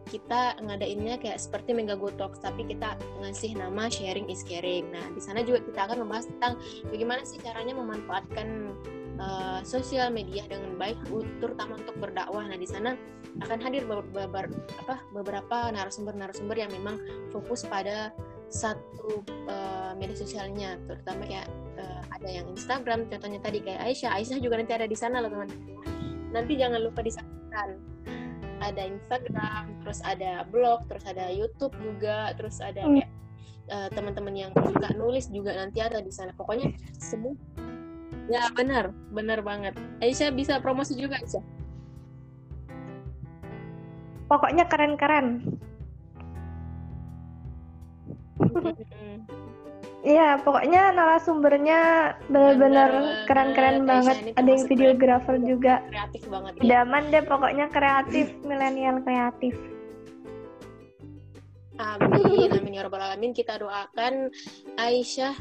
kita 0.09 0.59
ngadainnya 0.59 1.21
kayak 1.21 1.39
seperti 1.39 1.77
Mega 1.77 1.95
Go 1.95 2.11
Talks 2.15 2.43
tapi 2.43 2.67
kita 2.67 2.99
ngasih 3.23 3.55
nama 3.59 3.87
sharing 3.87 4.27
is 4.33 4.43
caring. 4.43 4.91
Nah, 4.91 5.07
di 5.15 5.23
sana 5.23 5.47
juga 5.47 5.63
kita 5.63 5.81
akan 5.91 6.07
membahas 6.07 6.27
tentang 6.29 6.59
bagaimana 6.91 7.23
sih 7.23 7.39
caranya 7.39 7.75
memanfaatkan 7.79 8.75
uh, 9.23 9.61
sosial 9.63 10.11
media 10.11 10.43
dengan 10.51 10.75
baik 10.77 10.99
terutama 11.39 11.79
untuk 11.79 11.97
berdakwah. 12.03 12.45
Nah, 12.47 12.59
di 12.59 12.67
sana 12.67 12.99
akan 13.41 13.59
hadir 13.65 13.89
beberapa 13.89 14.53
apa 14.85 15.01
beberapa 15.17 15.73
narasumber-narasumber 15.73 16.57
yang 16.59 16.71
memang 16.75 17.01
fokus 17.33 17.65
pada 17.65 18.13
satu 18.53 19.25
uh, 19.49 19.97
media 19.97 20.13
sosialnya 20.13 20.77
terutama 20.85 21.25
kayak 21.25 21.49
uh, 21.81 22.05
ada 22.13 22.29
yang 22.29 22.45
Instagram 22.53 23.09
contohnya 23.09 23.41
tadi 23.41 23.65
kayak 23.65 23.81
Aisyah 23.81 24.13
Aisyah 24.21 24.39
juga 24.45 24.61
nanti 24.61 24.77
ada 24.77 24.85
di 24.85 24.93
sana 24.93 25.25
loh 25.25 25.33
teman-teman 25.33 25.81
nanti 26.37 26.61
jangan 26.61 26.85
lupa 26.85 27.01
disaksikan 27.01 27.81
ada 28.63 28.83
Instagram, 28.87 29.83
terus 29.83 29.99
ada 30.07 30.47
blog, 30.47 30.87
terus 30.87 31.05
ada 31.05 31.27
YouTube 31.35 31.75
juga, 31.83 32.31
terus 32.39 32.63
ada 32.63 32.87
hmm. 32.87 33.03
kayak 33.03 33.11
uh, 33.75 33.89
teman-teman 33.91 34.35
yang 34.39 34.51
suka 34.55 34.95
nulis 34.95 35.27
juga 35.29 35.59
nanti 35.59 35.83
ada 35.83 35.99
di 35.99 36.15
sana. 36.15 36.31
Pokoknya 36.39 36.71
semua 36.97 37.35
Ya 38.31 38.47
benar, 38.55 38.95
benar 39.11 39.43
banget. 39.43 39.75
Aisyah 39.99 40.31
bisa 40.31 40.63
promosi 40.63 40.95
juga 40.95 41.19
Aisyah. 41.19 41.43
Pokoknya 44.31 44.65
keren-keren. 44.71 45.59
Iya, 50.03 50.43
pokoknya 50.43 50.91
narasumbernya 50.99 51.81
benar-benar 52.27 52.91
keren-keren 53.31 53.87
banget. 53.87 54.35
Ada 54.35 54.51
yang 54.51 54.67
videografer 54.67 55.39
juga. 55.39 55.79
Kreatif 55.87 56.23
banget. 56.27 56.53
Ya. 56.59 56.83
Daman 56.83 57.03
deh, 57.15 57.23
pokoknya 57.23 57.67
kreatif, 57.71 58.35
milenial 58.49 58.99
kreatif. 59.07 59.55
Amin, 61.79 62.51
amin 62.51 62.79
ya 62.79 62.83
robbal 62.83 63.03
alamin. 63.03 63.31
Kita 63.31 63.63
doakan 63.63 64.31
Aisyah 64.75 65.39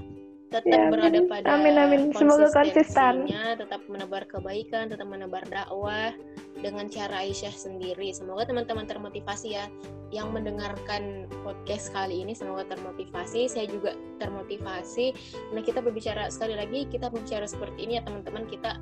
tetap 0.51 0.67
ya, 0.67 0.91
berada 0.91 1.19
pada 1.31 1.47
amin, 1.55 1.75
amin. 1.79 2.01
Semoga 2.11 2.51
konsisten. 2.51 3.31
tetap 3.55 3.81
menebar 3.87 4.27
kebaikan 4.27 4.91
tetap 4.91 5.07
menebar 5.07 5.47
dakwah 5.47 6.11
dengan 6.59 6.91
cara 6.91 7.23
Aisyah 7.23 7.55
sendiri. 7.55 8.11
Semoga 8.11 8.43
teman-teman 8.43 8.83
termotivasi 8.83 9.55
ya 9.55 9.71
yang 10.11 10.35
mendengarkan 10.35 11.23
podcast 11.47 11.95
kali 11.95 12.27
ini 12.27 12.35
semoga 12.35 12.67
termotivasi. 12.67 13.47
Saya 13.47 13.71
juga 13.71 13.95
termotivasi. 14.19 15.15
Nah 15.55 15.63
kita 15.63 15.79
berbicara 15.79 16.27
sekali 16.27 16.59
lagi 16.59 16.83
kita 16.91 17.07
berbicara 17.07 17.47
seperti 17.47 17.87
ini 17.87 17.95
ya 17.95 18.03
teman-teman. 18.03 18.43
Kita 18.51 18.75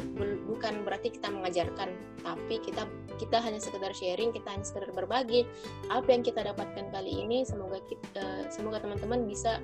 bukan 0.50 0.74
berarti 0.82 1.14
kita 1.14 1.30
mengajarkan 1.30 1.94
tapi 2.26 2.58
kita 2.66 2.90
kita 3.22 3.38
hanya 3.46 3.62
sekedar 3.62 3.94
sharing 3.94 4.34
kita 4.34 4.50
hanya 4.50 4.66
sekedar 4.66 4.90
berbagi 4.90 5.46
apa 5.94 6.10
yang 6.10 6.26
kita 6.26 6.42
dapatkan 6.42 6.90
kali 6.90 7.14
ini. 7.14 7.46
Semoga 7.46 7.78
kita 7.86 8.50
semoga 8.50 8.82
teman-teman 8.82 9.30
bisa 9.30 9.62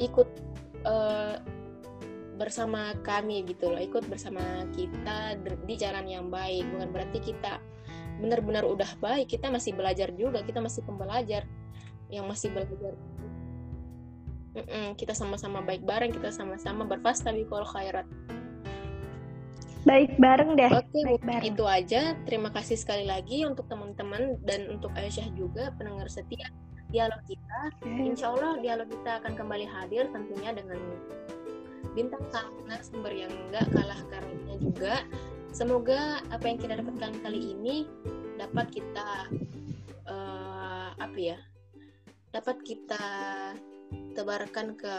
ikut 0.00 0.26
uh, 0.88 1.36
bersama 2.38 2.94
kami 3.02 3.42
gitu 3.44 3.68
loh 3.68 3.82
ikut 3.82 4.06
bersama 4.06 4.40
kita 4.72 5.36
di 5.66 5.74
jalan 5.76 6.06
yang 6.08 6.26
baik. 6.32 6.64
Bukan 6.70 6.88
berarti 6.94 7.18
kita 7.20 7.60
benar-benar 8.18 8.66
udah 8.66 8.98
baik 8.98 9.30
kita 9.30 9.46
masih 9.46 9.78
belajar 9.78 10.10
juga 10.16 10.40
kita 10.42 10.58
masih 10.62 10.82
pembelajar. 10.86 11.44
Yang 12.08 12.24
masih 12.24 12.48
belajar 12.56 12.96
Mm-mm, 14.56 14.96
kita 14.96 15.12
sama-sama 15.12 15.60
baik 15.60 15.84
bareng 15.84 16.10
kita 16.10 16.32
sama-sama 16.32 16.88
berfasta 16.88 17.30
kalau 17.46 17.68
khairat. 17.68 18.08
Baik 19.86 20.18
bareng 20.18 20.58
deh 20.58 20.72
oke 20.72 20.88
okay, 20.88 21.16
bareng. 21.22 21.44
itu 21.52 21.64
aja. 21.68 22.16
Terima 22.26 22.50
kasih 22.50 22.80
sekali 22.80 23.04
lagi 23.06 23.44
untuk 23.44 23.68
teman-teman 23.70 24.40
dan 24.42 24.66
untuk 24.72 24.90
Aisyah 24.96 25.30
juga 25.36 25.70
pendengar 25.76 26.10
setia 26.10 26.48
dialog 26.88 27.20
kita. 27.28 27.60
Insya 27.84 28.32
Allah 28.32 28.56
dialog 28.60 28.88
kita 28.88 29.20
akan 29.22 29.32
kembali 29.36 29.66
hadir 29.68 30.08
tentunya 30.12 30.50
dengan 30.56 30.80
bintang 31.92 32.24
tamu 32.32 32.64
narasumber 32.68 33.12
yang 33.12 33.32
enggak 33.48 33.66
kalah 33.72 34.00
karunia 34.08 34.56
juga. 34.60 34.94
Semoga 35.52 36.20
apa 36.28 36.44
yang 36.44 36.58
kita 36.60 36.76
dapatkan 36.80 37.12
kali 37.24 37.56
ini 37.56 37.88
dapat 38.36 38.66
kita 38.72 39.28
uh, 40.08 40.90
apa 40.96 41.18
ya? 41.18 41.38
Dapat 42.28 42.56
kita 42.60 43.06
tebarkan 44.12 44.76
ke 44.76 44.96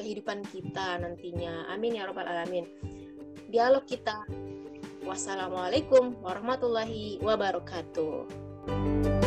kehidupan 0.00 0.40
kita 0.48 0.96
nantinya. 1.00 1.68
Amin 1.68 2.00
ya 2.00 2.08
robbal 2.08 2.28
alamin. 2.28 2.64
Dialog 3.52 3.84
kita. 3.84 4.24
Wassalamualaikum 5.04 6.20
warahmatullahi 6.20 7.18
wabarakatuh. 7.24 9.19